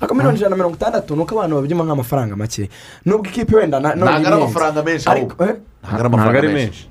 [0.00, 2.68] ariko miliyoni ijana na mirongo itandatu ni uko abantu babyima nk'amafaranga make
[3.06, 5.06] nubwo ikipe wenda ntabwo ari amafaranga menshi.
[5.08, 5.34] ariko
[5.82, 6.82] ahubwo ntabwo ari ari menshi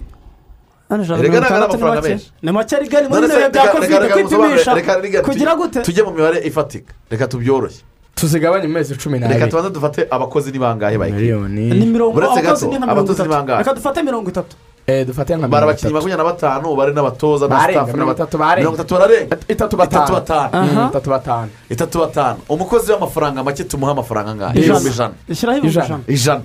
[0.89, 2.31] mirongo ntabwo ari amafaranga menshi.
[2.41, 5.01] ni make rigari muri None se, bino bihe bya reka- kovide reka- reka kwipimisha reka-
[5.01, 5.79] reka- kugira gute?
[5.81, 7.81] tujye mu mibare ifatika reka tubyoroshye
[8.15, 12.17] tuzigabanye mu mezi cumi reka n'abiri tubanze dufate abakozi ni bangahe bayikipe ni miliyoni mirongo
[12.19, 13.57] abakozi ni nka mirongo itatu.
[13.61, 14.55] reka dufate mirongo itatu.
[14.89, 18.59] Eh, dufate nka mirongo itatu makumyabiri na batanu bari n'abatoza na sitafu mirongo itatu barenga.
[18.59, 20.81] mirongo itatu bararenga itatu itatu batanu batanu Aha.
[20.83, 24.79] Mm, itatu batanu itatu batanu umukozi w'amafaranga make tumuha amafaranga angahe Ijana.
[24.79, 25.99] ibihumbi ijana Ijana.
[26.07, 26.41] ijana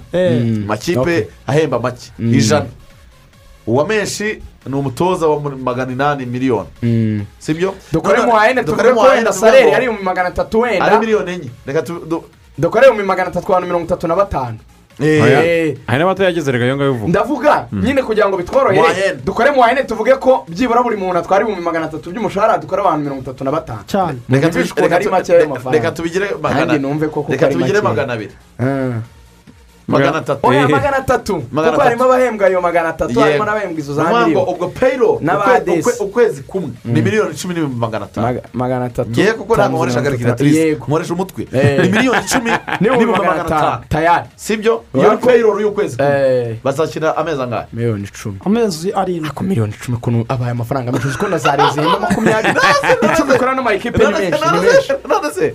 [0.67, 2.67] makipe ahemba make ijana
[3.67, 6.69] uwa menshi ni umutoza wa magana inani miliyoni
[7.93, 10.65] dukore None- mu wayene dukore mu wayene wenda tuvuge saleri ngo ari mu magana atatu
[10.65, 12.25] ari wenda miliyoni enye reka tu du-
[12.59, 14.59] dukore mu magana atatu mirongo itatu na batanu
[15.01, 17.09] Eh, hari n'abatayageze reka yo ngayo uvuga.
[17.11, 21.65] ndavuga nyine kugira ngo bitworohere dukore mu wayene tuvuge ko byibura buri muntu atwara ibihumbi
[21.65, 23.83] magana atatu by'umushahara dukore abantu mirongo itatu na batanu.
[23.87, 24.19] Cyane
[27.33, 28.33] reka tubigire magana abiri.
[28.61, 29.01] Ah.
[29.89, 30.69] Magana atatu oya Eh.
[30.71, 35.21] magana atatu kuko harimo abahembwa ayo magana atatu harimo n'abahembwa izo za miliyoni ubwo payiro
[36.01, 40.01] ukwezi kumwe ni miliyoni cumi n'ibihumbi magana atanu Maga- magana atatu ngewe kuko ntabwo nkoresha
[40.41, 41.47] yego nkoresha umutwe.
[41.53, 41.81] Eh.
[41.83, 44.27] ni miliyoni icumi n'ibihumbi magana atanu tayari.
[44.37, 49.27] Sibyo iyo ni Urako- payiro y'ukwezi kumwe Eh, bazakina amezi angahe miliyoni icumi amezi arindwi
[49.27, 50.93] ariko miliyoni icumi ukuntu abaye amafaranga.
[50.93, 52.55] Menshi uzi ko na za zihemba makumyabiri
[53.13, 54.93] icumi ukora n'amayikipe ni menshi ni menshi.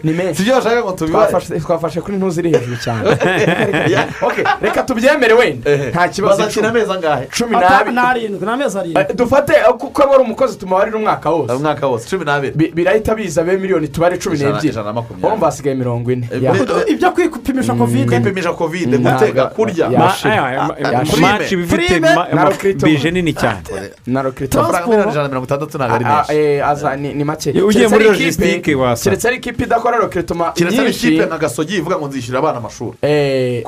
[0.03, 0.35] ni menshi.
[0.37, 3.09] Sibyo bashaka ngo tubibare twafashe kuri ntuzi iri hejuru cyane.
[4.61, 5.77] reka tubyemere wenda.
[5.89, 7.27] Nta kibazo bazakina amezi angahe?
[7.37, 7.55] Cumi
[7.93, 9.01] n'arindwi ni amezi arindwi.
[9.01, 11.53] Eh, dufate eh, kuko aba ari umukozi tumubarira umwaka wose.
[11.53, 12.53] Umwaka wose cumi n'abiri.
[12.55, 14.67] Bi- birahita biza be miliyoni tubare cumi n'ebyiri.
[14.69, 15.27] ijana na makumyabiri.
[15.27, 16.27] urumva hasigaye mirongo ine.
[16.31, 19.85] Eh, ibyo kwipimisha kovide kwipimisha kovide Mm, gutega ntabwo- kurya.
[19.91, 19.99] Ya.
[19.99, 20.25] Ma- shit.
[20.25, 21.21] aya- aya- Ah, aya- prime.
[21.27, 21.99] match iba ifite Prime.
[22.15, 22.85] ma- Na ama- Rokrito.
[22.85, 23.59] bije nini cyane
[24.07, 27.23] na rokirito amafaranga ijana na mirongo itandatu ntabwo ari Ah, ah, menshi aza ni ni
[27.23, 29.03] make ugiye muri logistique wasa.
[29.03, 31.25] keretse ari ikipe idakora rokirito keretse ari ikipe nyinshi.
[31.27, 32.97] nka gasogi ivuga ngo nzishyura abana amashuri.
[33.01, 33.63] Eh,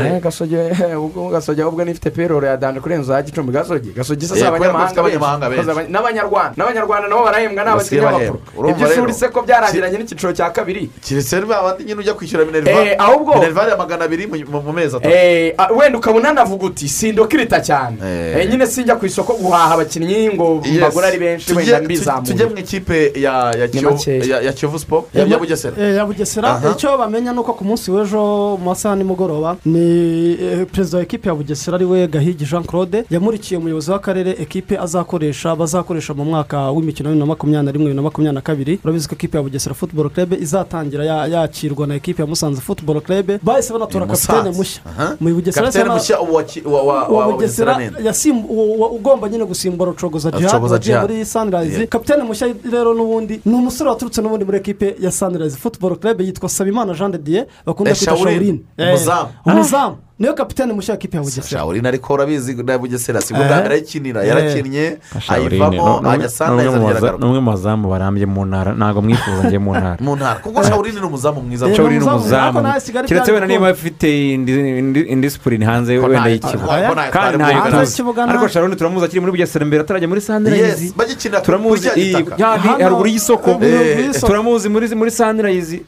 [0.00, 0.56] eh, gasogi
[1.32, 5.90] gasogi ahubwo n'ifite peroro ya danje kurenza za gicumbi gasogi gasogi Eh, si abanyamahanga benshi.
[5.92, 8.30] n'abanyarwanda n'abanyarwanda nabo barahembwa ni.
[8.56, 9.18] Urumva iby'ishuri rero.
[9.18, 13.70] se ko byarangiranye n'icyiciro cya kabiri keretse ba bandi nyine ujya kwishyura minerivare ahubwo minerivare
[13.70, 17.96] ya magana abiri mu- mezi atatu wenda ukaba unanavuga uti sindokirita cyane
[18.50, 20.76] nyine sinjya ku isoko guhaha abakinnyi ngo Yes.
[20.78, 23.52] mbagure ari benshi wenda mbizamure tujye mu ikipe ya
[24.54, 28.96] kiyovu siporo ya bugesera ya bugesera icyo bamenya ni uko ku munsi w'ejo mu masaha
[28.96, 33.90] nimugoroba ni eh, perezida wa ekipe ya bugesera ari we gahigi jean claude yamurikiye umuyobozi
[33.90, 38.34] w'akarere ekipe azakoresha bazakoresha mu mwaka w'imikino bibiri na makumyabiri na rimwe bibiri na makumyabiri
[38.34, 38.78] na kabiri.
[38.84, 43.00] Urabizi ko ekipe ya bugesera football club izatangira ya- yakirwa na ekipe ya musanze football
[43.00, 43.30] club.
[43.42, 44.80] Bahise banatora kapitene mushya.
[45.20, 45.66] Mu bugesera
[47.08, 47.78] wa bugesera
[48.92, 51.02] ugomba nyine gusimbura rucogoza jihad Rucogoza wagiye Djihad.
[51.02, 51.88] muri Yeah.
[51.88, 56.48] kapitene mushya rero n'ubundi ni umusore waturutse n'ubundi muri ekipe ya sunrise football club yitwa
[56.48, 59.28] sabimana jean de dieu bakunda Eh, kwita shawurine Umuzamu.
[59.64, 61.46] Umuzamu niyo kapitene mushya wa ekipe ya bugesera?
[61.48, 63.40] Shawurine ariko urabizi na bugesera si Eh.
[63.66, 67.50] arayikinira yarakinnye Shaurine, ayivamo ni- ajya ni sandayiza umwe mu baza- aragaruka ni umwe mu
[67.50, 68.70] bazamu barambye mu ntara.
[68.78, 69.96] Ntabwo mwifuza njye mu ntara.
[70.00, 71.66] Mu ntara kuko shawurine ni umuzamu mwiza.
[71.68, 72.62] Eh, Shaurine ni umuzamu,
[73.08, 78.76] keretse wenda niba afite indi- indi- indisipurine hanze wenda y'ikibuga kandi ntayo tuzi ariko sharon
[78.76, 80.20] turamuzi akiri muri bugesera mbere atarajya muri
[80.96, 81.88] bagikinira turamuzi
[82.38, 83.50] haruguru y'isoko.
[83.60, 84.86] Eh, Eh, turamuzi muri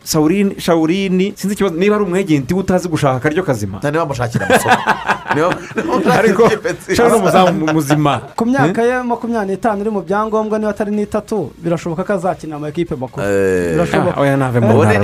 [0.04, 3.78] shawurini shawurini sinzi ikibazo niba ari umwegenti we utazi gushaka akaryo kazima.
[4.16, 6.48] Niba bamushakira amasoko ariko
[6.88, 8.20] ni umuzamu muzima?
[8.36, 12.68] Ku myaka ye makumyabiri n'itanu iri mu byangombwa niba atari n'itatu birashoboka ko azakinira ama
[12.68, 14.20] ekipe makuru birashoboka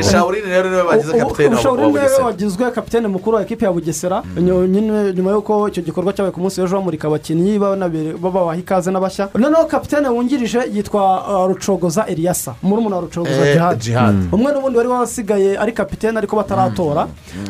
[0.02, 3.72] shawurine rero ni we bagize kapitene wa ushobora bugesera wagizwe kapitene mukuru wa ekipe ya
[3.72, 9.64] bugesera nyuma y'uko icyo gikorwa cyabaye ku munsi w'ejo bamurika abakinnyi babaha ikaze n'abashya noneho
[9.66, 11.02] kapitene wungirije yitwa
[11.48, 14.16] rucogoza eliyasa murumuna wa rucogoza jihad Djihad.
[14.32, 17.06] umwe n'ubundi wari wasigaye ari kapitene ariko bataratora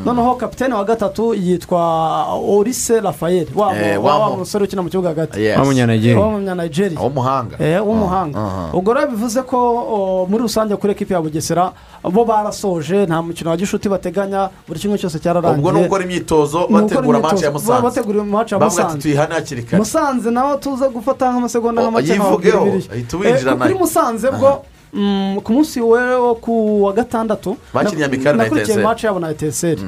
[0.06, 3.98] noneho kapitene wa gatatu yitwa orise rafael wa Eh,
[4.38, 6.18] musore ukina mu kibuga hagati munyanigeria.
[6.20, 6.98] Wa munyanigeria.
[7.00, 8.70] W'umuhanga Eh, aha.
[8.72, 11.72] ubwo rero bivuze ko muri rusange kuri ekipi ya bugesera
[12.02, 15.58] bo barasoje nta mukino wa gishuti bateganya buri kimwe cyose cyararangiye.
[15.58, 17.82] Ubwo ni ugukora imyitozo bategura match ya musanze.
[17.82, 18.98] Bategura match ya Musanze.
[18.98, 19.78] tuyihane hakiri kare.
[19.78, 23.78] Musanze nawe tuza gufata nk'amasegonda Oh, nka make yivugeho, ahita Eh, kuri na yo.
[23.78, 28.86] musanze bwo mm, ku munsi wo ku wa gatandatu Bakinnye nak- Amikari na nakurikiye Etincelle.
[28.88, 29.82] match yabo na eteseri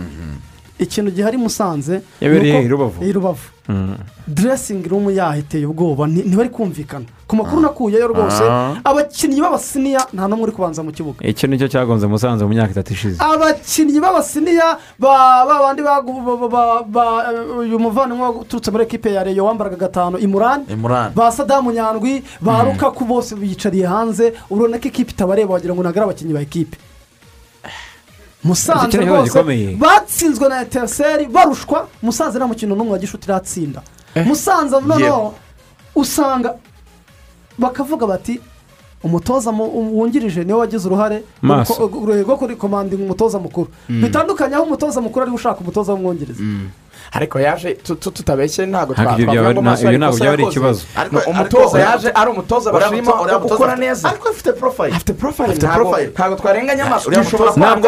[0.78, 3.04] ikintu gihari musanze Yabereye i Rubavu.
[3.04, 3.48] i rubavu.
[3.68, 3.96] Mm.
[4.28, 7.04] dressing room yaho iteye ubwoba nti- ntibari kumvikana.
[7.26, 8.76] Ku makuru nakuyeyo rwose Ah.
[8.84, 11.24] abakinnyi b'abasiniya nta n'umwe uri kubanza mu kibuga.
[11.24, 13.16] Icyo ni cyo cyagonze musanze mu myaka itatu ishize.
[13.24, 17.24] Abakinnyi b'abasiniya ba ba bandi bagu- ba- ba- ba- ba-
[17.64, 22.64] uyu muvandimwe uturutse muri ekipe ya reyo wambaraga gatanu imurani imurani ba sadamu nyandwi ba
[22.68, 24.32] rukaku bose biyicariye hanze.
[24.52, 26.76] Urabona ko ikipe itabareba wagira ngo ntabwo ari abakinnyi ba ekipe.
[28.45, 29.30] Musanze rwose
[29.76, 31.88] batsinzwe na eteseri barushwa.
[32.03, 33.82] Musanze nta mukino n'umwe wa gishuti iratsinda
[34.26, 35.34] musanze noneho
[35.95, 36.55] usanga
[37.59, 38.40] bakavuga bati
[39.05, 43.68] umutoza mu- wungirije ni we wagize uruhare rwo ku- rwo kuri komandinga umutoza mukuru.
[43.88, 46.40] Bitandukanye aho umutoza mukuru ari gushaka umutoza w'umwongereza
[47.12, 50.32] ariko yaje tu- tu- tutabeshye ntabwo twavuga ngo na- Maso ibyo hari ntabwo ikosa byaba
[50.34, 50.57] ari yakoze.
[50.59, 50.80] ikibazo.
[50.96, 53.12] Ariko umutoza yaje ari umutoza bashima
[53.44, 56.11] ukora neza ariko afite porofayili afite porofayili Afite ntabwo profile.
[56.16, 57.11] ntabwo twarenganya amaso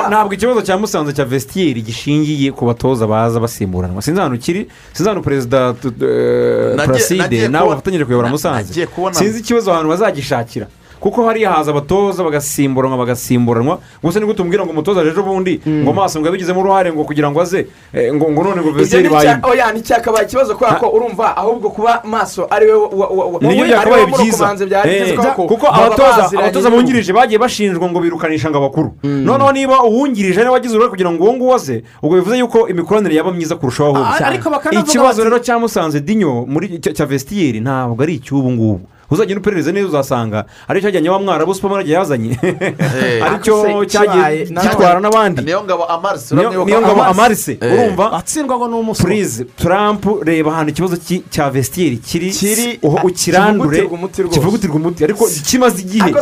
[0.08, 5.08] ntabwo ikibazo cya musanze cya vesitiyeri gishingiye ku batoza baza basimburanwa sinzi ahantu kiri sinzi
[5.08, 8.72] ahantu perezida eh, nagiye nawe bafatanyije kuyobora na- musanze
[9.12, 10.66] sinzi ikibazo ahantu bazagishakira
[11.00, 15.92] kuko hariya haza abatoza bagasimburanwa bagasimburanwa gusa ni gute umbwira ngo umutoza ejo bundi ngo
[15.92, 19.48] maso ngo yabigizemo uruhare ngo kugira ngo aze eh, ngo ngo none ngo icya- bayimo
[19.48, 24.06] oya ni cyakabaye ikibazo kubera ko urumva ahubwo kuba maso ari we byiza.
[24.06, 28.92] murukubanza byarigeze Eh, ko kuko abatoza bungirije bagiye bashinjwa ngo birukanisha ngo abakuru.
[29.02, 32.68] Noneho niba uwungirije ni we wagize uruhare kugira ngo uwo nguwo aze ubwo bivuze yuko
[32.68, 34.32] imikoranire yaba myiza kurushaho Ah,
[34.72, 36.46] ikibazo rero cya musanze dinyo
[36.94, 38.80] cya vesitiyeri ntabwo ari icy'ubu ngubu.
[39.10, 42.38] Uzagenda uperereza neza uzasanga ari cyajyanye wa mwarabu supamarage yazanye
[43.24, 45.42] ari cyo cyagiye gitwara n'abandi.
[45.42, 48.12] Niyo ngabo amarisi niyo ngabo amarise urumva?
[48.12, 53.88] Atsindwa ngo ni umusoro purize turampu reba ahantu ikibazo ki- cya vesitiyeri kiri ukirandure
[54.30, 56.12] kivugutirwa umuti ariko kimaze igihe.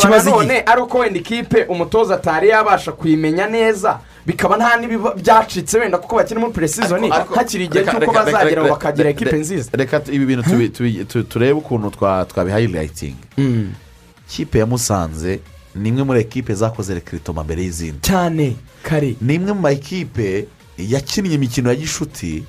[0.00, 0.62] Kimaze igihe.
[0.66, 3.98] ari uko wenda ikipe umutoza atari yabasha kuyimenya neza.
[4.26, 9.36] Bikaba nta n'ibiba byacitse wenda kuko bakiri muri puresizoni hakiri igihe cy'uko bazagera bakagira ekipe
[9.38, 9.70] nziza.
[9.72, 13.26] reka ibi bintu turebe ukuntu twa- twabihayilayitinga
[14.28, 15.40] ikipe ya musanze
[15.74, 17.98] ni imwe muri ekipe zakoze rekiritoma mbere y'izindi.
[18.04, 19.16] Cyane kare.
[19.20, 20.46] Ni imwe mu ma ekipe
[20.78, 22.44] yakinnye imikino ya gishuti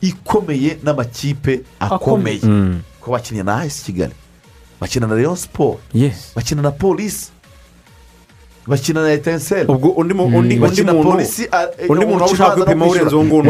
[0.00, 2.40] ikomeye n'amakipe akomeye.
[2.42, 2.80] Mm.
[3.00, 4.12] ko bakinnye na ayisi kigali
[4.80, 5.80] bakina na leon siporo
[6.36, 7.30] bakina na polisi
[8.70, 12.54] bakina na etenseri ubwo undi mu- undi bakina muntu polisi a- undi muntu waba ushaka
[12.64, 13.42] kwipima urenze uwo nguwo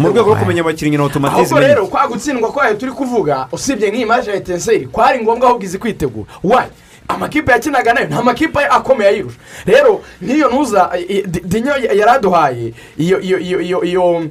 [0.00, 3.90] mu rwego rwo kumenya abakinnyi na ahubwo otomatizme rero kwa gutsindwa kwayo turi kuvuga usibye
[3.90, 6.70] nk'iyi maje ya etenseri kwari ngombwa ahubwo izi kwitegura wayi
[7.08, 9.38] amakipe yakinaga na yo nta makipe akomeye ayirusha.
[9.66, 14.28] Rero nk'iyo ntuza i- Di- dinyo yari aduhaye iyo iyo iyo iyo iyo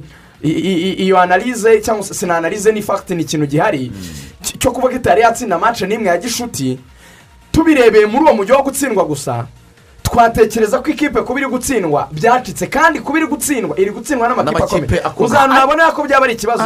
[1.04, 3.90] iyo analize cyangwa se sina analize ni fagiti ni ikintu gihari.
[4.42, 6.78] Cy- cyo kuvuga itari yatsinda amace n'imwe ya gishuti
[7.52, 9.46] tubirebeye muri uwo mujyi wo gutsindwa gusa.
[10.12, 15.26] Twatekereza ko ikipe kuba iri gutsindwa byacitse kandi kuba iri gutsindwa iri gutsindwa n'amakipe akomeye.
[15.26, 16.62] uzantu nabona ko byaba ari ikibazo.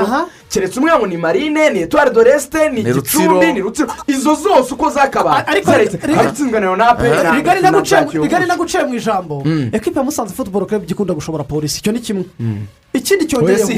[0.52, 3.88] Keretse umwe ngo ni marine ni etuwari doresite ni gicumbi ni rutsiro.
[4.06, 5.44] Izo zose uko zakabaye.
[5.46, 7.02] Ariko- zaretse ariko- aratsinzwe na yonape
[7.36, 7.60] rigari
[8.22, 9.42] rigari naguciye mu ijambo.
[9.72, 11.78] Ekipa ya musanze futuboro club igikunda gushobora polisi.
[11.80, 12.24] Icyo ni kimwe.
[12.94, 13.68] Ikindi cyongeyeho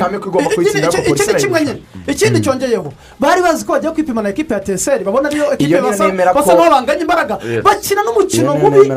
[1.14, 1.82] Ikindi- kimwe nyine.
[2.06, 5.44] Ikindi cyongeyeho bari bazi ko bagiye kwipima na ekipa ya teseri babona niyo
[6.04, 8.88] ko- basa n'aho banganya imbaraga bakina n'umukino mubi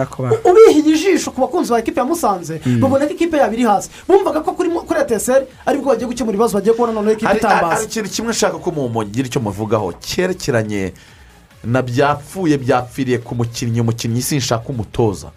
[0.50, 2.60] ubihiye ijisho ku bakunzi ba ekipa ya musanze.
[2.82, 3.90] Babona ko ikipe yabo iri hasi.
[4.08, 4.70] Bumvaga ko kuri
[5.08, 7.84] teseri ari bwo bagiye gukemura ibibazo bagiye kubona noneho ekipa hari hari itambaza.
[7.86, 9.94] ikintu kimwe nshaka ko mugira icyo muvugaho.
[10.02, 10.94] Cyerekeranye
[11.64, 15.30] na byapfuye byapfiriye ku mukinnyi umukinnyi sinshaka umutoza.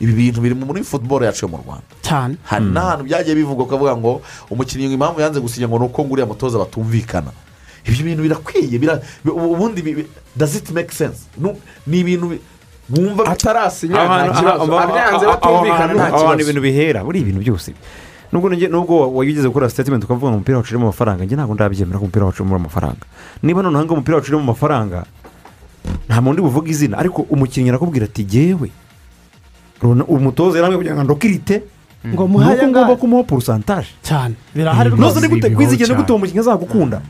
[0.00, 1.82] Ibi bintu biri muri futuboro yacu yo mu rwanda.
[2.02, 2.36] Cyane.
[2.44, 6.58] Hari n'ahantu byagiye bivugwa ukavuga ngo umukinnyi impamvu yanze gusinya ngo ni uko nguriya mutoza
[6.58, 7.30] batumvikana.
[7.88, 11.26] Ibyo bintu birakwiye bira- ubundi does it make sense?
[11.86, 12.40] Ni ibintu bi-
[12.90, 14.78] wumva atarasinya Abantu- nta kibazo.
[14.78, 17.72] abyanze batumvikana abantu- ibintu bihera buri ibintu byose.
[18.32, 21.98] Nubwo njye- nubwo wageze gukora sitatimenti ukavuga ngo umupira wacu urimo amafaranga njye ntabwo ndabyemera
[21.98, 23.04] ko umupira wacu urimo amafaranga.
[23.42, 25.04] Niba noneho ngo umupira wacu urimo amafaranga
[26.08, 26.98] nta muntu buvuga izina.
[27.00, 28.70] Ariko umukinnyi arakubwira ati runa-
[29.82, 31.62] umutoza yaramwe kugira ngo ndokirite
[32.06, 36.12] ngo ni muhaye uko ngomba kumuha porosantaje cyane birahari rwose ni gute kwizigira ni gute
[36.12, 37.00] uwo mukinnyi azagukunda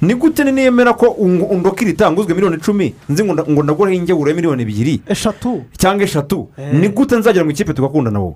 [0.00, 4.30] ni gute niyemera ko ungo- undokirita nguzwe miliyoni icumi nzi ngo nda- ngo ndagureho ingeburo
[4.30, 6.72] ya miliyoni ebyiri eshatu cyangwa eshatu Eh.
[6.74, 8.34] ni gute nzagera mu ikipe tugakundana wowe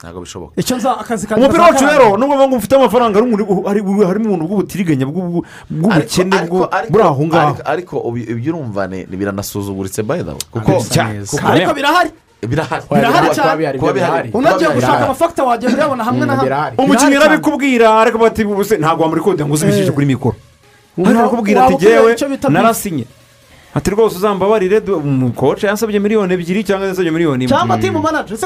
[0.00, 3.36] ntabwo bishoboka icyo nza akazi kanjye umupira wacu rero nubwo ngo mfite amafaranga harimo
[4.28, 6.36] ubuntu bw'ubutiriganya bw'ubu- bw'ubukene
[6.90, 10.72] buri aho ngaho ariko- ibyo urumva ni ni biranasuzuguritse by the way kuko
[11.74, 12.10] birahari
[12.46, 12.84] birahari.
[12.90, 13.34] Birahari.
[13.34, 14.30] Cyane.
[14.34, 19.46] unagiye gushaka amafakita wagenda uyabona hamwe na hamwe umukinnyi arabikubwira ariko bati ubuse ntabwo wamurikodera
[19.46, 20.36] ngo uzibishije kuri mikoro
[21.08, 23.04] arakubwira ati bita narasinye.
[23.74, 27.50] Ati rwose uzambabarire du- umukoci yansabye miliyoni ebyiri cyangwa yansabye miliyoni imwe.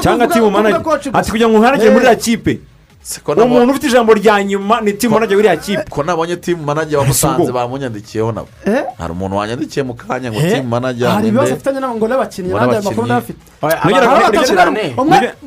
[0.01, 1.19] Cyangwa timu gusa.
[1.19, 2.11] ati kugira ngo nkanagire muri Eh.
[2.11, 2.53] iriya kipe.
[3.01, 5.83] Siko uwo nabo- muntu ufite ijambo rya nyuma ni timu manager w'iriya kipe.
[5.89, 8.47] Ko nabonye timu manajya wa Ese ubwo- musanze bamunyandikiyeho nabo.
[8.65, 8.83] Eh?
[8.97, 10.53] hari umuntu wanyandikiye mu kanya ngo Eh?
[10.55, 13.07] timu manajya hari ibibazo afitanye n'abo ngo n'abakinnyi ayo makuru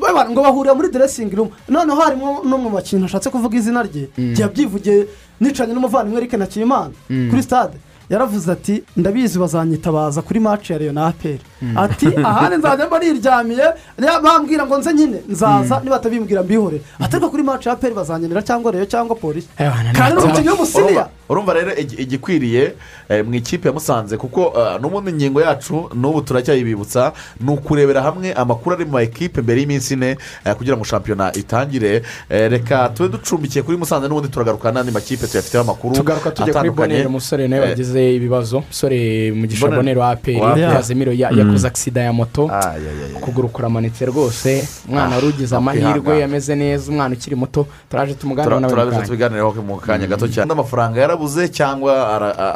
[0.01, 1.49] we- ngo bahurira muri dressing room.
[1.69, 4.09] Noneho harimo n'umwe mu bakinnyi ntashatse kuvuga izina rye.
[4.17, 5.07] Yabyivugiye
[5.39, 6.91] nicanye n'umuvandimwe Eric Nakimana
[7.29, 7.77] kuri stade.
[8.09, 11.39] Yaravuze ati ndabizi bazanyitabaza kuri match ya na aperi
[11.75, 13.65] ati ahandi nzajya mba niryamiye
[13.99, 15.17] niba bambwira ngo nze nyine.
[15.29, 16.81] Nzaza niba batabimbwira mbihore.
[16.99, 19.47] Ati ariko kuri match ya aperi bazanyenera cyangwa Rayon cyangwa polisi
[19.93, 22.73] kandi n'umukinnyi w'umusiriya urumva urumva rero igi- igikwiriye
[23.09, 28.33] eh, mu ikipe ya musanze kuko eh, n'ubundi ingingo yacu n'ubu turacyayibibutsa ni ukurebera hamwe
[28.33, 32.03] amakuru ari mu ma ekipe mbere y'iminsi ine eh, kugira ngo shampiyona itangire.
[32.29, 36.69] Eh, reka tube ducumbikiye kuri musanze n'ubundi turagaruka n'andi makipe tuyafiteho amakuru tugaruka tujya kuri
[36.71, 38.57] boneri umusore nawe Eh, wagize ibibazo.
[38.57, 39.65] Umusore mugisha
[39.99, 40.39] wa aperi
[40.73, 42.49] kazimiro ya- yakoze agisida ya moto.
[42.51, 42.73] Ah,
[43.17, 44.67] ukuguru kuramanitse rwose.
[44.87, 47.67] Umwana Ah, wari ugize amahirwe yameze neza umwana ukiri muto.
[47.89, 50.51] Turaje tumuganira nawe kanya tubiganireho mu kanya gato cyane.
[50.51, 51.93] Amafaranga yarabuze cyangwa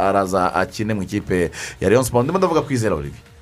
[0.09, 3.21] araza akine mu ikipe ya leon siporo ndimo ndavuga kwizera olivier.
[3.21, 3.36] Ah,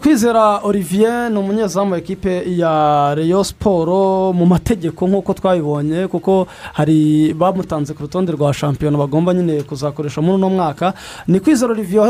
[0.00, 7.94] kwizera olivier ni umunyezamu ekipe ya reyo siporo mu mategeko nk'uko twabibonye kuko hari bamutanze
[7.94, 10.92] ku rutonde rwa shampiyona bagomba nyine kuzakoresha muri uno mwaka.
[11.26, 12.02] Ni kwizera olivier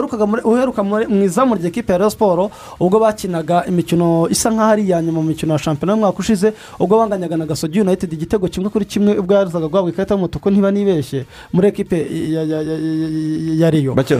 [0.45, 2.51] uheruka muri- mu izamu rya ekipe ya reyo siporo
[2.81, 6.99] ubwo bakinaga imikino isa nk'aho ari iya nyuma mu mikino ya shampiyona y'umwaka ushize ubwo
[6.99, 11.24] banganyaga na gasogi united igitego kimwe kuri kimwe ubwo yazaga guhabwa ikarita y'umutuku ntiba nibeshye
[11.55, 11.97] muri ekipe
[12.35, 12.43] ya-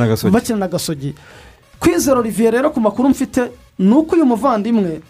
[0.07, 1.15] gasogi bakina na gasogi
[1.81, 5.01] kwizera olivier rero ku makuru mfite ni uko uyu muvandimwe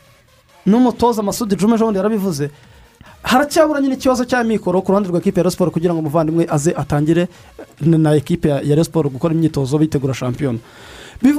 [0.66, 2.50] n'umutoza masudi jume ejo yarabivuze
[3.22, 6.70] haracyabura nyine ikibazo cya mikoro ku ruhande rwa ekipe ya siporo kugira ngo umuvandimwe aze
[6.76, 7.28] atangire
[7.80, 10.58] na ekipe ya siporo gukora imyitozo bitegura shampiyona.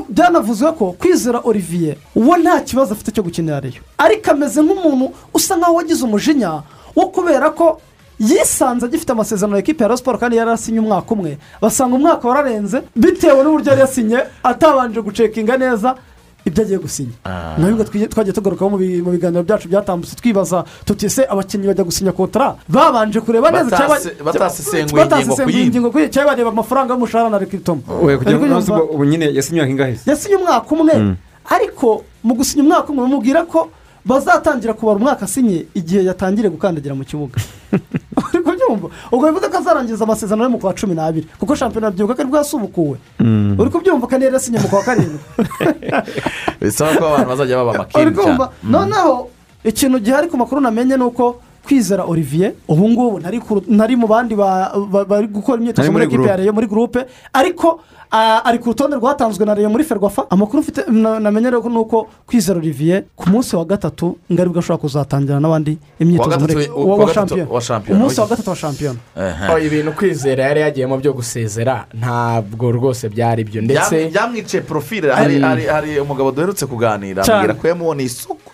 [0.09, 5.57] Byanavuzwe ko kwizera olivier we nta kibazo afite cyo gukinira reyo ariko ameze nk'umuntu usa
[5.57, 6.61] nkaho wagize umujinya
[6.95, 7.81] wo kubera ko
[8.21, 11.37] yisanze agifite amasezerano ya ekipe ya siporo kandi yari asinye umwaka umwe.
[11.61, 15.95] Basanga umwaka wararenze bitewe n'uburyo yari yasinye atabanje gucekinga neza
[16.45, 17.13] ibyo agiye gusinya.
[17.57, 22.11] Nabwo twagiye tugarukaho mu bi- mu biganiro byacu byatambutse twibaza tuti ese abakinnyi bajya gusinya
[22.11, 23.77] kontara babanje kureba neza
[24.25, 25.67] batasesenguye ingingo ku batasesenguye yindi.
[25.77, 26.13] ingingo ku yindi.
[26.13, 27.39] Cyangwa bareba amafaranga y'umushahara na
[29.05, 29.61] nyine yasinye
[30.05, 30.93] se umwaka umwe.
[31.49, 33.69] Ariko mu gusinya umwaka umwe bamubwira ko
[34.05, 37.37] bazatangira kubara umwaka asinye igihe yatangiriye gukandagira mu kibuga.
[38.17, 42.15] Uri kubyumva ubwo bivuze ko azarangiza amasezerano yo mu kwa cumi n'abiri kuko shampiyona byibuka
[42.15, 42.97] ko ari bwo yasubukuwe
[43.59, 45.19] uri kubyumva ko yari yasinye mu kwa karindwi.
[46.61, 49.29] Bisaba ko abantu bazajya baba amakipe cyane noneho
[49.63, 53.19] ikintu gihari ku makuru namenye ni uko kwizera olivier ubu ngubu
[53.69, 56.37] ntari mu bandi ba- ba- bari gukora imyitozo muri ekipe ya groupe.
[56.41, 57.79] reyo muri gurupe ariko
[58.11, 62.07] ari ku rutonde rwatanzwe na reyo muri ferwafa amakuru ufite na- namenye rero ni uko
[62.27, 67.13] kwizera olivier ku munsi wa gatatu ngo ari bwo ashobora kuzatangira n'abandi imyitozo muri wa-
[67.13, 67.99] shampiyona wa shampiyona.
[68.03, 68.99] umunsi wa gatatu wa shampiyona
[69.63, 73.61] ibintu kwizera yari yagiyemo byo gusezera ntabwo rwose byari byo.
[73.61, 78.50] Ndetse Byam- byamwiciye porofile hari hari- hari umugabo duherutse kuganira ambwira ko yamuboneye isoko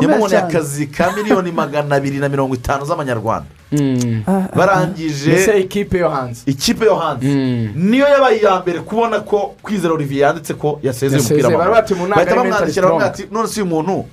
[0.00, 3.46] yamuboneye akazi ka miliyoni magana abiri na mirongo itanu z'amanyarwanda.
[3.72, 4.22] Mm.
[4.56, 6.40] barangije mbese ikipe yo hanze?
[6.46, 7.26] Ikipe yo hanze.
[7.26, 7.68] Mm.
[7.74, 11.72] niyo yabaye iya mbere kubona ko kwizera olivier yanditse ko yasezeye umupira ntabwo
[12.14, 14.04] bahita bamwandikira bamubwira ati none si uyu muntu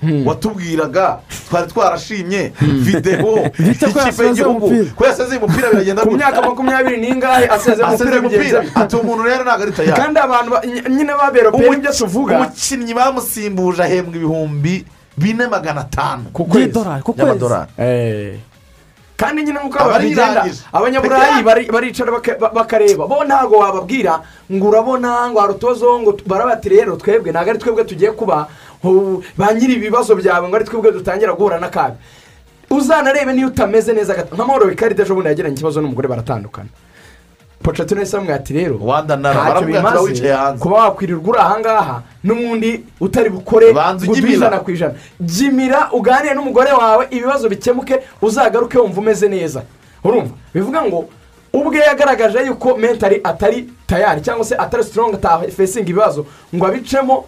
[0.00, 0.26] Hmm.
[0.26, 1.18] watubwiraga
[1.50, 3.38] twari twarashimye videwo
[3.72, 4.86] ikipe y'igihugu.
[4.96, 6.26] ko yasezeye umupira biragenda ku gutya.
[6.30, 10.00] myaka makumyabiri n'ingahe asezeye umupira ati uwo muntu rero ntabwo ari tayari.
[10.02, 12.36] Kandi abantu ba- ny- nyine baberopeye ibyo tuvuga.
[12.40, 14.84] umukinnyi bamusimbuje ahembwa ibihumbi
[15.20, 18.38] bine magana atanu ku kwezi by'idolari ku kwezi y'amadolari Eh.
[19.20, 20.42] kandi nyine nk'uko bigenda
[20.72, 24.14] abanyaburayi bari- baricara baka- ba- bakareba bo ntabwo wababwira
[24.52, 28.48] ngo urabona ngo harutozo ngo tu- barabati rero twebwe ntabwo ari twebwe tugiye kuba
[28.82, 31.96] hu- ba nyiri ibibazo byawe ngo ari twebwe dutangira guhura n'akaga
[32.70, 36.68] uzanarebe niyo utameze neza nka moro ikarita ejo bundi yagiranye ikibazo n'umugore baratandukana
[37.62, 38.74] pocatino yahise amubwira ati rero
[39.16, 40.58] ntacyo bimaze.
[40.58, 43.74] kuba wakwirirwa uri ahangaha n'ubundi utari bukore
[44.28, 44.94] ijana ku ijana.
[45.20, 49.62] Jimira uganire n'umugore wawe ibibazo bikemuke uzagaruke wumva umeze neza.
[50.04, 50.34] Urumva?
[50.54, 51.08] Bivuga ngo
[51.52, 57.24] ubwe yagaragaje yuko mentari atari tayari cyangwa se atari sitorongo atafesinga ibibazo ngo abicemo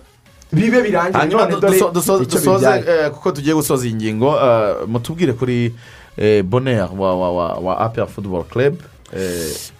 [0.52, 4.76] bibe birangiye hanyuma none dore icyo dusoze bibyaye eh, kuko tugiye gusoza iyi ngingo eh,
[4.86, 5.74] mutubwire kuri
[6.16, 7.90] eh, bonheur wa wa wa wa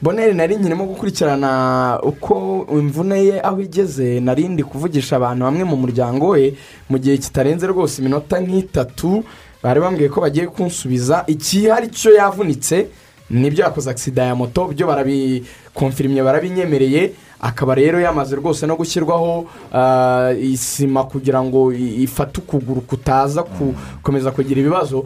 [0.03, 6.28] boneri nari nkirimo gukurikirana uko imvune ye aho igeze narindi kuvugisha abantu bamwe mu muryango
[6.28, 6.55] we
[6.91, 9.24] mu gihe kitarenze rwose iminota nk'itatu
[9.62, 12.87] bari bambwiye ko bagiye kunsubiza ikihari cyo yavunitse
[13.30, 19.47] ni byo yakoze agisida ya moto byo barabikonfirimye barabinyemereye akaba rero yamaze rwose no gushyirwaho
[19.72, 25.05] ah, isima kugira ngo ifate ukuguru kutaza gukomeza kugira ibibazo.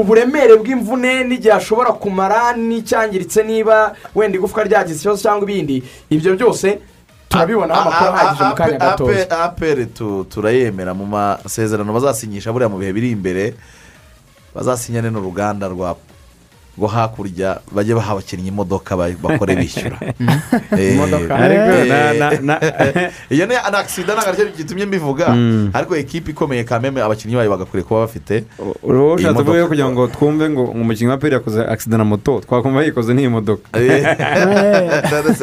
[0.00, 5.82] Uburemere bw'imvune n'igihe ashobora kumara n'icyangiritse niba wenda igufwa ryagize ikibazo cyangwa ibindi.
[6.10, 6.78] Ibyo byose
[7.28, 9.40] turabibonaho amakuru ahagije mu kanya gatoya.
[9.44, 9.86] aperi
[10.28, 13.54] turayemera mu masezerano bazasinyisha buriya mu bihe biri imbere
[14.54, 15.96] bazasinyane n'uruganda rwa
[16.78, 19.98] rwo hakurya bajye baha abakinnyi imodoka ba- bakore bishyura.
[20.72, 22.60] Eh, eh, na-
[23.30, 25.28] iyo ni agisida ntabwo ari cyo gitumye mbivuga.
[25.28, 25.70] Mm.
[25.74, 28.44] ariko ekipi ikomeye kameme abakinnyi bayo bagakwiye kuba bafite
[28.82, 32.40] uruhu ushatse kuvuga kugira ngo twumve ngo umukinnyi wa peri yakoze agisida na moto.
[32.40, 33.68] Twakumva yikoze n'iyi modoka.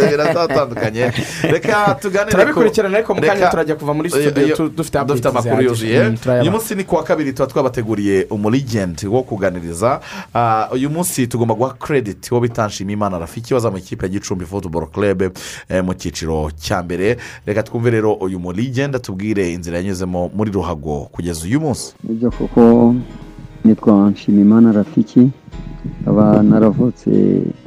[0.09, 1.11] Biratandukanye
[1.43, 4.97] reka tuganire turabikurikirana ariko mu kanya turajya kuva muri studio dufite
[5.29, 6.03] amakuru yuzuye.
[6.09, 9.99] Mm, uyu munsi ni kuwa kabiri tuba twabateguriye umurigenti wo kuganiriza.
[10.33, 14.85] Ah, uyu munsi tugomba guha kerediti wo bita nshimiyimana rafiki wazamuye ikipe ya gicumbi futuboro
[14.87, 15.29] kerebe
[15.85, 17.17] mu cyiciro cya mbere.
[17.45, 21.93] Reka twumve rero uyu murigenti atubwire inzira yanyuzemo muri ruhago kugeza uyu munsi.
[22.03, 22.95] Nibyo koko
[23.65, 25.29] nitwa nshimimana rafiki
[26.01, 27.09] nkaba naravutse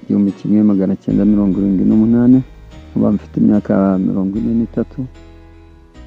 [0.03, 2.43] igihumbi kimwe magana cyenda mirongo irindwi n'umunani
[2.91, 5.07] nkaba mfite imyaka mirongo ine n'itatu.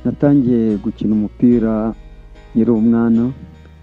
[0.06, 1.94] Natangiye gukina umupira
[2.56, 3.32] nkiri umwana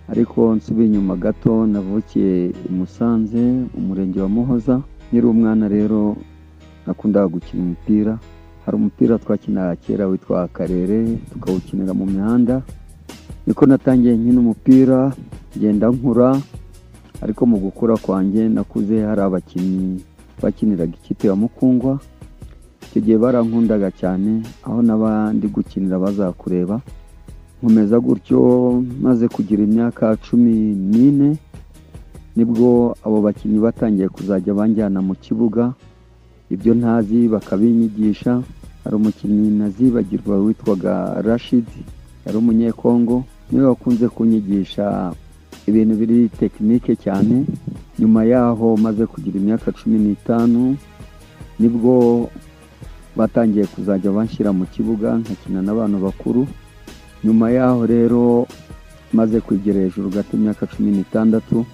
[0.08, 3.42] ariko nsubiye inyuma gato navukiye i musanze
[3.78, 4.80] umurenge wa muhoza.
[5.08, 6.16] Nkiri umwana rero
[6.86, 8.18] nakundaga gukina umupira.
[8.64, 12.62] Hari umupira twakinaga kera witwa karere tukawukinira mu mihanda.
[13.46, 15.12] Niko natangiye nkina umupira
[15.58, 16.40] ngenda nkura.
[17.22, 20.00] Ariko mu gukura kwanjye nakuze hari abakinnyi
[20.42, 21.98] bakiniraga ikipe ya mukungwa.
[22.90, 26.80] Icyo gihe barankundaga cyane aho n'abandi gukinira bazakureba.
[27.62, 28.40] Nkomeza gutyo
[29.02, 31.36] maze kugira imyaka cumi n'ine
[32.36, 35.72] ni bwo abo bakinnyi batangiye kuzajya banjyana mu kibuga.
[36.50, 38.42] Ibyo ntazi bakabinyigisha.
[38.84, 41.80] Hari umukinnyi nazibagirwa witwaga rashidi
[42.26, 45.12] yari umunyekongo ni we wakunze kunyigisha
[45.68, 47.44] ibintu biri tekinike cyane.
[47.98, 50.76] Nyuma yaho maze kugira imyaka cumi n'itanu
[51.60, 52.26] ni bwo
[53.16, 56.42] batangiye kuzajya banshyira mu kibuga nkakina n'abantu bakuru.
[57.24, 58.46] Nyuma yaho rero
[59.12, 61.64] maze kwegera hejuru gato imyaka cumi n'itandatu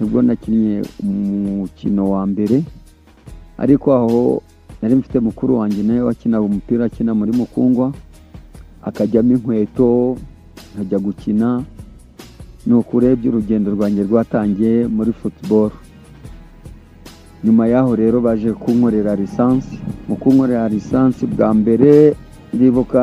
[0.00, 2.62] ni bwo nakinnye umukino wa mbere.
[3.58, 4.42] Ariko aho
[4.82, 7.92] nari mfite mukuru wanjye nawe wakinaga umupira akina muri mukungwa
[8.82, 10.16] akajyamo inkweto
[10.74, 11.62] nkajya gukina.
[12.66, 15.76] Ni uko urebye urugendo rwanjye rwatangiye muri futuboro
[17.44, 19.78] nyuma yaho rero baje kunkorera lisansi.
[20.08, 22.14] Mu kunkorera lisansi bwa mbere
[22.54, 23.02] ndibuka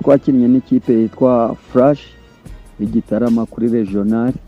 [0.00, 1.32] twakinnye n'ikipe yitwa
[1.66, 2.08] furashi
[2.78, 4.38] y'igitarama kuri regionali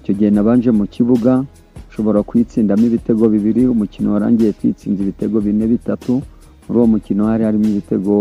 [0.00, 1.32] icyo gihe nabanje mu kibuga
[1.88, 6.12] nshobora kuyitsindamo ibitego bibiri umukino warangiye twitsinze ibitego bine bitatu
[6.64, 8.14] muri uwo mukino hari harimo ibitego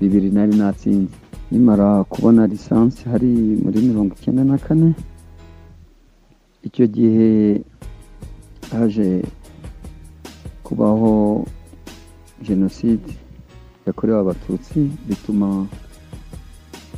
[0.00, 1.14] bibiri nari natsinze.
[1.50, 3.30] Nimara kubona lisansi hari
[3.62, 4.88] muri mirongo icyenda na kane
[6.66, 7.28] icyo gihe
[8.72, 9.08] haje
[10.64, 11.12] kubaho
[12.46, 13.08] jenoside.
[13.88, 14.78] Yakorewe abatutsi
[15.08, 15.48] bituma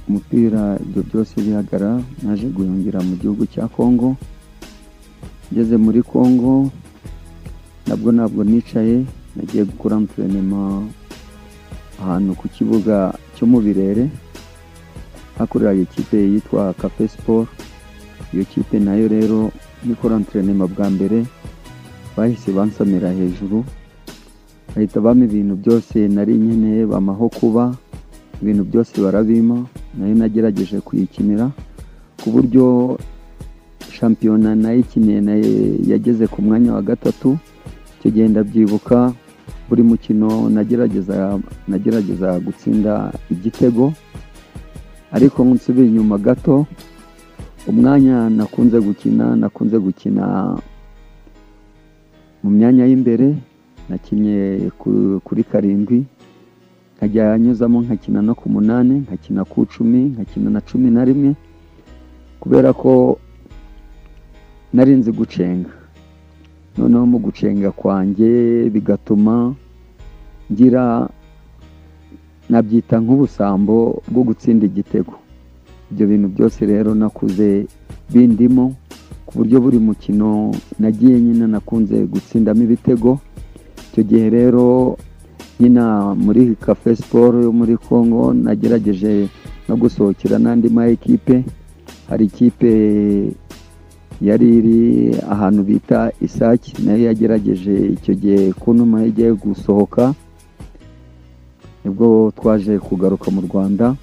[0.09, 4.09] umupira ibyo byose bihagarara naje guhungira mu gihugu cya kongo
[5.51, 6.53] ngeze muri kongo
[7.87, 8.97] nabwo ntabwo nicaye
[9.37, 10.61] nagiye gukora enterinema
[12.03, 12.97] ahantu ku kibuga
[13.35, 14.05] cyo mu birere
[15.39, 17.47] hakoreraga ikipe yitwa kafe siporo
[18.35, 19.39] iyo kipe na yo rero
[19.87, 21.19] nikora enterinema bwa mbere
[22.17, 23.65] bahise bansamira hejuru.
[24.75, 27.75] Bahita bampa ibintu byose nari nkeneye bamaho kuba
[28.43, 29.67] ibintu byose barabima
[29.99, 31.51] na yo nagerageje kuyikinira
[32.23, 32.65] ku buryo
[33.91, 35.19] shampiyona nayikiniye
[35.91, 37.39] yageze ku mwanya wa gatatu
[37.99, 39.13] icyo gihe ndabyibuka
[39.69, 40.51] buri mukino
[41.69, 43.93] nagerageza gutsinda igitego
[45.13, 46.67] ariko nsubiye inyuma gato
[47.69, 50.25] umwanya nakunze gukina nakunze gukina
[52.43, 53.37] mu myanya y'imbere
[53.91, 56.05] nakinnye ku- kuri karindwi
[56.97, 61.31] nkajya nyuzamo nkakina no ku munani nkakina ku icumi nkakina na cumi na rimwe
[62.41, 63.19] kubera ko
[64.73, 65.71] nari nzi gucenga.
[66.79, 68.31] Noneho mu gucenga kwanjye
[68.71, 69.55] bigatuma
[70.53, 71.09] ngira
[72.49, 75.15] nabyita nk'ubusambo bwo gutsinda igitego.
[75.91, 77.67] Ibyo bintu byose rero nakuze
[78.13, 78.75] bindimo
[79.27, 83.19] ku buryo buri mukino nagiye nyine nakunze gutsindamo ibitego
[83.91, 84.97] icyo gihe rero
[85.61, 89.29] nyina muri kafe siporo yo muri congo nagerageje
[89.69, 91.45] no gusohokera n'andi ma ekipe
[92.09, 92.71] hari ikipe
[94.23, 94.81] yari iri
[95.35, 100.15] ahantu bita isaki na yo yagerageje icyo gihe kuntuma igiye gusohoka.
[101.85, 103.97] Nibwo twaje kugaruka mu rwanda.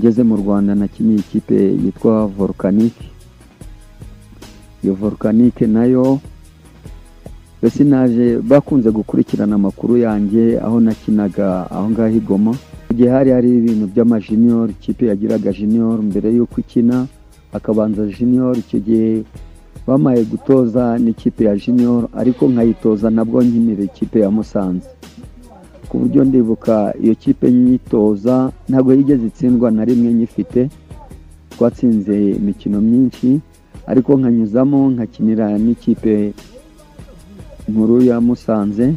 [0.00, 3.06] Ngeze mu rwanda nakiniye ikipe yitwa volcanique.
[4.82, 6.18] Iyo volcanique na yo
[7.60, 12.52] mbese naje bakunze gukurikirana amakuru yanjye aho nakinaga aho ngaho i Goma.
[12.90, 17.06] Igihe hari hari ibintu by'amajiniyoro ikipe yagiraga jiniyoro mbere y'uko ikina
[17.52, 19.22] hakabanza jiniyoro icyo gihe
[19.86, 24.88] bamaye gutoza n'ikipe ya jiniyoro ariko nkayitoza nabwo nkinira ikipe ya musanze.
[25.88, 30.68] Ku buryo ndibuka iyo kipe nyitoza ntabwo yigeze itsindwa na rimwe nyifite.
[31.50, 33.40] Twatsinze imikino myinshi
[33.86, 36.32] ariko nkanyuzamo nkakinira n'ikipe
[37.70, 38.94] nkuru ya musanze.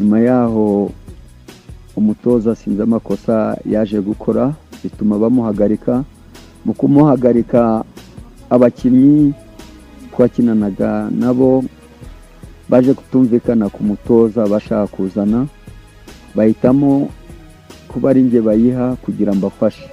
[0.00, 0.90] Nyuma yaho
[1.96, 6.04] umutoza sinzi amakosa yaje gukora bituma bamuhagarika.
[6.64, 7.84] Mu kumuhagarika
[8.50, 9.32] abakinnyi
[10.12, 11.64] twakinanaga nabo
[12.68, 15.46] baje kutumvikana ku mutoza bashaka kuzana.
[16.34, 17.08] Bahitamo
[17.88, 19.86] kuba ari njye bayiha kugira mbafashe.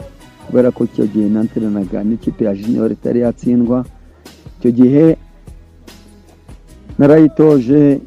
[0.48, 3.86] Kubera ko icyo gihe nanteranaga n'ikipe ya junior itari yatsindwa
[4.60, 5.18] icyo gihe
[7.02, 8.00] narayitoje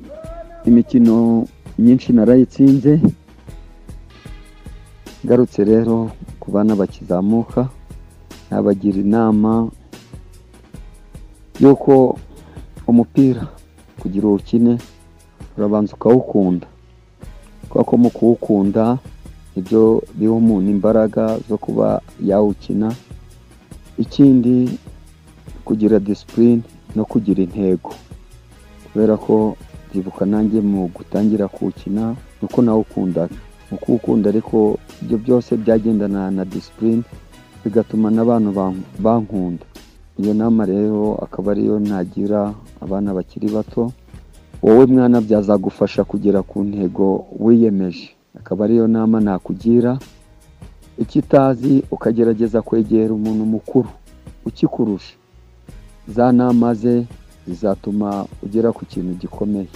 [0.69, 1.47] imikino
[1.79, 3.01] myinshi narayitsinze.
[5.27, 5.97] Ngarutse rero
[6.41, 7.67] ku bana bakizamuka
[8.51, 9.53] nabagira inama
[11.61, 12.19] y'uko
[12.87, 13.43] umupira
[14.01, 14.79] kugira uwukine
[15.59, 16.67] urabanza ukawukunda.
[17.69, 18.99] Kubera ko mu kuwukunda
[19.59, 22.95] ibyo biha umuntu imbaraga zo kuba yawukina.
[23.99, 24.79] Ikindi
[25.67, 26.63] kugira disipurine
[26.95, 27.91] no kugira intego.
[28.95, 29.57] Kubera ko
[29.91, 33.35] byibuka nanjye mu gutangira kuwukina nuko nawukundaga.
[33.71, 37.03] Mu kuwukunda ariko ibyo byose byagendana na disipurine
[37.65, 39.65] bigatuma n'abantu ban- bankunda.
[40.21, 43.91] Iyo nama rero akaba ariyo nagira abana bakiri bato
[44.63, 48.15] wowe mwana byazagufasha kugera ku ntego wiyemeje.
[48.39, 49.99] Akaba ariyo nama nakugira
[51.03, 51.19] icyo
[51.91, 53.91] ukagerageza kwegera umuntu mukuru
[54.47, 55.15] ukikurusha.
[56.09, 57.07] Za nama ze
[57.47, 59.69] zizatuma ugera ku kintu gikomeye.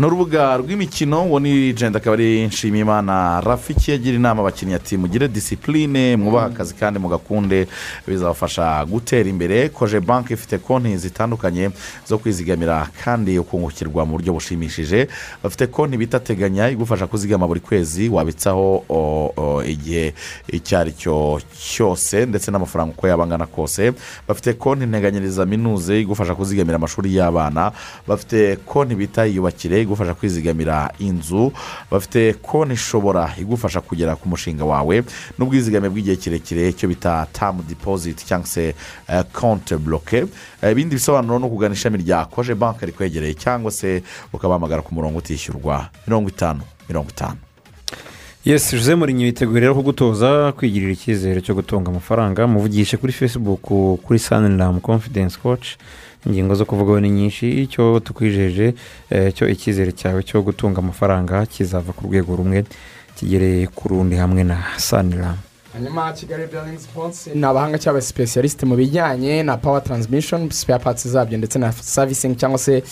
[0.00, 5.28] Ni urubuga rw'imikino uwo ni jenda akaba ari nshimiyimana rafiki agira inama abakinnyi ati mugire
[5.28, 7.66] disipurine mwubahe akazi kandi mugakunde
[8.08, 9.68] bizabafasha gutera imbere.
[9.68, 11.70] Koje banki ifite konti zitandukanye
[12.08, 15.08] zo kwizigamira kandi ukungukirwa mu buryo bushimishije.
[15.42, 18.84] Bafite konti bita teganya igufasha kuzigama buri kwezi wabitsaho
[19.66, 20.14] igihe
[20.48, 21.40] icyo ari cyo
[21.76, 23.92] cyose ndetse n'amafaranga uko yaba angana kose.
[24.28, 27.72] Bafite konti nteganyiriza minuze igufasha kuzigamira amashuri y'abana.
[28.08, 31.52] Bafite konti bita yiyubakire igufasha kwizigamira inzu
[31.90, 35.02] bafite konti ishobora igufasha kugera ku mushinga wawe
[35.38, 38.74] n'ubwizigame bw'igihe kirekire icyo bita tamu dipoziti cyangwa se
[39.10, 40.26] eh, konti buroke
[40.62, 44.02] Eh, ibindi bisobanuro ni ukugana ishami rya koje banki rikwegereye cyangwa se
[44.32, 45.88] ukabahamagara ku murongo utishyurwa.
[46.06, 47.36] Mirongo itanu mirongo itanu.
[48.44, 52.46] Yesi jose murinyo yiteguye rero kugutoza kwigirira icyizere cyo gutunga amafaranga.
[52.46, 53.60] Muvugishe kuri facebook
[54.04, 55.76] kuri saniramu confidence coach.
[56.26, 58.74] Ingingo zo kuvugaho ni nyinshi icyo tukwijeje
[59.10, 62.64] eh, cyo icyizere cyawe cyo gutunga amafaranga kizava ku rwego rumwe
[63.16, 65.38] kigereye ku rundi hamwe na saniramu
[65.72, 71.08] hanyuma kigali biyaringi siponsi ni abahanga cyangwa sipesiyalisite mu bijyanye na pawa taransimishoni sipeya patsi
[71.08, 72.82] zabyo ndetse na savisingi cyangwa se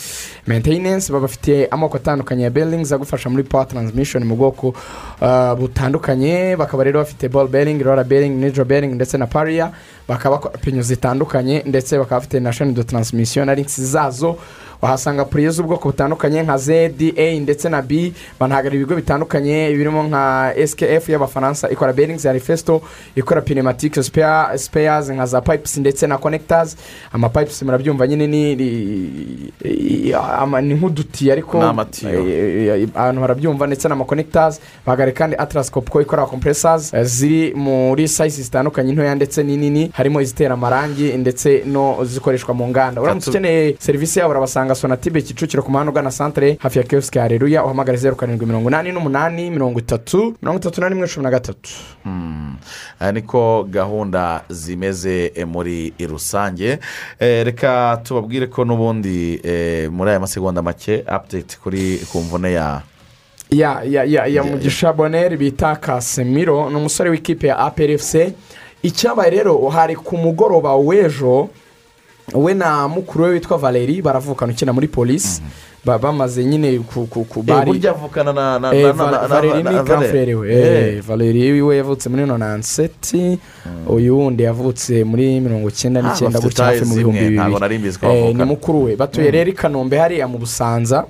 [0.47, 4.67] menteyinensi baba bafite amoko atandukanye ya beringi agufasha muri pawa taransimishoni mu bwoko
[5.21, 6.55] uh, butandukanye.
[6.55, 9.71] Bakaba rero bafite bolo beringi rora beringi nijoro beringi ndetse na pariya
[10.07, 14.37] bakaba bakora pinyo zitandukanye ndetse bakaba bafite na shani do taransimisiyo na linkisi zazo.
[14.81, 20.53] Wahasanga puriye z'ubwoko butandukanye nka zedi eyi ndetse na bi banahagarara ibigo bitandukanye birimo nka
[20.67, 22.81] skf y'abafaransa ikora beringi ya rifesito
[23.15, 24.03] ikora pinimatike
[24.55, 26.75] sipeyazi nka za payipusi ndetse na konekitazi
[27.13, 32.09] amapayipusi murabyumva nyine ni ni- i- ama- ni nk'uduti ariko amatiyo.
[32.29, 38.07] eh, eh, abantu barabyumva ndetse n'amakonekitazi bahagarara kandi atarasikopu ko ikora kompuresazi eh, ziri muri
[38.07, 39.91] sayisi zitandukanye ntoya ndetse n'inini.
[39.93, 43.01] Harimo izitera amarangi ndetse no zikoreshwa mu nganda.
[43.01, 47.63] Uramutse ukeneye serivisi yabo urabasanga sonatibe kicukiro ku muhanda ugana santere hafi ya kiyosike hareruya
[47.65, 51.69] uhamagara zeru karindwi mirongo inani n'umunani mirongo itatu mirongo itatu na rimwe cumi na gatatu.
[52.99, 56.79] Aha niko gahunda zimeze eh, muri rusange.
[57.19, 62.81] Eh, reka tubabwire ko n'ubundi eh, muri aya masegonda make apudeti kuri ku mvune ya
[63.51, 68.15] ya ya ya ya mugisha boneri bita kasemiro ni umusore w'ikipe ya APRFC
[68.83, 71.49] icyabaye rero hari ku mugoroba w'ejo
[72.33, 75.47] we na mukuru we witwa valeri baravukana ukina muri polisi ba-
[75.85, 79.27] bamaze nyine ku ku ku Eh, bari burya avukana na na Eh, na- na-
[79.71, 80.97] na- valeri we Eh.
[80.97, 83.39] Eh, valeri we yavutse muri nonanseti
[83.87, 87.35] uyu wundi yavutse muri mirongo icyenda Ah, n'icyenda gutya hafi mu bihumbi bibiri.
[88.33, 88.95] ni mukuru we.
[88.95, 89.33] Batuye Mm.
[89.33, 91.05] rero i kanombe hariya mu busanza.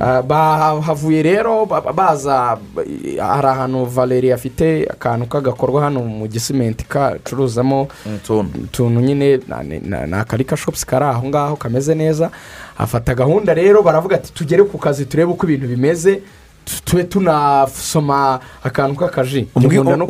[0.00, 2.82] Ah, bahavuye rero ba- ba- baza ba-
[3.20, 9.00] hari ahantu valeri afite akantu k'agakorwa hano mu gisimenti kacuruzamo utuntu.
[9.00, 12.30] nyine na- na- ni akarika shopusi kari aho ngaho kameze neza.
[12.78, 16.22] Afata gahunda rero baravuga ati tugere ku kazi turebe uko ibintu bimeze
[16.64, 19.48] tu- tube tunasoma akantu k'akaji.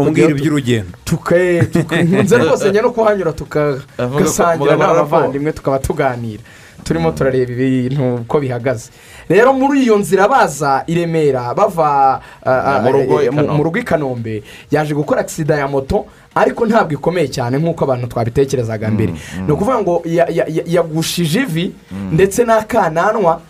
[0.09, 0.91] Umbwira iby'urugendo
[2.05, 3.33] nkunze rwose njya no kuhanyura
[4.59, 6.43] mugabana n'abavandimwe tukaba tuganira.
[6.85, 8.91] Turimo turareba ibintu uko bihagaze.
[9.29, 12.21] Rero muri iyo nzira baza i remera bava
[12.83, 13.63] Mu rugo i eh, mu- Kanombe.
[13.65, 14.43] rugo i kanombe.
[14.71, 19.13] Yaje gukora agisida ya moto ariko ntabwo ikomeye cyane nk'uko abantu twabitekerezaga mbere.
[19.47, 21.73] ni ukuvuga ngo ya- ya- ya- yagushije ivi
[22.13, 23.41] ndetse n'akananwa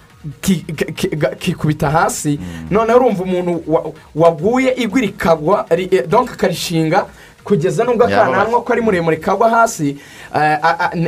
[1.39, 2.39] kikubita hasi.
[2.71, 3.85] Noneho urumva umuntu wa-
[4.15, 7.07] waguye igwa rikagwa ri- eh, donc akarishinga
[7.49, 9.97] kugeza n'ubwo akananwa ko ari muremure kagwa hasi
[10.37, 10.59] eh,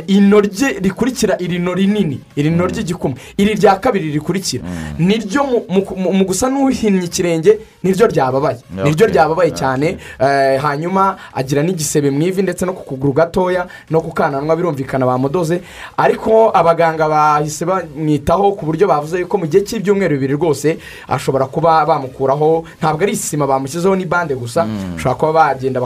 [0.07, 4.65] ino rye rikurikira iri no rinini iri no ry'igikumwe iri rya kabiri rikurikira.
[4.99, 8.59] Niryo mu- gusa n'uhinnye ikirenge niryo ryababaye.
[8.85, 14.01] Niryo ryababaye cyane eh, hanyuma agira n'igisebe mu ivi ndetse no ku kuguru gatoya no
[14.01, 15.61] ku kananwa birumvikana bamudoze
[15.97, 21.85] ariko abaganga bahise bamwitaho ku buryo bavuze yuko mu gihe cy'ibyumweru bibiri rwose ashobora kuba
[21.85, 24.65] bamukuraho ntabwo ari isima bamushyizeho ni bande gusa.
[24.97, 25.81] Bashobora kuba bagenda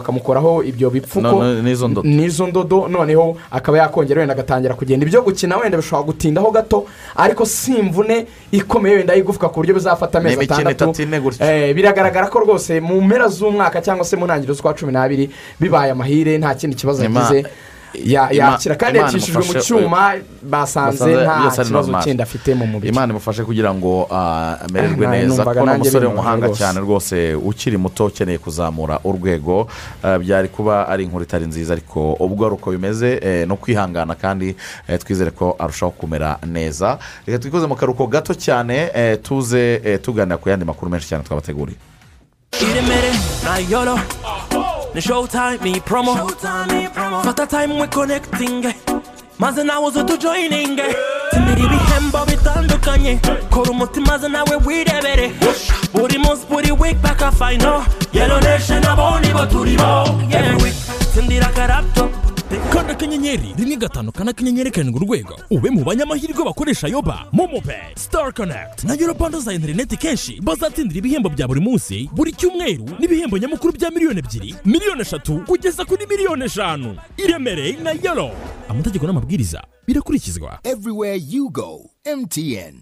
[0.44, 1.20] bakamukuraho ibyo bipfuko.
[2.02, 2.88] N'izo ndodo.
[2.88, 5.06] noneho akaba yakongera wenda agatangira kugenda.
[5.06, 10.18] Ibyo gukina wenda bishobora gutindaho gato ariko si imvune ikomeye wenda y'igufwa ku buryo bizafata
[10.18, 10.84] amezi atandatu.
[11.44, 15.30] Eh, biragaragara ko rwose mu mpera z'umwaka cyangwa se mu ntangiriro z'ukwa cumi n'abiri
[15.60, 17.48] bibaye amahire nta kindi kibazo yagize
[18.04, 23.44] yakira kandi Imana yacishijwe mu cyuma basanze nta kibazo kindi afite mu mubiri imana imufashe
[23.44, 25.44] kugira ngo ah, amererwe Ah, neza.
[25.44, 29.68] kuko ni umusore w'umuhanga cyane rwose ukiri muto ukeneye kuzamura urwego.
[30.02, 34.14] Ah, byari kuba ari inkuru itari nziza ariko ubwo ari uko bimeze eh, no kwihangana
[34.14, 34.56] kandi
[34.88, 36.98] eh, twizere ko arushaho kumera neza.
[37.26, 41.24] Reka twikoze mu karuhuko gato cyane eh, tuze eh, tuganira ku yandi makuru menshi cyane
[41.24, 41.78] twabateguriye.
[44.94, 47.22] Iremere na yoro ni showtime iyi promo.
[47.24, 48.74] Fata time we connecting
[49.38, 50.82] maze nawe uze tujoyininge
[51.30, 55.32] tsinira ibihembo bitandukanye kora umutima maze nawe wirebere
[55.92, 60.56] buri munsi buri week paka fayino yero nation abo nibo turi bo yeah.
[61.12, 61.48] tsindira
[62.54, 65.36] akarapto kanda akanyenyeri rimwe gatanu kane akanyenyeri karindwi urwego.
[65.50, 70.98] Ube mu banyamahirwe bakoresha yoba momo peyi star connect na yoropanda za interineti kenshi bazatsindira
[70.98, 76.06] ibihembo bya buri munsi buri cyumweru n'ibihembo nyamukuru bya miliyoni ebyiri miliyoni eshatu kugeza kuri
[76.06, 76.96] miliyoni eshanu.
[77.16, 78.30] Iremere na yoro
[78.68, 80.58] amategeko n'amabwiriza birakurikizwa.
[80.64, 82.74] Everywhere you go, MTN.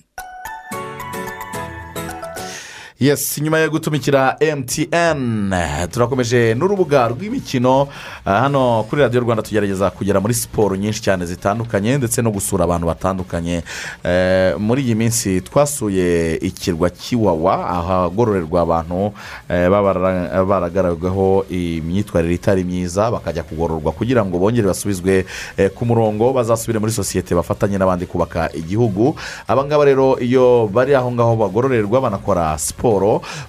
[3.03, 5.51] Yesi nyuma yo gutumikira emutiyeni
[5.91, 7.89] turakomeje n'urubuga rw'imikino
[8.25, 12.65] Ah, hano kuri radiyo rwanda tugerageza kugera muri siporo nyinshi cyane zitandukanye ndetse no gusura
[12.65, 13.63] abantu batandukanye.
[14.05, 19.11] Eh, muri iyi minsi twasuye ikirwa cy'iwawa ahagororerwa abantu
[19.51, 25.27] eh, baba bara- baragaragaho imyitwarire itari myiza bakajya kugororwa kugira ngo bongere basubizwe
[25.59, 29.17] eh, ku murongo bazasubire muri sosiyete bafatanye n'abandi kubaka igihugu.
[29.51, 32.92] Abangaba rero iyo bari aho ngaho bagororerwa banakora siporo.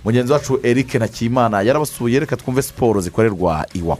[0.03, 3.97] Mugenzi wacu eric nakimana yarabasuye reka twumve siporo zikorerwa iwawa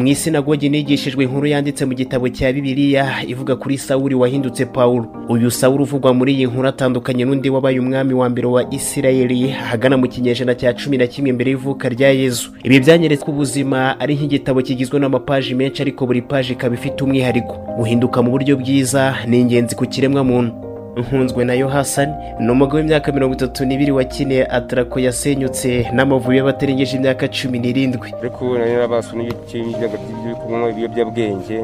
[0.00, 5.06] mu isinagogi nigishijwe inkuru yanditse mu gitabo cya bibiliya ivuga kuri sawuri wahindutse pawulo.
[5.28, 9.96] Uyu sawuri uvugwa muri iyi nkuru atandukanye n'undi wabaye umwami wa mbere wa isirayeli ahagana
[9.96, 14.14] mu kinyejana cya cumi na kimwe mbere y'ivuka rya yezu ibi byanyeretse ko ubuzima ari
[14.16, 17.54] nk'igitabo kigizwe n'amapaji menshi ariko buri paji ikaba ifite umwihariko.
[17.76, 20.52] Guhinduka mu buryo bwiza ni ingenzi ku kiremwa muntu
[20.96, 27.28] nkunzwe na Hasani ni umugabo w'imyaka mirongo itatu n'ibiri wakiniye atarako yasenyutse n'amavubi y'abatarengeje imyaka
[27.28, 28.08] cumi n'irindwi.
[28.20, 31.56] Ariko ubu nari narabasu n'ibyo kunywa ibiyobyabwenge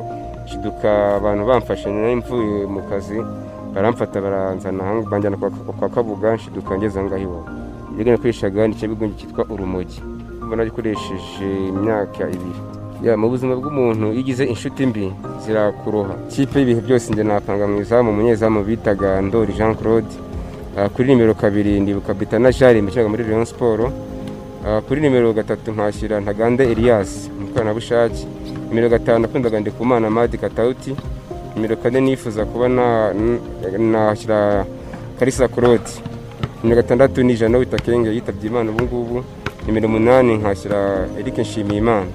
[0.48, 0.88] shiduka
[1.18, 3.18] abantu bamfashe nari mvuye mu kazi
[3.74, 7.48] baramfata baranzana banjyana kwa, kabuga nshiduka ngeze aho ngaho iwabo.
[8.00, 10.00] Ibyo nakoreshaga ni ikibigo cyitwa urumogi.
[10.46, 12.60] Mbona gikoresheje imyaka ibiri.
[13.16, 15.12] Mu buzima bw'umuntu iyo ugize inshuti mbi
[15.44, 16.14] zirakuroha.
[16.32, 20.08] Kipe y'ibihe byose njye napanga mu izamu umunyezamu bitaga ndori jean claude.
[20.76, 23.92] Ah, kuri nimero kabiri ndibuka bitana jari mbikinaga muri rayon siporo
[24.66, 28.26] Ah, kuri nimero gatatu nkashyira ntagande elias umukoranabushake.
[28.68, 30.96] Nimero gatanu nakundaga ndikumana madi katawuti
[31.54, 32.68] nimero kane nifuza kuba
[33.78, 34.66] nashyira
[35.18, 35.90] karisa claude.
[36.62, 39.24] Nimero gatandatu ni jana witakenge yitabye imana ubu ngubu
[39.66, 42.06] nimero umunani nkashyira eric nshimiyimana.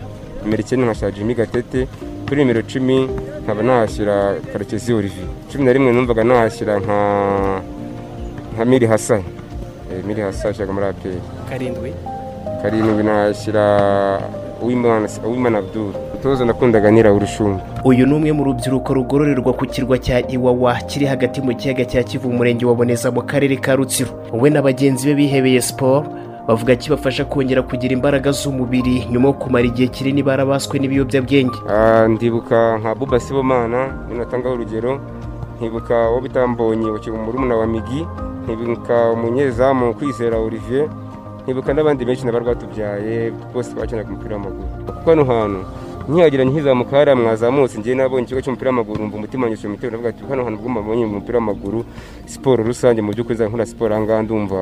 [0.44, 1.88] Nimero icyenda nkashyira jimmy gatete
[2.28, 3.08] kuri nimero cumi
[3.44, 5.28] nkaba nahashyira karekezi olivier.
[5.52, 6.98] Cumi na rimwe numvaga nahashyira nka
[8.56, 9.24] nka miri hasani
[9.92, 11.20] Eh, miri hasani ashaka muri aperi
[11.50, 11.92] karindwi.
[12.62, 13.64] Karindwi nashyira
[15.26, 20.22] uwimana abdul utoza nakundaga nira urushumbu uyu ni umwe mu rubyiruko rugororerwa ku kirwa cya
[20.32, 24.10] iwawa kiri hagati mu kiyaga cya kivu mu murenge wa boneza mu karere ka rutsiro.
[24.34, 26.06] We na bagenzi be bihebeye siporo
[26.48, 31.58] bavuga kibafasha kongera kugira imbaraga z'umubiri nyuma yo kumara igihe kinini barabaswe n'ibiyobyabwenge.
[31.70, 35.00] Ah, ndibuka nka buba sibomana natangaho urugero
[35.58, 38.06] nkibuka uwo bita mbonyi wakiba murumuna wa migi.
[38.44, 40.90] Nkibuka umunyezamu kwizera olivier.
[41.44, 44.68] Nkibuka n'abandi benshi naba rwatubyaye bose bakinaga umupira w'amaguru.
[44.86, 45.60] Kuko hano hantu
[46.10, 47.78] nkihagira nkizamuka hariya mwazamutse.
[47.80, 50.82] Njyewe nabonye ikigo cy'umupira w'amaguru mva umutima nyushye mu mitero navuga ati hano hantu ubwo
[50.82, 51.86] mbonye umupira w'amaguru
[52.26, 54.60] siporo rusange mu by'ukuri nkora siporo aha ngaha ndumva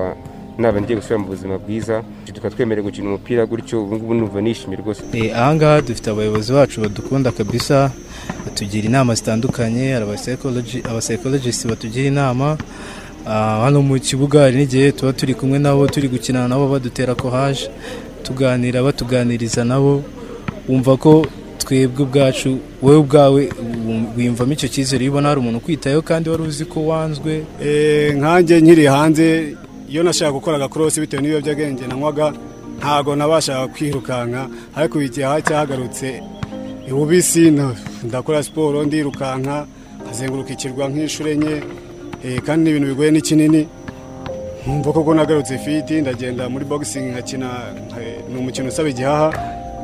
[0.60, 2.04] naba ngiye gusubira mu buzima bwiza.
[2.34, 5.02] Tukaba twemerewe gukina umupira gutyo ubu ngubu numva nishimye rwose.
[5.14, 7.92] Eh, ahangaha dufite abayobozi bacu badukunda kabisa
[8.46, 10.06] batugira inama zitandukanye hari
[10.90, 12.58] abapsychologist batugira inama.
[13.26, 17.70] Ah, hano mu kibuga hari n'igihe tuba turi kumwe nabo turi gukinana nabo badutera kohaje
[18.24, 20.04] tuganira batuganiriza nabo.
[20.68, 21.26] Wumva ko
[21.58, 23.50] twebwe ubwacu wowe ubwawe
[24.18, 27.44] wiyumvamo icyo cyizere iyo ubona hari umuntu ukwitayeho kandi wari uzi ko wanzwe.
[27.64, 29.26] Eh, nkanjye nkiri hanze
[29.90, 32.34] iyo nashaka gukora agakorosi bitewe n'ibiyobyabwenge nanywaga
[32.78, 34.48] ntago nabashaga kwirukanka.
[34.76, 36.22] Ariko igihe cyahagarutse
[36.92, 37.52] ubisi
[38.04, 39.66] ndakora siporo ndirukanka
[40.04, 41.56] nkazenguruka ikirwa nk'inshuro enye
[42.26, 43.68] eh, kandi ibintu bigoye ni kinini.
[44.66, 47.48] Nkumva koko nagarutse fiti ndagenda muri bogisingi nkakina
[47.90, 49.28] nka- ni umukino usaba igihaha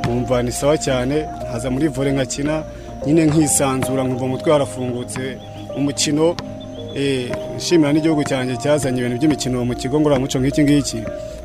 [0.03, 2.63] nkumva ni sawa cyane nkaza muri vore nkakina
[3.05, 5.37] nyine nkisanzura nkumva umutwe warafungutse.
[5.77, 6.35] Umukino eh,
[7.55, 10.99] nshimira n'igihugu cyanjye cyazanye ibintu by'imikino mu kigo ngororamuco nk'iki ngiki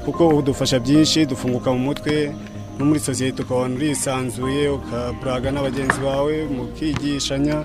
[0.04, 2.30] kuko udufasha byinshi dufunguka mu mutwe
[2.78, 7.64] no muri sosiyete ukabona urisanzuye ukaburaga na bagenzi bawe mukigishanya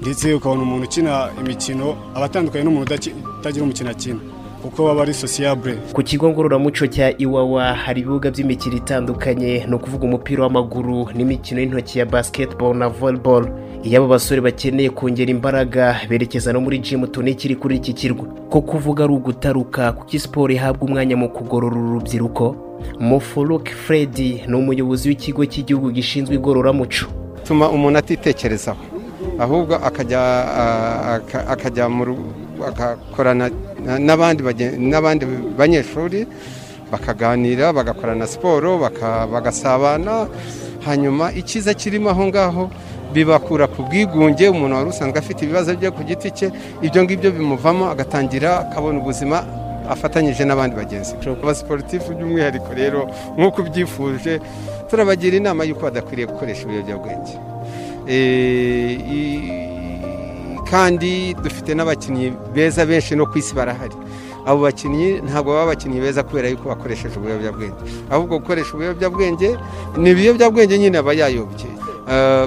[0.00, 2.94] ndetse ukabona umuntu ukina imikino aba atandukanye n'umuntu
[3.40, 4.20] utagira umukino akina
[4.62, 10.04] kuko baba ari sosiyabure ku kigo ngororamuco cya iwawa hari ibibuga by'imikino itandukanye ni ukuvuga
[10.08, 13.44] umupira w'amaguru n'imikino y'intoki ya basketball na volleyball.
[13.86, 18.26] Iyo aba basore bakeneye kongera imbaraga berekeza no muri jimu tunikiri kuri iki kirwa.
[18.50, 22.46] Ko kuvuga ari ugutaruka kuko siporo ihabwa umwanya mu kugorora uru rubyiruko
[23.00, 27.06] mufuruke fredi ni umuyobozi w'ikigo cy'igihugu gishinzwe igororamuco.
[27.38, 28.82] Bituma umuntu atitekerezaho.
[29.38, 30.20] Ahubwo akajya
[31.14, 31.84] aka- akajya
[32.68, 33.50] agakorana
[34.06, 34.42] n'abandi
[35.58, 36.26] banyeshuri
[36.90, 38.78] bakaganira bagakorana siporo
[39.32, 40.26] bagasabana.
[40.86, 42.70] Hanyuma icyiza kirimo aho ngaho
[43.14, 46.46] bibakura ku bwigunge umuntu wari usanzwe afite ibibazo bye ku giti cye
[46.86, 49.36] ibyo ngibyo bimuvamo agatangira akabona ubuzima
[49.94, 51.34] afatanyije n'abandi bagenzi be.
[51.40, 53.00] Kuba siporutifu by'umwihariko rero
[53.38, 54.32] nk'uko ubyifuje
[54.90, 57.34] turabagira inama y'uko badakwiriye gukoresha ibiyobyabwenge.
[60.70, 63.94] Kandi dufite n'abakinnyi beza benshi no ku isi barahari.
[64.46, 67.78] Abo bakinnyi ntabwo baba abakinnyi beza kubera yuko bakoresheje ubuyobyabwenge.
[68.10, 69.48] Ahubwo gukoresha ubuyobyabwenge
[70.02, 71.70] ni ibiyobyabwenge nyine aba yayobye.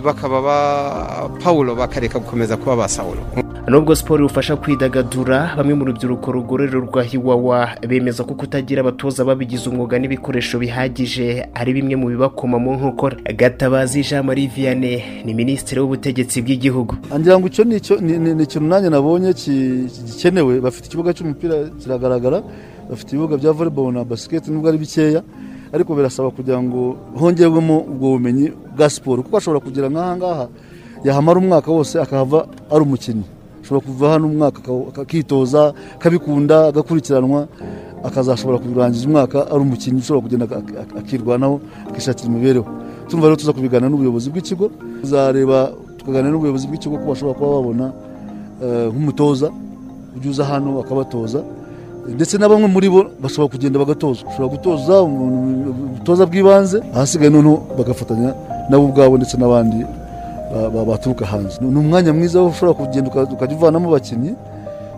[0.04, 3.22] Bakaba ba pawulo bakareka gukomeza kuba ba sawulo
[3.68, 10.00] nubwo siporo ifasha kwidagadura bamwe mu rubyiruko rugororerwa hiwawa bemeza ko kutagira abatoza babigize umwuga
[10.00, 13.18] n'ibikoresho bihagije ari bimwe mu bibakoma mu nkokora.
[13.36, 16.96] Gatabazi jean marie vianney ni minisitiri w'ubutegetsi bw'igihugu.
[17.20, 20.58] Ngira ngo icyo ni ikintu nanjye nabonye gikenewe.
[20.66, 22.42] Bafite ikibuga cy'umupira kiragaragara
[22.90, 25.22] bafite ibibuga bya volleyball na basket nubwo ari bikeya.
[25.74, 30.46] Ariko birasaba kugira ngo hongerwemo ubwo bumenyi bwa siporo kuko ashobora kugira nk'aha ngaha
[31.06, 33.26] yahamara umwaka wose akahava ari umukinnyi.
[33.64, 37.48] Ashobora kuva hano umwaka aka- akitoza akabikunda agakurikiranwa
[38.04, 41.56] akazashobora kurangiza umwaka ari umukinnyi ushobora kugenda ak- ak- akirwanaho
[41.90, 42.66] akishakira imibereho.
[43.08, 44.70] Tumva rero tuza kubigana n'ubuyobozi bw'ikigo
[45.02, 47.86] tuzareba tukaganira n'ubuyobozi bw'ikigo ko bashobora kuba babona
[48.64, 49.48] eh, nk'umutoza
[50.18, 51.40] ujya uza hano akabatoza.
[52.08, 54.30] Ndetse na bamwe muri bo bashobora kugenda bagatozwa.
[54.30, 58.34] Ushobora gutoza ubutoza bw'ibanze ahasigaye noneho bagafatanya
[58.70, 59.80] nabo ubwabo ndetse n'abandi
[60.54, 61.58] ba- ba- baturuka hanze.
[61.62, 64.34] Ni umwanya mwiza wo ushobora kugenda uka- ukajya uvanamo abakinnyi.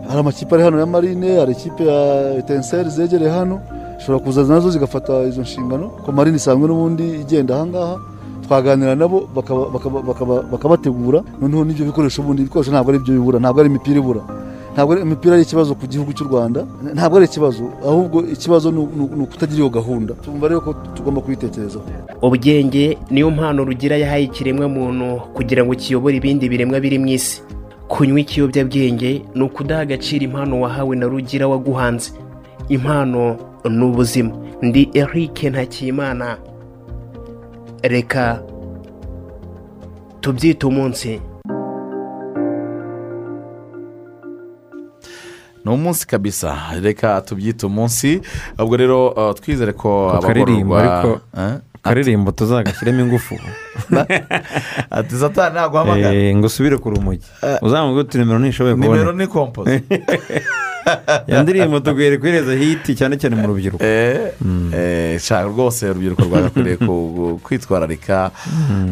[0.07, 1.99] Hari amakipe ari hano ya marine hari ikipe ya
[2.41, 3.59] etenseri zegereye hano.
[3.99, 7.95] Zishobora kuza na zo zigafata izo nshingano ko marine isanzwe n'ubundi igenda ahangaha
[8.47, 11.19] twaganira nabo bakaba- bakaba- bakaba- bakabategura.
[11.41, 14.21] Noneho n'ibyo bikoresho bundi ibikoresho ntabwo ari byo bibura ntabwo ari imipira ibura.
[14.73, 16.65] Ntabwo imipira ari ikibazo ku gihugu cy'u rwanda.
[16.93, 17.63] Ntabwo ari ikibazo.
[17.83, 18.79] Ahubwo ikibazo ni
[19.23, 20.13] ukutagira iyo gahunda.
[20.23, 21.83] Tumva rero ko tugomba kuyitekerezaho
[22.21, 27.43] ubwenge niyo mpano rugira yahaye ikiremwamuntu kugira ngo kiyobore ibindi biremwa biri mu isi.
[27.91, 32.11] Kunywa ikiyobyabwenge ni ukudaha agaciro impano wahawe na rugira waguhanze.
[32.69, 33.35] Impano
[33.69, 34.31] ni ubuzima.
[34.61, 36.37] Ndi eric ntakiyimana
[37.83, 38.39] reka
[40.21, 41.19] tubyite umunsi.
[45.65, 46.57] Ni umunsi kabisa.
[46.81, 48.21] Reka tubyite umunsi
[48.59, 51.53] ubwo rero uh, twizere ko akaririmbo ariko Eh?
[51.83, 53.35] akaririmbo tuzagashyiremo ingufu.
[54.97, 57.25] Ati satani ntabwo uhamagara Eh, ngo usubire ku rumogi.
[57.61, 58.93] Uzamubwira uti nimero ntishoboye kubona.
[58.93, 59.81] Nimero ni kompozi
[61.27, 63.83] iyo ndirimbo tugwere kwereza hiti cyane cyane mu rubyiruko.
[63.85, 66.77] Eh, shaka rwose urubyiruko rwagakwiriye
[67.43, 68.31] kwitwararika.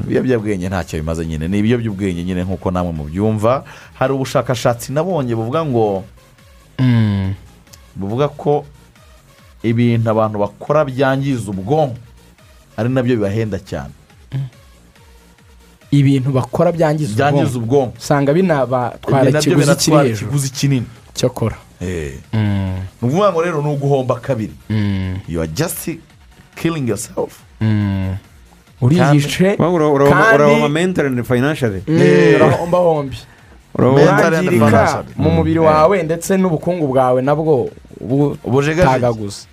[0.06, 1.48] Ibiyobyabwenge ntacyo bimaze nyine.
[1.48, 3.64] Ni ibiyobyabwenge nyine nk'uko namwe mubyumva.
[4.00, 6.04] Hari ubushakashatsi nabonye buvuga ngo
[7.96, 8.66] buvuga ko
[9.64, 11.98] ibintu abantu bakora byangiza ubwonko
[12.78, 13.94] ari na byo bibahenda cyane.
[15.92, 17.94] Ibintu bakora byangiza ubwonko.
[17.98, 20.86] usanga binabatwara ikiguzi kiri hejuru kinini.
[21.14, 21.56] Cyokora.
[21.82, 22.12] Ni
[23.02, 24.54] ukuvuga ngo rero ni uguhomba kabiri.
[25.28, 25.90] You are just
[26.56, 27.42] killing yourself.
[28.82, 31.82] Uriyice urabona mentally and financially.
[32.36, 33.39] Urahomba hombi Urabona-
[33.88, 37.70] urangirika mu mubiri wawe ndetse n'ubukungu bwawe nabwo
[38.46, 39.48] butagaguza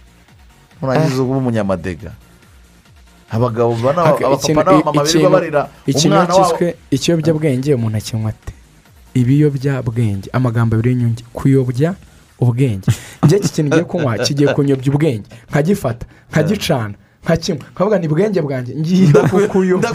[0.82, 2.11] urangiza uba umunyamadega
[3.31, 5.62] abagabo abapapa n'abamama birirwa barira
[6.05, 6.59] umwana wabo
[6.90, 8.53] ikiyobyabwenge umuntu akinywa ate?
[9.16, 10.28] Ibiyobyabwenge.
[10.32, 11.94] Amagambo abiri y'inyunge kuyobya
[12.39, 12.86] ubwenge.
[13.24, 14.19] Njye iki kintu ngiye kunywa?
[14.19, 15.27] Kigiye kunyobya ubwenge.
[15.51, 16.07] Nkagifata.
[16.31, 16.94] Nkagicana.
[17.27, 19.90] Nkakinywa nkavuga ni bwenge bwanjye ngiye kukuyobya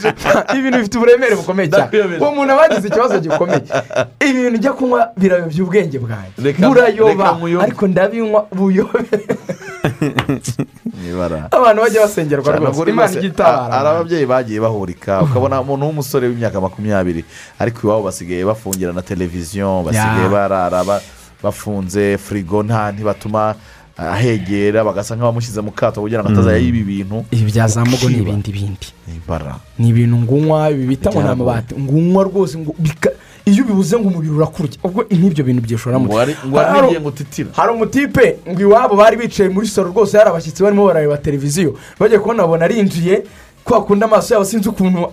[0.58, 2.16] ibintu bifite uburemere bukomeye cyane.
[2.20, 3.62] Uwo muntu aba yagize ikibazo gikomeye.
[4.30, 6.52] Ibintu njya kunywa birayobya ubwenge bwanjye.
[6.68, 9.00] Burayoba ariko ndabinywa buyobe.
[11.50, 12.90] Abantu bajya basengerwa rwose.
[12.90, 15.22] imana ijya itabara hari ababyeyi bagiye bahurika.
[15.22, 17.24] Ukabona umuntu w'umusore w'imyaka makumyabiri.
[17.58, 21.00] Ariko iwabo basigaye bafungira na televiziyo basigaye barara ba-
[21.42, 23.54] bafunze firigo nta ntibatuma
[24.00, 28.16] ahegera bagasa nk'abamushyize mu kato kugira ngo atazajya yiba ibintu ibi bya za mugo ni
[28.24, 28.88] ibindi bindi.
[29.78, 31.74] Ni ibintu ngunywa ibi bita ngo ni amabati.
[31.76, 33.12] Ngunywa rwose ngo bika-
[33.44, 35.60] iyo ubibuze ngo umubiri urakurya ubwo nk'ibyo bintu
[36.86, 40.86] n'igihe ngo utitira hari umutipe ngo iwabo bari bicaye muri salo rwose hari abashyitsi barimo
[40.86, 41.76] barareba televiziyo.
[41.98, 43.24] Bagiye kubona babona arinjiye
[43.64, 45.08] ko akunda amaso yabo sinzi ukuntu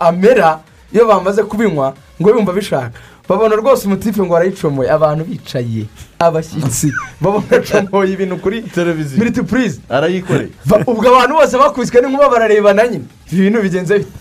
[0.00, 0.60] amera.
[0.92, 2.92] Iyo bamaze kubinywa ngo yumva bishaka.
[3.28, 5.86] Babona rwose umutipe ngo arayicomoye abantu bicaye.
[6.24, 6.92] Abashyitsi.
[7.20, 9.18] Babona acomoye ibintu kuri televiziyo.
[9.18, 10.50] Miriti purize arayikoreye
[10.86, 14.12] ubwo abantu bose bakubiswe n'inkuba bararebana nyine ibi bintu bigenze bite?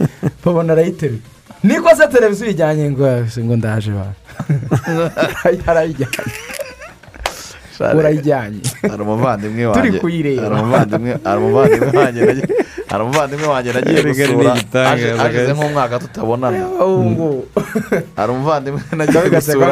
[0.45, 1.21] Babona arayiteruye
[1.63, 3.05] niko se televiziyo ijyanye ngo
[3.39, 4.07] ngo ndaje ba?
[5.69, 6.33] Arayijyanye.
[7.97, 8.61] Urayijyanye.
[8.89, 10.41] Hari umuvandimwe Turi wanjye kuyireba.
[11.23, 12.21] hari umuvandimwe wanjye.
[12.91, 14.53] Hari umuvandimwe wanjye nagiye gusura
[15.31, 15.49] guys.
[15.57, 16.65] nk'umwaka tutabonana
[18.17, 19.65] hari umuvandimwe nagiye gusura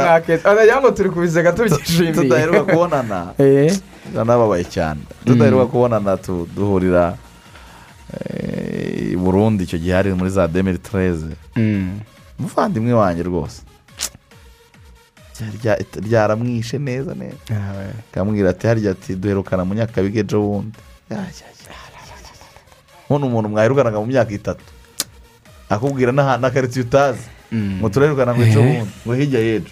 [0.50, 3.20] aragira ngo turi kubiseka tubyishimiye tudaheruka kubonana
[4.12, 6.18] ndanababaye cyane tudaheruka kubonana
[6.56, 7.16] duhurira
[9.14, 11.34] i burundi icyo gihe hari muri za demiri tereze
[12.40, 13.62] umuvandimwe wanjye rwose
[15.40, 17.40] Rya- ryaramwishe neza neza
[18.12, 20.76] akamubwira ati harya ati duherukana mu nyakabige ejo bundi
[23.10, 24.62] Nkuno umuntu mwaherukanaga mu myaka itatu.
[25.70, 29.70] Akubwira n'ahantu n'akaritsiye utazi ngo turahirukana ngo ejo bundi ngo hirya y'ejo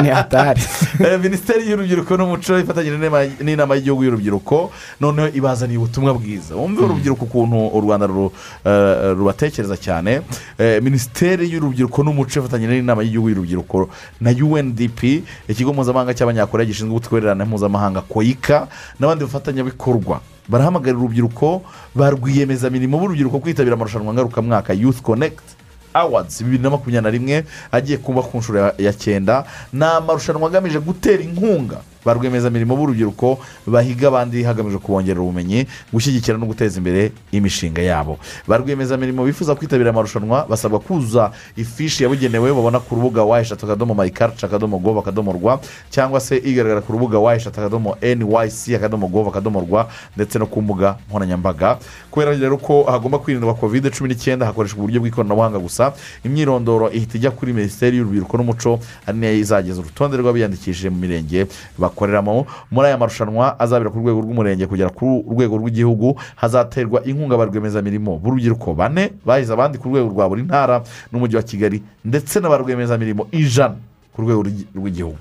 [0.00, 0.60] ni hatari.
[1.00, 2.96] Eh, minisiteri y'urubyiruko n'umuco ifatanyije
[3.40, 4.70] n'inama- y'igihugu y'urubyiruko
[5.00, 6.54] noneho ibazaniye ubutumwa bwiza.
[6.56, 10.20] Wumve urubyiruko ukuntu u rwanda eh, rubatekereza cyane.
[10.58, 13.88] Eh, minisiteri y'urubyiruko n'umuco ifatanyije n'inama y'igihugu y'urubyiruko
[14.20, 15.00] na undp
[15.48, 18.68] ikigo mpuzamahanga cy'abanyakoreya gishinzwe ubutwererane mpuzamahanga koyika
[19.00, 20.20] n'abandi bafatanyabikorwa.
[20.48, 21.62] Barahamagarira urubyiruko
[21.94, 25.59] ba rwiyemezamirimo b'urubyiruko kwitabira amarushanwa ngarukamwaka youth connect.
[25.94, 27.36] Awards bibiri na makumyabiri na rimwe
[27.72, 29.44] agiye kuba ku nshuro ya- cyenda.
[29.72, 36.46] Ni amarushanwa agamije gutera inkunga ba rwiyemezamirimo b'urubyiruko bahiga abandi hagamijwe kubongerera ubumenyi gushyigikira no
[36.46, 38.18] guteza imbere imishinga yabo.
[38.48, 43.94] Ba rwiyemezamirimo bifuza kwitabira amarushanwa basabwa kuzuza ifishi yabugenewe babona ku rubuga wa eshatu akadomo
[43.94, 45.60] mayikarici akadomo gov akadomo rwa
[45.90, 50.46] cyangwa se igaragara ku rubuga wa eshatu akadomo nyc akadomo gov akadomo rwa ndetse no
[50.46, 51.78] ku mbuga nkoranyambaga.
[52.10, 55.92] Kubera rero ko hagomba kwirindwa kovide cumi n'icyenda hakoreshwa uburyo bw'ikoranabuhanga gusa
[56.24, 61.46] imyirondoro ihita ijya kuri minisiteri y'urubyiruko n'umuco ari na yo izageza urutonde rw'abiyandikishije mu mirenge
[61.90, 62.46] bakoreramo.
[62.70, 68.16] Muri aya marushanwa azabera ku rwego rw'umurenge kugera ku rwego rw'igihugu hazaterwa inkunga ba rwiyemezamirimo
[68.22, 68.74] b'urubyiruko.
[68.74, 73.26] Bane bahize abandi ku rwego rwa buri ntara n'umujyi wa kigali ndetse na ba rwiyemezamirimo
[73.34, 73.74] ijana
[74.14, 75.18] ku rwego rw'igi- rw'igihugu.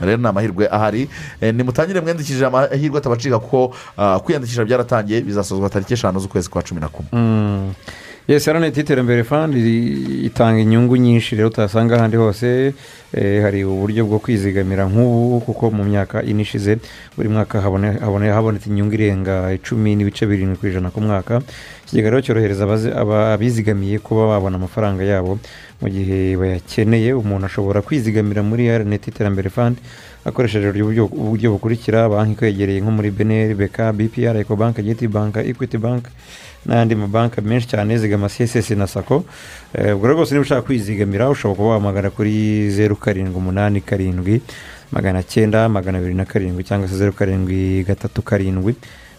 [0.00, 1.08] Rero ni amahirwe ahari.
[1.40, 6.80] Eh, nimutangire mwiyandikishije amahirwe atabacika kuko ah, kwiyandikisha byaratangiye bizasozwa tariki eshanu z'ukwezi kwa cumi
[6.80, 7.08] na kumwe.
[7.12, 7.72] Mm.
[8.28, 9.60] Yesi araneti y'iterambere fandi
[10.24, 12.74] itanga inyungu nyinshi rero utasanga ahandi hose
[13.16, 16.78] Eh, hari uburyo bwo kwizigamira nk'ubu kuko mu myaka ine ishize
[17.16, 21.38] buri mwaka habone- habone- habonetse inyungu irenga icumi n'ibice birindwi ku ijana ku mwaka.
[21.86, 22.66] Ikigega rero cyorohereza
[23.34, 25.38] abizigamiye kuba babona amafaranga yabo
[25.80, 27.14] mu gihe bayakeneye.
[27.14, 29.78] Umuntu ashobora kwizigamira muri araneti y'iterambere fandi
[30.26, 35.36] akoresheje uburyo buryo- uburyo bukurikira banki ikwegereye nko muri beneri beka bpr ecobank giti bank
[35.38, 36.10] equity bank
[36.66, 39.24] n'ayandi mabanki menshi cyane zigama css na sako
[39.74, 44.42] Eh, ubwo rwose niba ushaka kwizigamira ushobora kuba wahamagara kuri zeru karindwi umunani karindwi
[44.92, 48.74] magana cyenda magana abiri na karindwi cyangwa se zeru karindwi gatatu karindwi.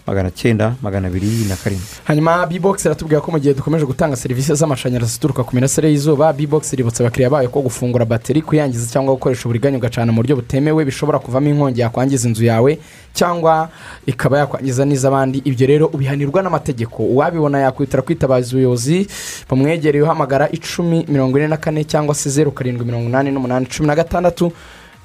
[0.07, 1.88] Magana cyenda magana abiri na karindwi.
[2.03, 6.73] Hanyuma bbox iratubwira ko mu gihe dukomeje gutanga serivisi z'amashanyarazi zituruka ku mirasire y'izuba bbox
[6.73, 11.19] iributsa abakiriya bayo ko gufungura bateri kuyangiza cyangwa gukoresha uburiganya ugacana mu buryo butemewe bishobora
[11.19, 12.77] kuvamo inkongi yakwangiza inzu yawe
[13.14, 13.69] cyangwa
[14.06, 15.41] ikaba yakwangiza n'iz'abandi.
[15.45, 17.03] Ibyo rero ubihanirwa n'amategeko.
[17.03, 19.07] Uwabibona yakwitara kwitabaza ubuyobozi
[19.49, 23.88] bamwegereye uhamagara icumi mirongo ine na kane cyangwa se zeru karindwi mirongo inani n'umunani cumi
[23.88, 24.52] na gatandatu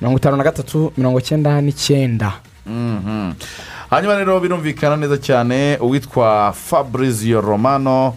[0.01, 2.33] mirongo itanu na gatatu mirongo icyenda n'icyenda
[2.67, 3.33] Mhm.
[3.91, 8.15] Hanyuma rero birumvikana neza cyane uwitwa fabrizio romano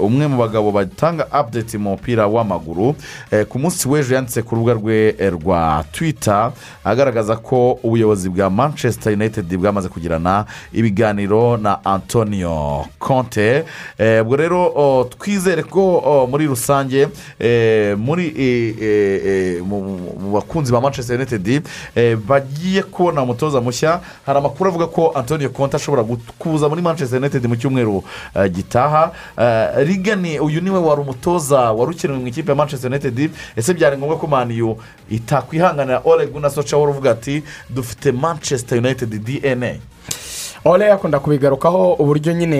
[0.00, 2.94] umwe mu bagabo batanga update mu mupira w'amaguru
[3.30, 6.52] eh, ku munsi w'ejo yanditse ku rubuga rwe eh, rwa twitter
[6.84, 13.64] agaragaza ko ubuyobozi bwa manchester united bwamaze kugirana ibiganiro na antonio conte.
[13.98, 17.08] Eh, ubwo rero twizere ko muri rusange
[17.38, 21.62] eh, muri eh, eh, eh, mu bakunzi ba manchester united
[21.94, 24.00] eh, bagiye kubona umutoza mushya.
[24.26, 26.04] Hari amakuru avuga ko antonio conte ashobora
[26.38, 28.02] kuza muri manchester united mu cyumweru
[28.34, 29.12] eh, gitaha.
[29.35, 29.35] Eh,
[29.76, 33.30] rigani uyu ni we wari umutoza wari ukenewe mu ikipe ya manchester united.
[33.56, 34.76] Ese byari ngombwa ko maniyu
[35.10, 39.74] itakwihanganira ole guna soca uvuga ati dufite manchester united dna
[40.64, 42.56] ole akunda kubigarukaho uburyo nyine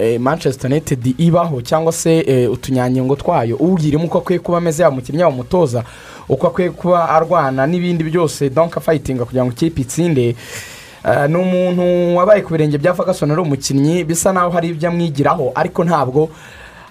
[0.00, 3.56] eh, manchester united ibaho cyangwa se eh, utunyangingo twayo.
[3.56, 5.84] Ubwirimo uko akwiye kuba ameze yaba umukinnyi yaba umutoza
[6.28, 10.28] uko akwiye kuba arwana n'ibindi byose donka fayitinga kugira ngo ikipe itsinde.
[10.28, 10.36] Eh,
[11.28, 15.84] ni umuntu wabaye ku birenge bya fagasoni ari umukinnyi bisa naho hari ibyo amwigiraho ariko
[15.84, 16.30] ntabwo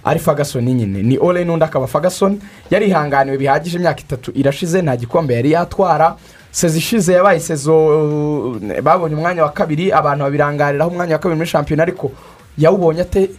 [0.06, 1.04] ari fagasoni nyine.
[1.04, 2.40] Ni ole n'undi akaba fagasoni
[2.72, 6.16] yarihanganiwe bihagije imyaka itatu irashize nta gikombe yari yatwara.
[6.52, 11.50] Sezo ishize yabaye sezo uh, babonye umwanya wa kabiri abantu babirangariraho umwanya wa kabiri muri
[11.50, 12.12] shampiyona ariko
[12.58, 13.30] yawubonye ate?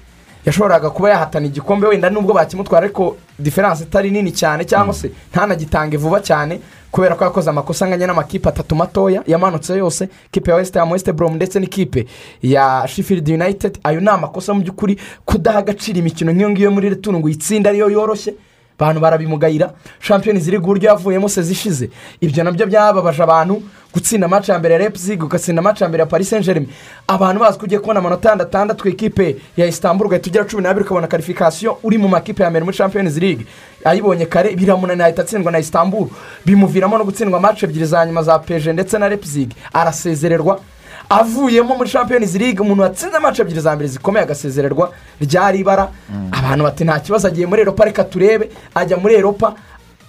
[0.47, 5.97] Yashoboraga kuba yahatana igikombe wenda nubwo bakimutwara ariko diferanse itari nini cyane cyangwa se ntanagitange
[5.97, 6.61] vuba cyane
[6.91, 11.37] kubera ko yakoze amakosa anganya n'amakipe atatu matoya yamanutse yose kipe ya wesite wesite boromu
[11.37, 12.07] ndetse n'ikipe
[12.43, 17.19] ya shifiridi yunayitedi ayo ni amakosa mu by'ukuri kudaha agaciro imikino nk'iyo ngiyo muri returu
[17.19, 18.35] ngo uyitsinde ariyo yoroshye
[18.79, 19.71] abantu barabimugayira.
[20.01, 21.91] Shampiyoni ziri uburyo yavuyemo sezi ishize
[22.21, 23.63] ibyo na byo byababaje abantu
[23.95, 26.69] gutsinda amaci ya mbere ya repzig ugatsinda amaci ya mbere ya paris saint germain
[27.09, 31.07] abantu bazi ko ugiye kubona amanota atandatu ikipe ya istanbul ugahita ugera cumi n'abiri ukabona
[31.07, 33.47] karifikasiyo uri mu makipe ya mbere muri champions league.
[33.85, 36.09] Ayibonye kare biramunanira ahita atsindwa na istanbul.
[36.47, 40.61] Bimuviramo no gutsindwa amaci ebyiri za nyuma za peje ndetse na repzig arasezererwa.
[41.09, 44.91] Avuyemo muri champions league umuntu watsinze amacu ebyiri za mbere zikomeye agasezererwa.
[45.21, 45.89] Ryari ibara?
[46.33, 48.51] Abantu bati nta kibazo agiye muri eropa reka turebe.
[48.75, 49.55] Ajya muri eropa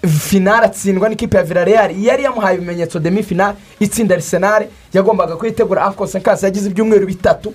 [0.08, 1.92] finale atsindwa n'ikipe ya villarreal.
[2.04, 7.54] Yari yamuhaye ibimenyetso demi finale itsinda arisenal yagombaga kuyitegura anko senkasi yagize ibyumweru bitatu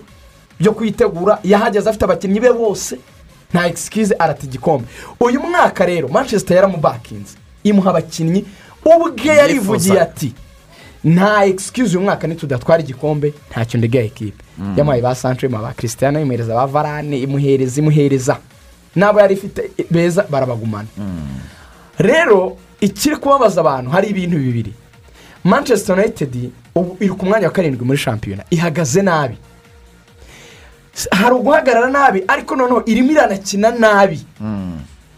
[0.60, 2.98] byo kuyitegura yahageze afite abakinnyi be bose.
[3.55, 4.86] Nta egisikize arata igikombe.
[5.20, 8.44] Uyu mwaka rero manchester yaramubakinze imuha abakinnyi.
[8.85, 10.32] Ubwe yarivugiye ati
[11.05, 13.35] nta egisikize uyu mwaka nitudatwara igikombe.
[13.51, 14.44] Ntacyo ndegera ekipe.
[14.59, 14.74] Mm.
[14.78, 18.36] yamuhaye ba santrema ba christian imuhereza ba varane imuhereza imuhereza.
[18.97, 20.89] N'abo yari ifite beza barabagumana.
[22.01, 24.72] Rero ikiri kubabaza abantu hari ibintu bibiri.
[25.44, 28.44] Manchester united ubu iri ku mwanya wa karindwi muri shampiyona.
[28.51, 29.36] Ihagaze nabi.
[31.10, 34.20] Hari uguhagarara nabi ariko noneho irimo iranakina nabi.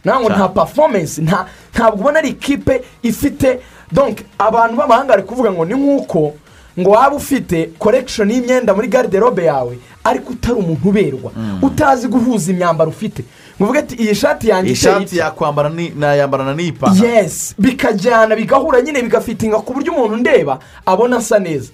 [0.04, 3.60] Ntabwo nta performance nta ntabwo ubona ari ikipe ifite
[3.92, 6.34] donc abantu b'amahanga bari kuvuga ngo ni nk'uko
[6.80, 11.32] ngo waba ufite korekishoni y'imyenda muri gariderobe yawe ariko utari umuntu uberwa.
[11.62, 13.24] Utazi guhuza imyambaro ufite.
[13.60, 18.36] Ngo ati iyi shati yanjye iyi iteye shati yakwambara ni- nayambarana n'iyi pantaro yes bikajyana
[18.36, 21.70] bigahura nyine bigafitinga ku buryo umuntu ndeba abona asa neza.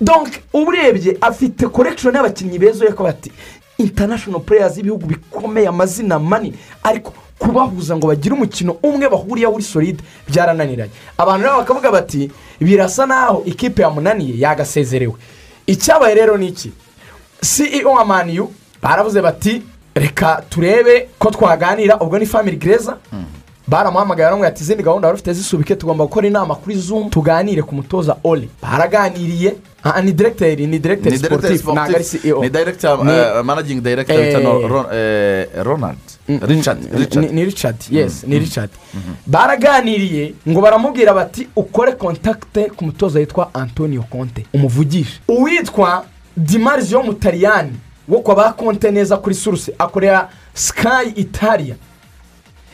[0.00, 3.32] Donc uba urebye afite korekishoni y'abakinnyi beza ureko bati
[3.78, 10.02] international players y'ibihugu bikomeye amazina manini ariko kubahuza ngo bagire umukino umwe bahuriyeho uri solide
[10.28, 10.90] byarananiranye.
[11.18, 12.30] Abantu rero bakavuga bati
[12.60, 15.14] birasa naho ikipe yamunaniye yagasezerewe.
[15.66, 16.72] Icyabaye rero ni iki?
[17.40, 18.52] Ceo wa maniyu
[18.82, 19.62] baravuze bati
[19.96, 21.96] reka turebe ko twaganira.
[22.00, 22.96] Ubwo ni family gereza
[23.68, 27.74] baramuhamagaye baramubwira ati izindi gahunda wari ufite zisubike tugomba gukora inama kuri zoom tuganire ku
[27.74, 29.54] mutoza ole baraganiriye.
[29.84, 33.44] Ah, ni directeur ni directeur ni director sportif ntabwo ari ceo ni director Ni- eh,
[33.44, 35.98] managing director Eh, witwa eh, ronald.
[36.28, 36.78] Ni- richard.
[37.32, 37.76] ni richard.
[37.90, 38.70] Yes ni richard.
[39.26, 46.04] Baraganiriye ngo baramubwira bati ukore kontakite ku mutoza witwa antonio conte umuvugishe uwitwa
[46.36, 47.72] dimarizio mutariyani
[48.08, 51.76] wo kwa ba konte neza kuri suruse akorera sky italia.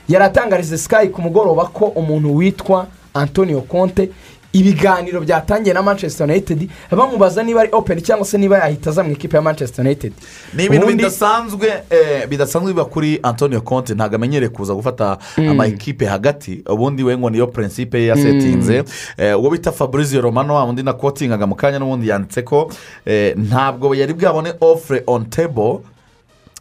[0.09, 4.11] Yaratangarize sky ku mugoroba ko umuntu witwa antonio conte
[4.53, 9.13] ibiganiro byatangiye na manchester united bamubaza niba ari open cyangwa se niba yahita aza mu
[9.13, 10.13] ikipe ya manchester united.
[10.55, 13.95] Ni ibintu bidasanzwe eh, bidasanzwe biba kuri antonio conte.
[13.95, 15.49] Ntabwo amenyereye kuza gufata Mm.
[15.49, 16.63] amakipe hagati.
[16.69, 18.85] Ubundi we ngo niyo prinsipe ye yasetinze.
[19.17, 22.71] Eh, uwo bita fabrizio romano wa wundi na kotingaga mu kanya n'ubundi yanditse ko
[23.07, 25.79] eh, ntabwo yari bwabone offre on table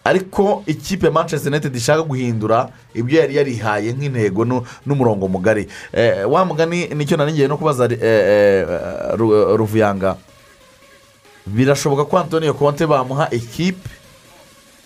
[0.03, 5.67] ariko ikipe ya manchester united ishaka guhindura ibyo yari yarihaye nk'intego nu- n'umurongo mugari.
[5.93, 8.65] Eh, wa mugani ni cyo nanigiye no kubaza eh, eh,
[9.17, 10.15] Ru- ruvuyanga.
[11.45, 13.89] Birashoboka ko antonio conte bamuha ekipe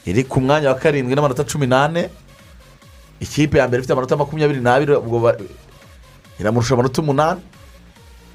[0.05, 2.09] iri ku mwanya wa karindwi n'amanota cumi n'ane?
[3.19, 4.93] Ikipe ya mbere ifite amanota makumyabiri n'abiri
[6.39, 7.41] iramurusha amanota umunani?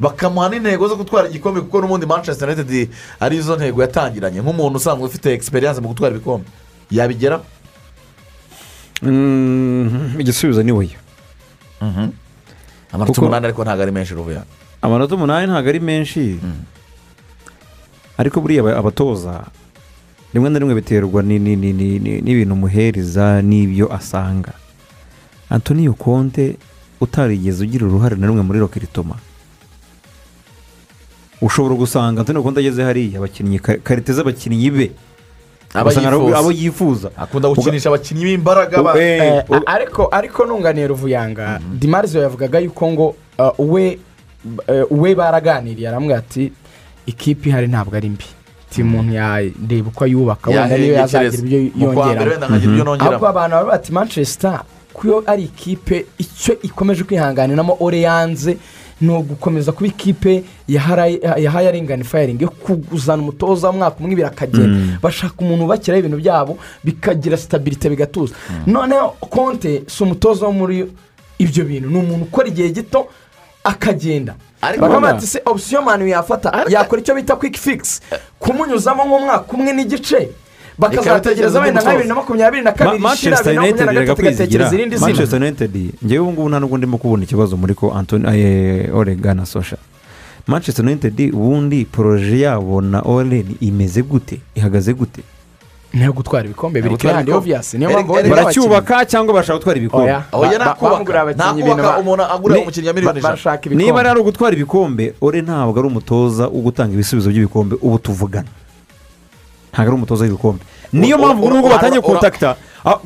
[0.01, 2.89] Bakamuha n'intego zo gutwara igikombe kuko n'ubundi manchester united
[3.20, 4.40] ari izo ntego yatangiranye.
[4.40, 6.48] Nk'umuntu usanzwe ufite egisperiyanse mu gutwara ibikombe.
[6.91, 7.45] Yabigeraho
[10.19, 10.99] igisubizo ni oya
[12.93, 14.43] amanota umunani ariko ntabwo ari menshi ruvuya
[14.83, 16.39] amanota umunani ntabwo ari menshi.
[18.19, 19.47] Ariko buriya aba- abatoza
[20.35, 24.53] rimwe na rimwe biterwa ni- ni- ni- ni- ni- n'ibintu umuhereza n'ibyo asanga.
[25.51, 26.57] Antonio conte
[27.01, 29.17] utarigeze ugira uruhare na rumwe muri rokiritoma
[31.41, 34.87] ushobora gusanga antonio conte ageze hariya abakinnyi ka- karite z'abakinnyi be.
[36.39, 37.11] Abo yifuza.
[37.17, 43.07] Akunda gukinisha abakinnyi b'imbaraga ba- Eh, ariko ariko nunganiye ruvuyanga dimarizo yavugaga yuko ngo
[43.39, 43.99] uh, we
[44.91, 46.53] we baraganiriye aramubwira ati
[47.07, 48.25] ikipe ihari ntabwo ari mbi.
[48.71, 53.03] Ti umuntu yareba uko ayubaka wenda niyo yazagira ibyo ibyo nongeramo.
[53.11, 58.57] ahubwo abantu baba bati manchester kuyo ari ikipe icyo ikomeje kwihanganiramo ore yanze
[59.01, 64.99] ni ugukomeza kuba ikipe yaharaye- yahaye aringani fayiringi yo kuzana umutoza umwaka umwe birakagenda Mm.
[65.03, 68.35] bashaka umuntu ubakiraho ibintu byabo bikagira sitabirite bigatuza.
[68.67, 70.87] Noneho konte si umutoza wo muri
[71.39, 71.89] ibyo bintu.
[71.91, 73.09] Ni umuntu ukora igihe gito
[73.65, 74.35] akagenda.
[74.63, 78.01] Wenda- bati se opsiyo mani yafata yakora icyo bita kwiki fikisi
[78.39, 80.29] kumunyuzamo nk'umwaka umwe n'igice.
[80.81, 84.23] Bakazategereza wenda nka bibiri na makumyabiri na kabiri ishira manchester bibiri na makumyabiri na gatatu
[84.23, 87.93] igatekereza irindi zina manchester united ngewe ubu ngubu nta nubwo ndimo kubona ikibazo muri ko
[87.94, 88.27] antoni
[88.90, 89.77] orega na sosha
[90.47, 95.23] manchester united ubundi poroje yabo na oreni imeze gute ihagaze gute?
[95.94, 100.12] Niyo gutwara ibikombe biri kandi obviyasi niyo mpamvu baracyubaka cyangwa bashaka gutwara ibikombe?
[101.82, 103.59] Ba- umuntu agurira Ni- umukinnyi wa miliyoni ijana.
[103.74, 108.48] niba ari ugutwara ibikombe ore ntabwo ari umutoza wo gutanga ibisubizo by'ibikombe ubu tuvugana.
[109.73, 112.57] Ntabwo ari umutoza w'ibikombe niyo mpamvu nubwo batangiye kontakita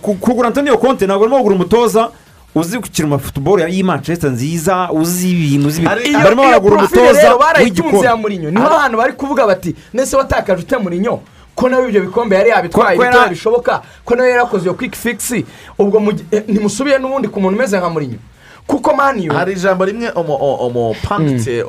[0.03, 2.11] ku- kugura antonio konte ntabwo arimo kugura umutoza
[2.55, 6.19] uzi gukina amafutuboro y'i manchester nziza uzi ibintu uzi ibintu.
[6.25, 7.35] Barimo baragura umutoza
[7.65, 8.09] w'igikombe
[8.51, 11.21] ni ho hantu bari kuvuga bati nese watakaje ute murinyo
[11.55, 14.75] ko nawe ibyo bikombe yari yabitwaye Ko- ko yari- bitoya bishoboka ko nawe yarakoze iyo
[14.75, 15.45] kwiki fikisi
[15.79, 18.19] ubwo eh, ntimusubiye n'ubundi ku muntu umeze nka murinyo
[18.67, 21.61] kuko maniyo hari ijambo rimwe umupanditse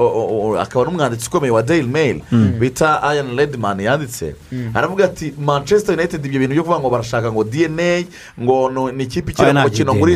[0.60, 2.22] akaba n'umwanditsi ukomeye wa daily mail
[2.60, 4.36] bita ayani redman yanditse.
[4.74, 8.04] Aravuga ati manchester united ibyo bintu byo kuvuga ngo barashaka ngo dna
[8.42, 10.00] ngo ni ikipe ikina ntabwo mukino DNA.
[10.00, 10.14] muri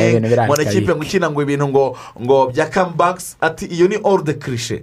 [0.00, 3.36] Eh, ngo ni ikipe ngo ikina ngo ibintu ngo ngo bya comebacks.
[3.40, 4.82] Ati iyo ni all the cliche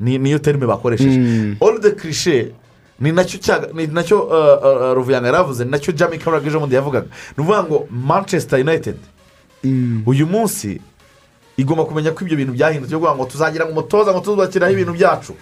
[0.00, 1.56] ni niyo terime bakoresheje.
[1.60, 2.52] All the cliche
[3.00, 6.18] ni na cyo cyaga- ni na cyo uh, uh, ruvuyanga yaravuze ni na cyo jami
[6.18, 7.06] kamaraga ejo bundi yavugaga.
[7.36, 8.96] Ni ukuvuga ngo manchester united
[10.06, 10.80] uyu munsi
[11.56, 14.92] igomba kumenya ko ibyo bintu byahindutse byo kuvuga ngo tuzagira ngo umutoza ngo tuzubakiraho ibintu
[14.92, 15.32] byacu.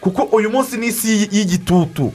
[0.00, 2.12] Kuko uyu munsi ni isi y'igitutu.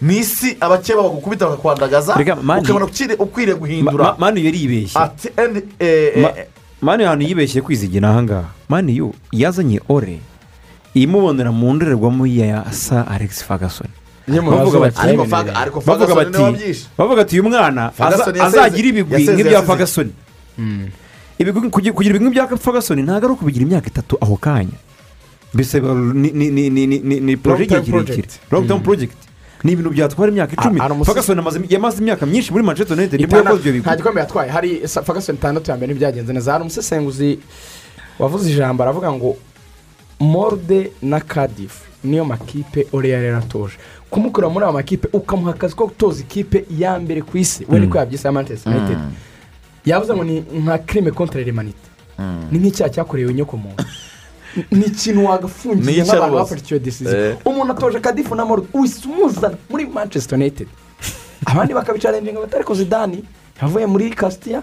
[0.00, 2.14] Ni isi abakeba bagukubita bakakwandagaza
[2.62, 2.86] ukabona
[3.18, 4.04] ukwiriye guhindura.
[4.04, 4.98] Ma- mani yari yibeshye.
[5.00, 6.34] Ati endi eh, eh, Ma-
[6.82, 10.18] mani ahantu yibeshye kwizigira ahangaha mani yo yazanye ore
[10.94, 13.44] imubonera mu ndorerwamo ya sa alex
[14.42, 14.50] mu
[16.98, 17.92] bavuga bati uyu mwana
[18.42, 19.66] azagira ibigwi nk'ibya yaseze.
[21.38, 24.76] Ibigwi- kugira ibigwi ferguson ntabwo ari ukubigira imyaka itatu ako kanya.
[25.54, 28.52] Mbese ni ni ni ni ni ni ni poroje Long term igihe kirekire project.
[28.52, 29.16] long term project.
[29.64, 30.80] Ni ibintu byatwara imyaka icumi.
[31.40, 33.20] amaze yamaze imyaka myinshi muri manchester united.
[33.20, 34.50] Nibwo yakoze ibyo nta bigwi gikombe yatwaye.
[34.50, 36.52] Hari ferguson itandatu ya mbere ntibyagenze neza.
[36.52, 37.38] Hari umusesenguzi
[38.18, 39.36] wavuze ijambo aravuga ngo
[40.20, 43.74] morde na kadifu niyo makipe ore yari yaratoje.
[44.10, 47.64] Kumukura muri aya makipe ukamuha akazi ko gutoza ikipe ya mbere ku isi.
[47.68, 48.98] We niko yabyise ya manchester united.
[49.90, 51.88] Yavuze ngo ni nka kirime kontere remanite
[52.50, 53.84] ni nk'icyaha cyakorewe inyokomuntu
[54.70, 57.36] ni ikintu wagafungiye nk'abantu bafata icyo disiziyo Eh.
[57.44, 60.68] umuntu atoje kadifu na morde uhise umuzana muri manchester united.
[61.50, 63.24] Abandi bakabicarenga batari ko zidani
[63.62, 64.62] yavuye muri kasitiya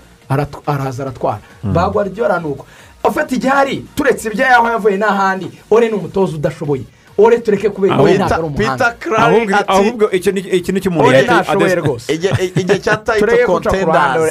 [0.66, 1.40] araza aratwara.
[1.64, 2.66] Bagwa ryo ni uko
[3.04, 5.48] afata igihari turetse ibyo yaho yavuye n'ahandi.
[5.72, 6.84] Ore ni umutoza udashoboye.
[7.18, 10.90] Ore tureke kubera ore ntabwo ari umuhanga peter crary ahubwo icyo ni icyo ni cyo
[10.92, 13.62] umuntu ore yahita ntashoboye adesa- rwose igihe cya tayito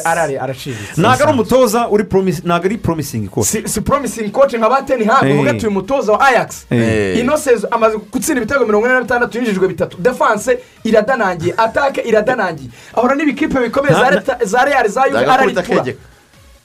[0.05, 3.47] arari araciriritse ntabwo ari umutoza uri promise ntabwo ari promising coach.
[3.47, 5.33] Si si promising coach nka bateni Eh.
[5.35, 6.67] uvuga ati uyu mutoza wa ajax.
[6.71, 7.19] Eh.
[7.21, 9.97] ino sezo amaze gutsinda ibitego mirongo ine na bitandatu yinjijwe bitatu.
[10.01, 11.55] Defanse iradanangiye.
[11.57, 12.71] Atake iradanangiye.
[12.95, 15.95] Ahora n'ibikipe bikomeye za Leta- za Agakubita araritura.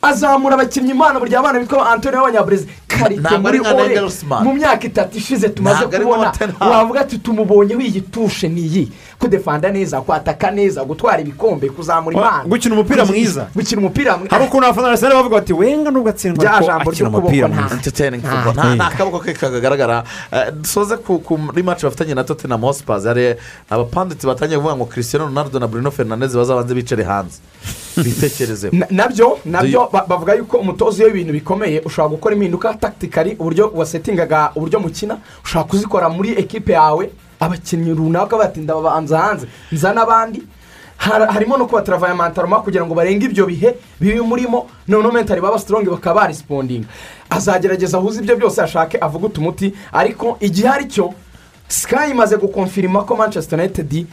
[0.02, 3.96] Azamura abakinnyi impano burya abana bitwa antonio w'abanyaburezi karite muri ore
[4.44, 6.32] mu myaka itatu ishize tumaze kubona.
[6.72, 8.92] Wavuga ati tumubonyeho iyi tushe ni iyi.
[9.20, 13.48] Kudefanda neza kwataka neza gutwara ibikombe kuzamura impano gukina umupira mwiza.
[13.56, 14.36] gukina umupira mwiza.
[14.36, 17.48] Hari ukuntu abafana arsenal bavuga bati wenga nubwo atsindwa Rya ariko jambo akina ry'ukuboko umupira
[17.48, 17.76] nta- mwiza.
[17.76, 23.04] Entertaining Ah, nta kaboko ke kagaragara Eh, dusoze ku- kuri match bafitanye na tottenham hotspurs.
[23.06, 23.36] Hari
[23.70, 27.40] abapanditsi batangiye kuvuga ngo cristiano ronaldo na bruno fernandez bazabanze bicare hanze.
[27.98, 32.36] Bitekerezeho Na- na byo na byo ba- bavuga yuko umutoza iyo ibintu bikomeye ushobora gukora
[32.36, 37.10] impinduka takitikari uburyo wasetingaga uburyo mukina ushobora kuzikora muri ekipe yawe.
[37.40, 39.48] Abakinnyi runaka batinda babanza hanze.
[39.72, 40.44] Nza n'abandi.
[41.00, 45.60] Har- harimo no kubataravaye amantaroma kugira ngo barenge ibyo bihe bibi murimo noneho mentari baba
[45.60, 46.88] sitorongi bakaba barisipondinga
[47.30, 51.14] azagerageza ahuze ibyo byose ashake avuguta umuti ariko igihe ari cyo
[51.68, 54.08] sikayi imaze gukonfirima ko manchester united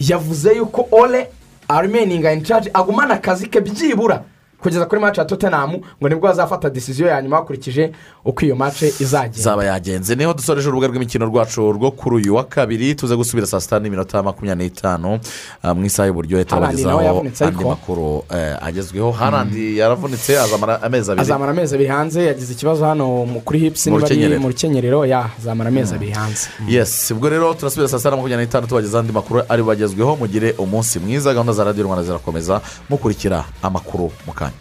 [0.00, 1.30] yavuze yuko ore
[1.68, 4.22] arimeninga in charge agumana akazi ke byibura.
[4.66, 5.70] Kugeza kuri match ya tottenham
[6.00, 7.92] ngo ni bwo azafata decision ya nyuma hakurikije
[8.24, 9.38] uko iyo match izagenda.
[9.42, 10.14] Zaba yagenze.
[10.14, 14.22] Niho dusoreje urubuga rw'imikino rwacu rwo kuri uyu wa kabiri tuze gusubira saa sita n'iminota
[14.22, 15.20] makumyabiri n'itanu
[15.62, 19.12] ah, mu isaha nawe turabagezaho yavunitse andi makuru eh, agezweho.
[19.12, 21.22] Harandi yaravunitse azamara amezi abiri.
[21.22, 25.68] Azamara amezi abiri hanze yagize ikibazo hano kuri hipusi niba ari mu rukenyerero ya azamara
[25.68, 26.48] amezi abiri hanze.
[26.68, 30.54] Yes ubwo rero turasubira saa sita na makumyabiri n'itanu tubagezaho andi makuru ari bagezweho mugire
[30.58, 32.60] umunsi mwiza gahunda za radiyo rwanda zirakomeza
[32.90, 34.55] mukurikira amakuru mu kanya.